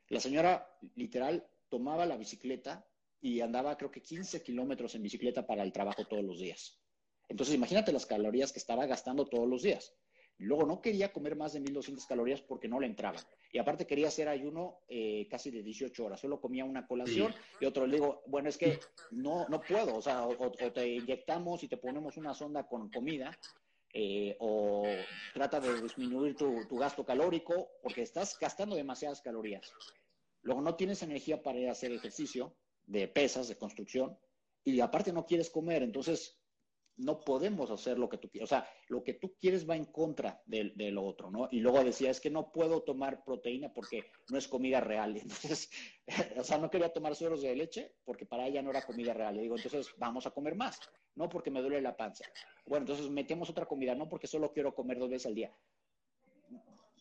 [0.10, 2.86] La señora, literal, tomaba la bicicleta
[3.22, 6.80] y andaba creo que 15 kilómetros en bicicleta para el trabajo todos los días.
[7.30, 9.96] Entonces imagínate las calorías que estaba gastando todos los días.
[10.38, 13.22] Luego no quería comer más de 1200 calorías porque no le entraban.
[13.52, 16.20] Y aparte quería hacer ayuno eh, casi de 18 horas.
[16.20, 18.80] Solo comía una colación y otro le digo, bueno, es que
[19.12, 19.96] no, no puedo.
[19.96, 23.38] O sea, o, te inyectamos y te ponemos una sonda con comida
[23.94, 24.84] eh, o
[25.34, 29.72] trata de disminuir tu, tu, gasto calórico porque estás gastando demasiadas calorías.
[30.42, 32.56] Luego no tienes energía para ir a hacer ejercicio
[32.88, 34.18] de pesas, de construcción,
[34.64, 36.41] y aparte no quieres comer, entonces
[36.98, 38.50] no podemos hacer lo que tú quieres.
[38.52, 41.48] O sea, lo que tú quieres va en contra de, lo otro, ¿no?
[41.52, 45.18] Y luego decía, es que no puedo tomar proteína porque no es comida real.
[45.22, 45.70] Entonces,
[46.38, 49.36] o sea, no quería tomar sueros de leche porque para ella no era comida real.
[49.36, 50.80] Le digo, entonces vamos a comer más,
[51.16, 52.26] no porque me duele la panza.
[52.66, 55.56] Bueno, entonces metemos otra comida, no porque solo quiero comer dos veces al día.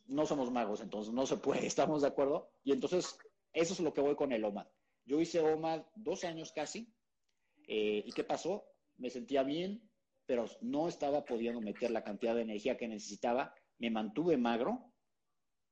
[0.07, 2.51] No somos magos, entonces no se puede, ¿estamos de acuerdo?
[2.65, 3.19] Y entonces
[3.53, 4.67] eso es lo que voy con el OMAD.
[5.05, 6.93] Yo hice OMAD dos años casi.
[7.67, 8.70] Eh, ¿Y qué pasó?
[9.01, 9.91] Me sentía bien,
[10.27, 13.53] pero no estaba pudiendo meter la cantidad de energía que necesitaba.
[13.79, 14.93] Me mantuve magro,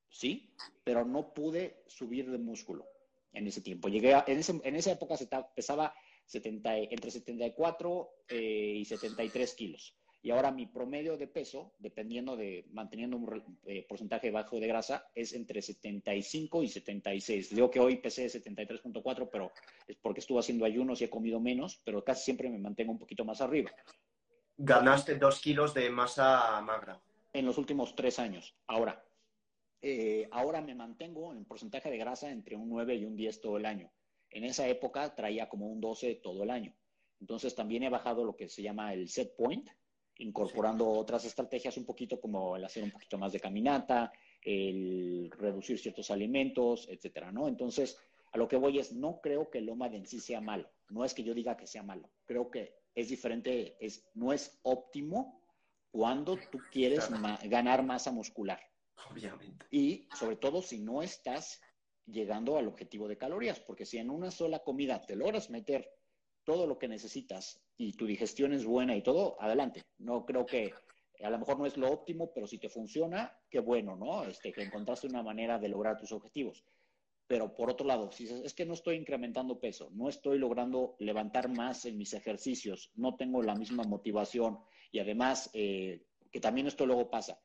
[0.08, 0.52] sí,
[0.82, 2.86] pero no pude subir de músculo
[3.32, 3.88] en ese tiempo.
[3.88, 5.94] Llegué en, esa época se pesaba
[6.26, 9.96] 70, entre 74 eh, y 73 kilos.
[10.28, 15.10] Y ahora mi promedio de peso, dependiendo de, manteniendo un eh, porcentaje bajo de grasa,
[15.14, 17.54] es entre 75 y 76.
[17.54, 19.50] Digo que hoy pesé 73.4, pero
[19.86, 22.98] es porque estuve haciendo ayunos y he comido menos, pero casi siempre me mantengo un
[22.98, 23.70] poquito más arriba.
[24.58, 27.00] Ganaste dos kilos de masa magra.
[27.32, 28.54] En los últimos tres años.
[28.66, 29.02] Ahora,
[29.80, 33.56] eh, ahora me mantengo en porcentaje de grasa entre un 9 y un 10 todo
[33.56, 33.90] el año.
[34.28, 36.76] En esa época traía como un 12 todo el año.
[37.18, 39.66] Entonces también he bajado lo que se llama el set point,
[40.18, 44.12] incorporando otras estrategias un poquito como el hacer un poquito más de caminata,
[44.42, 47.48] el reducir ciertos alimentos, etcétera, ¿no?
[47.48, 47.98] Entonces,
[48.32, 50.70] a lo que voy es, no creo que el OMAD en sí sea malo.
[50.90, 52.10] No es que yo diga que sea malo.
[52.24, 55.42] Creo que es diferente, es, no es óptimo
[55.90, 57.08] cuando tú quieres
[57.44, 58.60] ganar masa muscular.
[59.10, 59.66] Obviamente.
[59.70, 61.60] Y sobre todo si no estás
[62.06, 65.88] llegando al objetivo de calorías, porque si en una sola comida te logras meter
[66.44, 69.84] todo lo que necesitas y tu digestión es buena y todo, adelante.
[69.98, 70.74] No creo que
[71.22, 74.24] a lo mejor no es lo óptimo, pero si te funciona, qué bueno, ¿no?
[74.24, 76.64] Este, que encontraste una manera de lograr tus objetivos.
[77.28, 81.48] Pero por otro lado, si es que no estoy incrementando peso, no estoy logrando levantar
[81.48, 84.58] más en mis ejercicios, no tengo la misma motivación
[84.90, 86.02] y además, eh,
[86.32, 87.38] que también esto luego pasa,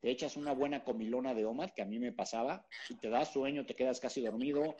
[0.00, 3.24] te echas una buena comilona de OMAD, que a mí me pasaba, y te da
[3.24, 4.76] sueño, te quedas casi dormido,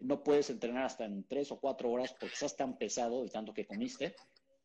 [0.00, 3.52] no puedes entrenar hasta en tres o cuatro horas porque estás tan pesado de tanto
[3.52, 4.14] que comiste,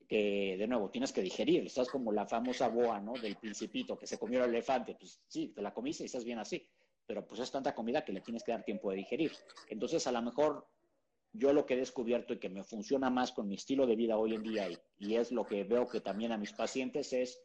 [0.07, 1.65] que de nuevo tienes que digerir.
[1.65, 3.14] Estás como la famosa boa, ¿no?
[3.14, 4.95] Del principito que se comió el elefante.
[4.95, 6.68] Pues sí, te la comiste y estás bien así,
[7.05, 9.31] pero pues es tanta comida que le tienes que dar tiempo de digerir.
[9.69, 10.68] Entonces, a lo mejor
[11.34, 14.18] yo lo que he descubierto y que me funciona más con mi estilo de vida
[14.18, 14.68] hoy en día
[14.99, 17.41] y, es lo que veo que también a mis pacientes es,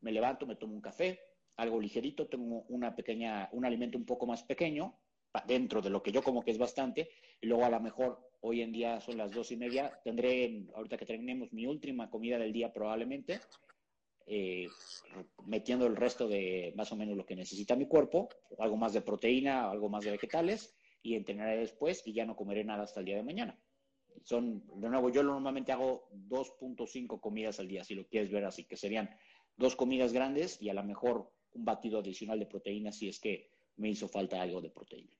[0.00, 1.18] me levanto, me tomo un café,
[1.56, 4.98] algo ligerito, tengo una pequeña, un alimento un poco más pequeño,
[5.46, 7.08] dentro de lo que yo como que es bastante,
[7.40, 10.98] y luego a lo mejor hoy en día son las dos y media, tendré, ahorita
[10.98, 13.40] que terminemos, mi última comida del día probablemente,
[14.26, 14.68] eh,
[15.46, 18.28] metiendo el resto de más o menos lo que necesita mi cuerpo,
[18.58, 22.64] algo más de proteína, algo más de vegetales, y entrenaré después y ya no comeré
[22.64, 23.58] nada hasta el día de mañana.
[24.24, 28.64] Son, de nuevo, yo normalmente hago 2.5 comidas al día, si lo quieres ver así,
[28.64, 29.10] que serían
[29.56, 33.50] dos comidas grandes y a lo mejor un batido adicional de proteína si es que
[33.76, 35.16] me hizo falta algo de proteína.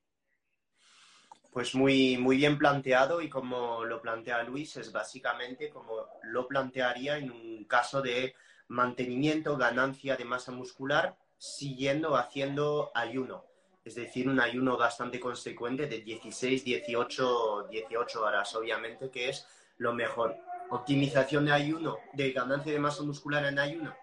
[1.53, 7.19] Pues muy, muy bien planteado y como lo plantea Luis, es básicamente como lo plantearía
[7.19, 8.35] en un caso de
[8.69, 13.45] mantenimiento, ganancia de masa muscular, siguiendo haciendo ayuno.
[13.85, 19.47] Es decir, un ayuno bastante consecuente de 16, 18, 18 horas, obviamente, que es
[19.77, 20.35] lo mejor.
[20.71, 23.95] Optimización de ayuno, de ganancia de masa muscular en ayuno.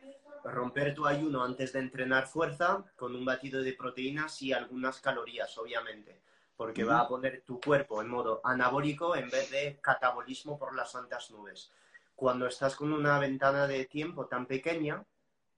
[0.44, 5.58] Romper tu ayuno antes de entrenar fuerza con un batido de proteínas y algunas calorías,
[5.58, 6.29] obviamente
[6.60, 10.92] porque va a poner tu cuerpo en modo anabólico en vez de catabolismo por las
[10.92, 11.72] santas nubes.
[12.18, 15.06] Cuando estás con una ventana de tiempo tan pequeña,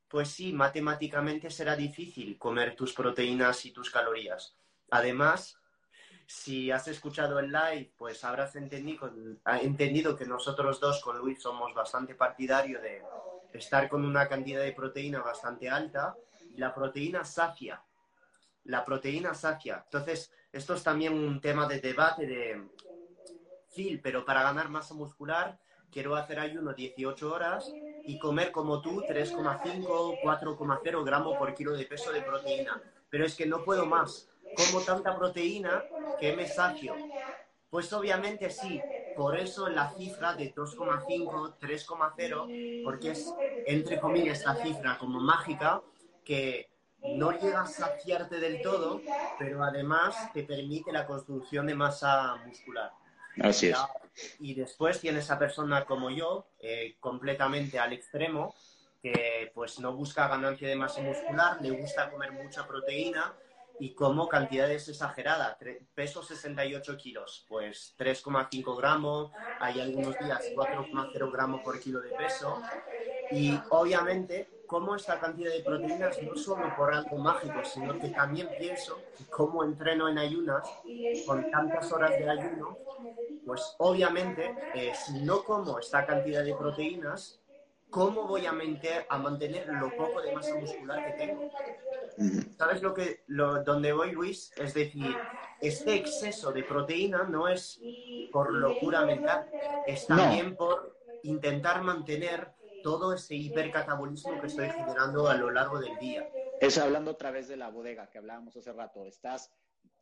[0.07, 4.55] pues sí, matemáticamente será difícil comer tus proteínas y tus calorías.
[4.91, 5.57] Además,
[6.27, 9.11] si has escuchado el live, pues habrás entendido,
[9.59, 13.01] entendido que nosotros dos con Luis somos bastante partidarios de
[13.53, 16.15] estar con una cantidad de proteína bastante alta.
[16.57, 17.81] La proteína sacia.
[18.65, 19.81] La proteína sacia.
[19.85, 22.69] Entonces, esto es también un tema de debate de
[23.73, 25.59] Phil, pero para ganar masa muscular
[25.91, 27.71] quiero hacer ayuno 18 horas
[28.05, 32.81] y comer como tú 3,5, 4,0 gramos por kilo de peso de proteína.
[33.09, 34.29] Pero es que no puedo más.
[34.55, 35.83] Como tanta proteína
[36.19, 36.95] que me sacio.
[37.69, 38.81] Pues obviamente sí,
[39.15, 43.33] por eso la cifra de 2,5, 3,0, porque es
[43.65, 45.81] entre comillas la cifra como mágica
[46.25, 46.70] que
[47.03, 49.01] no llega a saciarte del todo,
[49.39, 52.91] pero además te permite la construcción de masa muscular.
[53.41, 53.77] Así es.
[54.39, 58.53] Y después tienes a persona como yo, eh, completamente al extremo,
[59.01, 63.33] que pues no busca ganancia de masa muscular, le gusta comer mucha proteína
[63.79, 65.57] y como cantidades exageradas.
[65.95, 72.61] Peso 68 kilos, pues 3,5 gramos, hay algunos días 4,0 gramos por kilo de peso.
[73.31, 78.47] Y obviamente como esta cantidad de proteínas no solo por algo mágico, sino que también
[78.57, 80.65] pienso que como entreno en ayunas,
[81.27, 82.77] con tantas horas de ayuno,
[83.45, 87.41] pues obviamente eh, si no como esta cantidad de proteínas,
[87.89, 88.53] ¿cómo voy a,
[89.09, 91.51] a mantener lo poco de masa muscular que tengo?
[92.57, 94.53] ¿Sabes lo que, lo, donde voy, Luis?
[94.55, 95.13] Es decir,
[95.59, 97.81] este exceso de proteína no es
[98.31, 99.49] por locura mental,
[99.85, 105.97] es también por intentar mantener todo ese hipercatabolismo que estoy generando a lo largo del
[105.97, 106.27] día.
[106.59, 109.05] Es hablando otra vez de la bodega que hablábamos hace rato.
[109.05, 109.51] Estás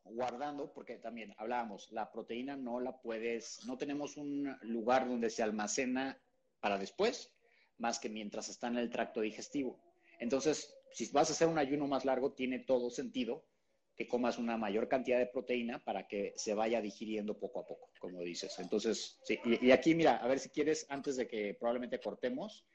[0.05, 5.43] guardando, porque también hablábamos, la proteína no la puedes, no tenemos un lugar donde se
[5.43, 6.17] almacena
[6.59, 7.31] para después,
[7.77, 9.79] más que mientras está en el tracto digestivo.
[10.19, 13.43] Entonces, si vas a hacer un ayuno más largo, tiene todo sentido
[13.99, 17.89] que comas una mayor cantidad de proteína para que se vaya digiriendo poco a poco,
[17.99, 18.57] como dices.
[18.57, 22.65] Entonces, y, aquí mira, a ver si quieres, antes de que probablemente cortemos,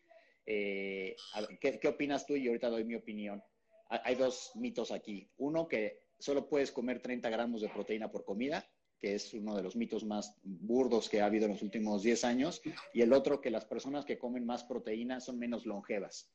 [0.45, 1.17] eh,
[1.63, 2.37] ¿qué, ¿qué, opinas tú?
[2.37, 3.43] Y ahorita doy mi opinión.
[3.89, 5.27] Hay dos mitos aquí.
[5.39, 8.69] Uno, que solo puedes comer 30 gramos de proteína por comida,
[9.01, 12.23] que es uno de los mitos más burdos que ha habido en los últimos 10
[12.25, 12.61] años.
[12.93, 16.31] Y el otro, que las personas que comen más proteína son menos longevas.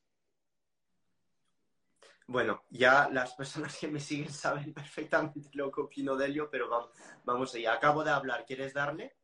[2.30, 6.70] Bueno, ya las personas que me siguen saben perfectamente lo que opino de ello, pero
[6.70, 6.92] vamos,
[7.26, 7.74] vamos allá.
[7.74, 9.16] Acabo de hablar, ¿quieres darle?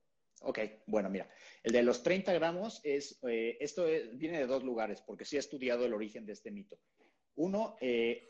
[0.42, 1.30] Ok, bueno, mira,
[1.62, 5.40] el de los 30 gramos es, eh, esto viene de dos lugares, porque sí he
[5.40, 6.80] estudiado el origen de este mito.
[7.36, 8.28] Uno, eh,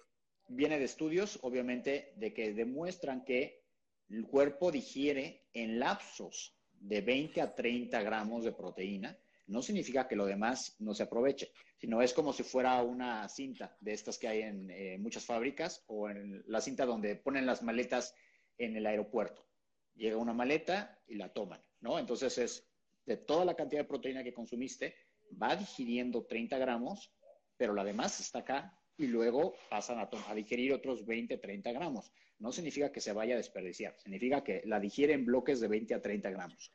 [0.49, 3.64] viene de estudios, obviamente, de que demuestran que
[4.10, 10.15] el cuerpo digiere en lapsos de 20 a 30 gramos de proteína no significa que
[10.15, 11.52] lo demás no se aproveche,
[11.86, 15.84] sino es como si fuera una cinta de estas que hay en eh, muchas fábricas
[15.86, 18.16] o en la cinta donde ponen las maletas
[18.57, 19.45] en el aeropuerto.
[19.94, 21.99] Llega una maleta y la toman, ¿no?
[21.99, 22.68] Entonces es
[23.06, 24.95] de toda la cantidad de proteína que consumiste,
[25.40, 27.14] va digiriendo 30 gramos,
[27.56, 32.12] pero la demás está acá y luego pasan a, a, digerir otros 20, 30 gramos.
[32.40, 35.94] No significa que se vaya a desperdiciar, significa que la digiere en bloques de 20
[35.94, 36.72] a 30 gramos.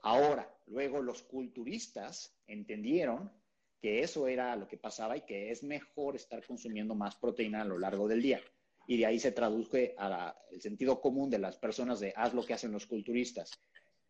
[0.00, 3.38] Ahora, luego los culturistas entendieron
[3.80, 7.64] que eso era lo que pasaba y que es mejor estar consumiendo más proteína a
[7.64, 8.40] lo largo del día.
[8.86, 12.54] Y de ahí se tradujo al sentido común de las personas de haz lo que
[12.54, 13.50] hacen los culturistas.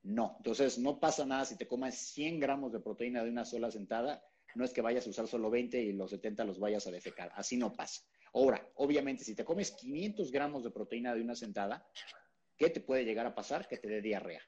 [0.02, 3.70] No, entonces no pasa nada si te comes 100 gramos de proteína de una sola
[3.70, 4.22] sentada,
[4.54, 7.30] no es que vayas a usar solo 20 y los 70 los vayas a defecar,
[7.34, 8.02] así no pasa.
[8.32, 11.86] Ahora, obviamente, si te comes 500 gramos de proteína de una sentada,
[12.56, 13.68] ¿qué te puede llegar a pasar?
[13.68, 14.42] Que te dé diarrea.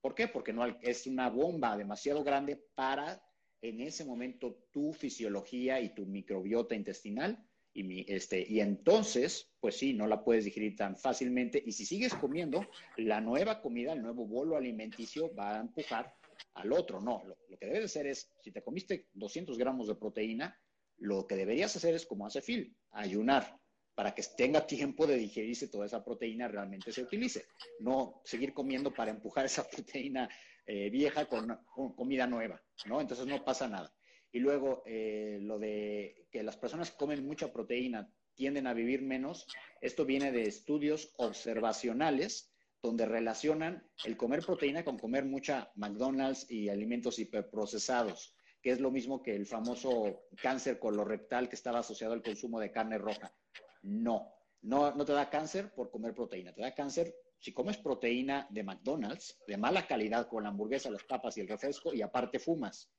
[0.00, 0.28] ¿Por qué?
[0.28, 3.22] Porque no es una bomba demasiado grande para
[3.62, 7.38] en ese momento tu fisiología y tu microbiota intestinal
[7.72, 11.62] y Y, este, y entonces, pues sí, no la puedes digerir tan fácilmente.
[11.64, 12.66] Y si sigues comiendo,
[12.96, 16.12] la nueva comida, el nuevo bolo alimenticio va a empujar
[16.54, 17.00] al otro.
[17.00, 20.58] No, lo, que debes hacer es, si te comiste 200 gramos de proteína,
[20.98, 23.58] lo que deberías hacer es como hace Phil, ayunar
[23.94, 27.46] para que tenga tiempo de digerirse toda esa proteína realmente se utilice.
[27.80, 30.28] No seguir comiendo para empujar esa proteína
[30.72, 31.58] eh, vieja con,
[31.96, 33.00] comida nueva, ¿no?
[33.00, 33.92] Entonces no pasa nada.
[34.30, 39.48] Y luego eh, lo de que las personas comen mucha proteína tienden a vivir menos,
[39.80, 46.68] esto viene de estudios observacionales donde relacionan el comer proteína con comer mucha McDonald's y
[46.68, 52.22] alimentos hiperprocesados, que es lo mismo que el famoso cáncer colorectal que estaba asociado al
[52.22, 53.34] consumo de carne roja.
[53.82, 54.32] No,
[54.62, 58.62] no, no te da cáncer por comer proteína, te da cáncer si comes proteína de
[58.62, 62.92] McDonald's, de mala calidad, con la hamburguesa, las papas y el refresco, y aparte fumas.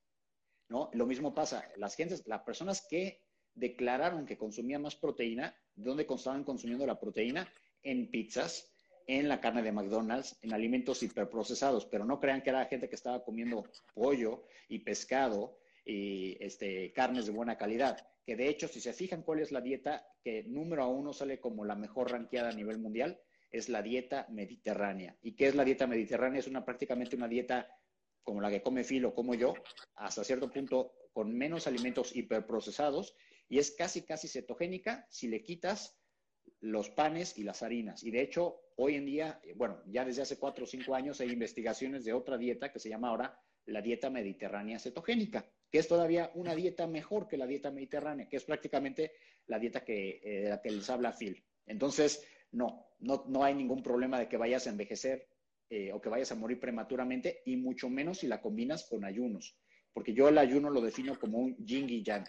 [0.68, 0.90] ¿no?
[0.94, 3.22] Lo mismo pasa, las gentes, las personas que
[3.54, 7.48] declararon que consumían más proteína, ¿dónde estaban consumiendo la proteína?
[7.82, 8.72] En pizzas,
[9.06, 12.96] en la carne de McDonald's, en alimentos hiperprocesados, pero no crean que era gente que
[12.96, 13.64] estaba comiendo
[13.94, 18.08] pollo y pescado y este, carnes de buena calidad.
[18.24, 21.64] Que de hecho, si se fijan cuál es la dieta que número uno sale como
[21.64, 23.20] la mejor ranqueada a nivel mundial,
[23.52, 25.16] es la dieta mediterránea.
[25.22, 26.40] ¿Y qué es la dieta mediterránea?
[26.40, 27.68] Es una prácticamente una dieta
[28.22, 29.54] como la que come Filo, como yo,
[29.94, 33.14] hasta cierto punto con menos alimentos hiperprocesados
[33.48, 35.98] y es casi, casi cetogénica si le quitas
[36.60, 38.02] los panes y las harinas.
[38.02, 41.30] Y de hecho, hoy en día, bueno, ya desde hace cuatro o cinco años hay
[41.30, 46.30] investigaciones de otra dieta que se llama ahora la dieta mediterránea cetogénica, que es todavía
[46.34, 49.12] una dieta mejor que la dieta mediterránea, que es prácticamente
[49.46, 51.44] la dieta que, eh, de la que les habla Phil.
[51.66, 55.26] Entonces, no, no, no hay ningún problema de que vayas a envejecer
[55.74, 59.56] eh, o que vayas a morir prematuramente, y mucho menos si la combinas con ayunos,
[59.94, 62.26] porque yo el ayuno lo defino como un yin y yang.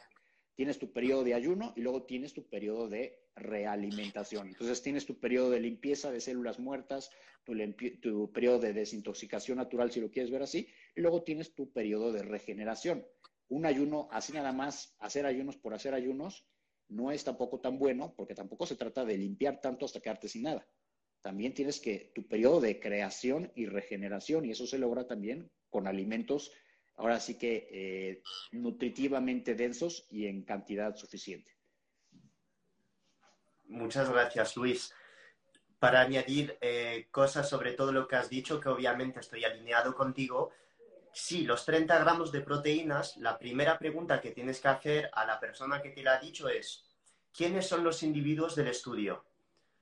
[0.55, 4.47] Tienes tu periodo de ayuno y luego tienes tu periodo de realimentación.
[4.47, 7.09] Entonces tienes tu periodo de limpieza de células muertas,
[7.43, 7.53] tu,
[8.01, 12.13] tu periodo de desintoxicación natural, si lo quieres ver así, y luego tienes tu periodo
[12.13, 13.05] de regeneración.
[13.49, 16.47] Un ayuno, así nada más, hacer ayunos por hacer ayunos,
[16.89, 20.43] no es tampoco tan bueno, porque tampoco se trata de limpiar tanto hasta quedarte sin
[20.43, 20.67] nada
[21.23, 25.87] también tienes que tu periodo de creación y regeneración, y eso se logra también con
[25.87, 26.51] alimentos,
[26.97, 31.49] ahora sí que eh, nutritivamente densos y en cantidad suficiente.
[33.63, 34.93] Muchas gracias, Luis.
[35.79, 40.51] Para añadir eh, cosas sobre todo lo que has dicho, que obviamente estoy alineado contigo,
[41.13, 45.39] sí, los 30 gramos de proteínas, la primera pregunta que tienes que hacer a la
[45.39, 46.85] persona que te la ha dicho es,
[47.31, 49.25] ¿quiénes son los individuos del estudio?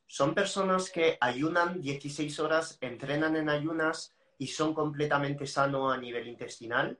[0.08, 6.28] ¿Son personas que ayunan 16 horas, entrenan en ayunas y son completamente sanos a nivel
[6.28, 7.00] intestinal?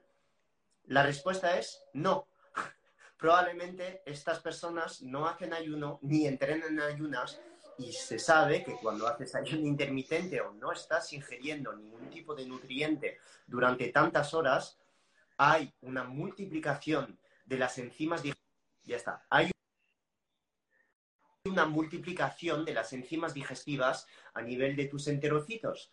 [0.86, 2.26] La respuesta es no.
[3.18, 7.40] Probablemente estas personas no hacen ayuno ni entrenan en ayunas
[7.78, 12.46] y se sabe que cuando haces ayuno intermitente o no estás ingiriendo ningún tipo de
[12.46, 14.78] nutriente durante tantas horas,
[15.36, 18.22] hay una multiplicación de las enzimas.
[18.84, 19.24] Ya está.
[19.30, 19.50] Hay
[21.44, 25.92] una multiplicación de las enzimas digestivas a nivel de tus enterocitos.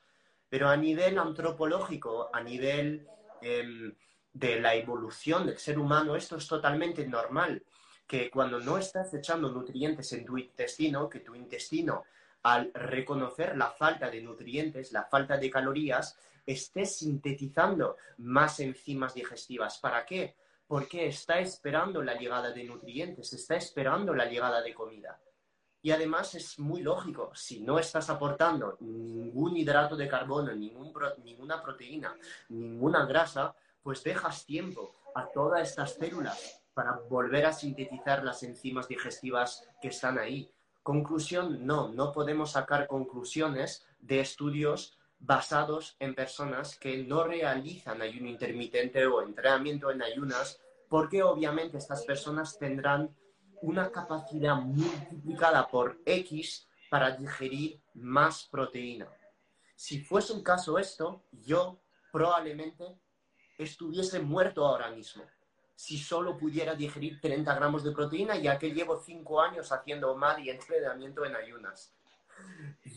[0.50, 3.08] Pero a nivel antropológico, a nivel
[3.42, 3.96] em,
[4.34, 7.64] de la evolución del ser humano, esto es totalmente normal.
[8.10, 12.06] Que cuando no estás echando nutrientes en tu intestino, que tu intestino,
[12.42, 19.78] al reconocer la falta de nutrientes, la falta de calorías, esté sintetizando más enzimas digestivas.
[19.78, 20.36] ¿Para qué?
[20.66, 25.20] Porque está esperando la llegada de nutrientes, está esperando la llegada de comida.
[25.84, 32.18] Y además es muy lógico, si no estás aportando ningún hidrato de carbono, ninguna proteína,
[32.50, 38.88] ninguna grasa, pues dejas tiempo a todas estas células para volver a sintetizar las enzimas
[38.88, 40.50] digestivas que están ahí.
[40.82, 48.30] Conclusión, no, no podemos sacar conclusiones de estudios basados en personas que no realizan ayuno
[48.30, 53.14] intermitente o entrenamiento en ayunas, porque obviamente estas personas tendrán
[53.62, 59.10] una capacidad multiplicada por X para digerir más proteína.
[59.76, 62.86] Si fuese un caso esto, yo probablemente
[63.58, 65.26] estuviese muerto ahora mismo.
[65.80, 70.38] Si solo pudiera digerir 30 gramos de proteína, ya que llevo 5 años haciendo mal
[70.44, 71.94] y entrenamiento en ayunas.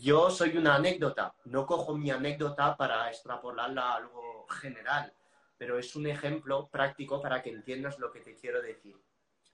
[0.01, 5.13] Yo soy una anécdota, no cojo mi anécdota para extrapolarla a algo general,
[5.57, 8.97] pero es un ejemplo práctico para que entiendas lo que te quiero decir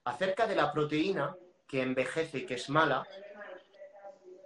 [0.05, 1.35] acerca de la proteína
[1.67, 3.05] que envejece y que es mala,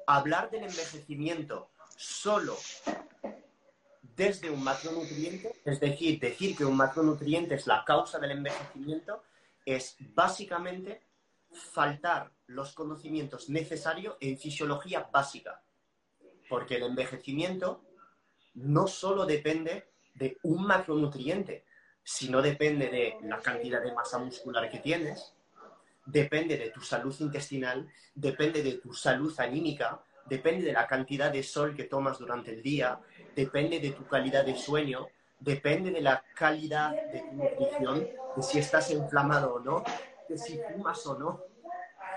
[0.08, 2.58] hablar del envejecimiento solo
[4.16, 9.24] desde un macronutriente, es decir, decir que un macronutriente es la causa del envejecimiento,
[9.66, 11.02] es básicamente
[11.52, 15.64] faltar los conocimientos necesarios en fisiología básica,
[16.50, 17.84] porque el envejecimiento
[18.56, 21.66] no solo depende de un macronutriente,
[22.04, 25.34] sino depende de la cantidad de masa muscular que tienes,
[26.06, 31.44] depende de tu salud intestinal, depende de tu salud anímica, depende de la cantidad de
[31.44, 33.00] sol que tomas durante el día,
[33.36, 35.08] depende de tu calidad de sueño,
[35.40, 39.84] depende de la calidad de tu nutrición, de si estás inflamado o no,
[40.30, 41.42] de si fumas o no.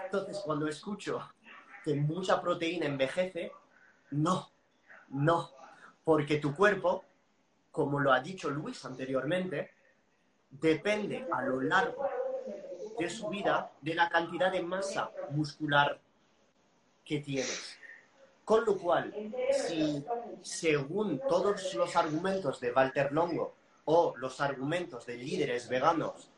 [0.05, 1.20] Entonces, cuando escucho
[1.85, 3.53] que mucha proteína envejece,
[4.12, 4.51] no,
[5.09, 5.51] no,
[6.05, 7.05] porque tu cuerpo,
[7.73, 9.73] como lo ha dicho Luis anteriormente,
[10.51, 12.09] depende a lo largo
[12.99, 16.01] de su vida de la cantidad de masa muscular
[17.05, 17.78] que tienes.
[18.47, 19.12] Con lo cual,
[19.51, 20.06] si
[20.40, 23.56] según todos los argumentos de Walter Longo
[23.86, 26.31] o los argumentos de líderes veganos,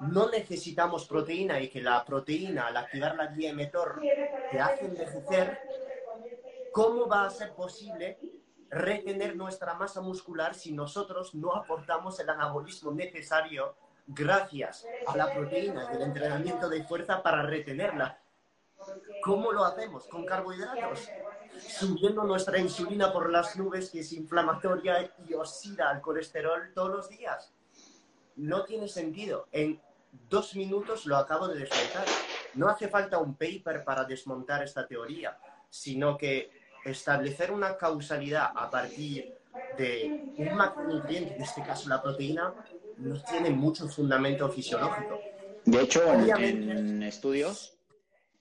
[0.00, 3.54] no necesitamos proteína y que la proteína al activar la guía
[4.50, 5.60] te hace envejecer,
[6.72, 8.18] ¿cómo va a ser posible
[8.68, 13.76] retener nuestra masa muscular si nosotros no aportamos el anabolismo necesario
[14.08, 18.18] gracias a la proteína y el entrenamiento de fuerza para retenerla?
[19.22, 20.06] ¿Cómo lo hacemos?
[20.06, 21.08] Con carbohidratos.
[21.56, 27.08] Subiendo nuestra insulina por las nubes, que es inflamatoria y oxida el colesterol todos los
[27.08, 27.52] días.
[28.36, 29.48] No tiene sentido.
[29.52, 29.80] En
[30.28, 32.06] dos minutos lo acabo de desmontar.
[32.54, 35.38] No hace falta un paper para desmontar esta teoría,
[35.70, 36.50] sino que
[36.84, 39.34] establecer una causalidad a partir
[39.76, 42.54] de un macronutriente, en este caso la proteína,
[42.98, 45.20] no tiene mucho fundamento fisiológico.
[45.64, 47.77] De hecho, en estudios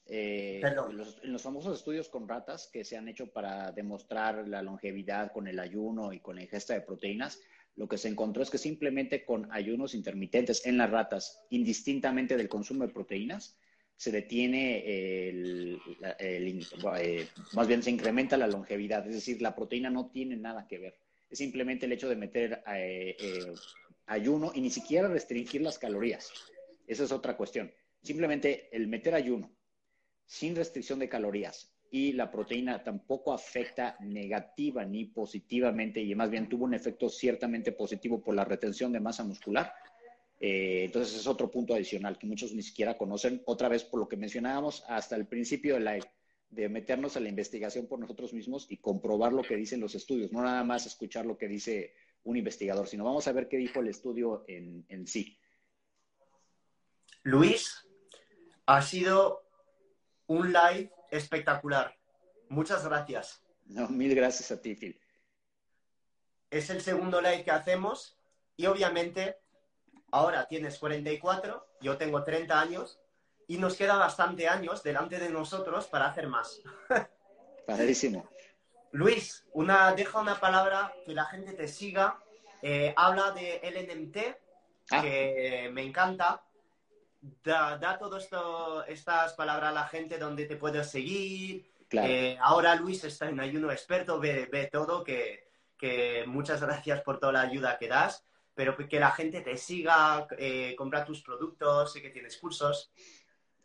[0.10, 0.62] eh,
[0.92, 5.32] los, en los famosos estudios con ratas que se han hecho para demostrar la longevidad
[5.32, 7.42] con el ayuno y con la ingesta de proteínas,
[7.76, 12.50] lo que se encontró es que simplemente con ayunos intermitentes en las ratas, indistintamente del
[12.50, 13.58] consumo de proteínas,
[13.96, 15.80] se detiene el,
[16.20, 20.78] eh, más bien se incrementa la longevidad, es decir, la proteína no tiene nada que
[20.78, 21.00] ver.
[21.30, 23.54] Es simplemente el hecho de meter eh,
[24.06, 26.32] ayuno y ni siquiera restringir las calorías.
[26.86, 27.72] Esa es otra cuestión.
[28.02, 29.57] Simplemente el meter ayuno
[30.28, 36.50] sin restricción de calorías y la proteína tampoco afecta negativa ni positivamente y más bien
[36.50, 39.74] tuvo un efecto ciertamente positivo por la retención de masa muscular.
[40.40, 43.42] Eh, entonces es otro punto adicional que muchos ni siquiera conocen.
[43.46, 46.12] Otra vez por lo que mencionábamos hasta el principio de live,
[46.50, 50.32] de meternos a la investigación por nosotros mismos y comprobar lo que dicen los estudios,
[50.34, 51.94] no nada más escuchar lo que dice
[52.24, 55.40] un investigador, sino vamos a ver qué dijo el estudio en sí.
[57.24, 57.88] Luis,
[58.66, 59.47] ha sido
[60.28, 61.98] un live espectacular.
[62.50, 63.44] Muchas gracias.
[63.66, 65.00] No, mil gracias a ti, Phil.
[66.50, 68.18] Es el segundo live que hacemos
[68.56, 69.38] y obviamente
[70.12, 73.00] ahora tienes 44, yo tengo 30 años
[73.48, 76.62] y nos queda bastante años delante de nosotros para hacer más.
[77.66, 78.30] Padrísimo.
[78.92, 82.20] Luis, una, deja una palabra que la gente te siga.
[82.62, 84.18] Eh, habla de LNMT,
[84.92, 85.02] ah.
[85.02, 86.44] que me encanta
[87.22, 88.30] da, da todas
[88.88, 91.66] estas palabras a la gente donde te puedes seguir.
[91.92, 97.20] Eh, ahora Luis está en ayuno experto, ve, ve todo, que, que, muchas gracias por
[97.20, 101.94] toda la ayuda que das, pero que la gente te siga, eh, compra tus productos,
[101.94, 102.92] sé que tienes cursos.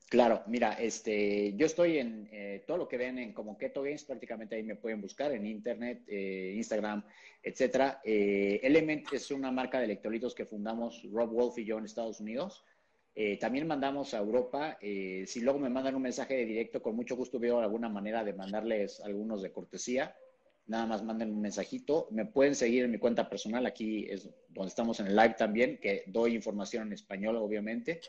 [0.08, 4.04] Claro, mira, este, yo estoy en eh, todo lo que ven en como Keto Games,
[4.04, 7.02] prácticamente ahí me pueden buscar en internet, eh, Instagram,
[7.42, 8.02] etcétera.
[8.04, 12.62] Element es una marca de electrolitos que fundamos Rob Wolf y yo en Estados Unidos.
[13.14, 14.78] Eh, también mandamos a Europa.
[14.80, 18.24] Eh, si luego me mandan un mensaje de directo, con mucho gusto veo alguna manera
[18.24, 20.16] de mandarles algunos de cortesía.
[20.66, 22.08] Nada más manden un mensajito.
[22.10, 23.66] Me pueden seguir en mi cuenta personal.
[23.66, 28.00] Aquí es donde estamos en el live también, que doy información en español, obviamente.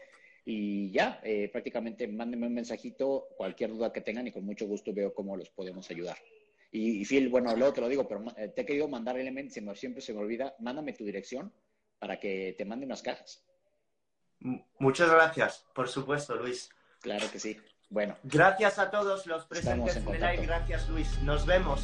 [0.45, 4.93] Y ya, eh, prácticamente mándenme un mensajito, cualquier duda que tengan y con mucho gusto
[4.93, 6.17] veo cómo los podemos ayudar.
[6.71, 10.11] Y, Phil, bueno, luego te lo digo, pero te he querido mandar elementos, siempre se
[10.13, 10.55] me olvida.
[10.59, 11.53] Mándame tu dirección
[11.99, 13.45] para que te mande unas cajas.
[14.79, 16.69] Muchas gracias, por supuesto, Luis.
[17.01, 17.59] Claro que sí.
[17.89, 18.17] Bueno.
[18.23, 20.45] Gracias a todos los presentes en, en el live.
[20.45, 21.21] Gracias, Luis.
[21.21, 21.83] Nos vemos.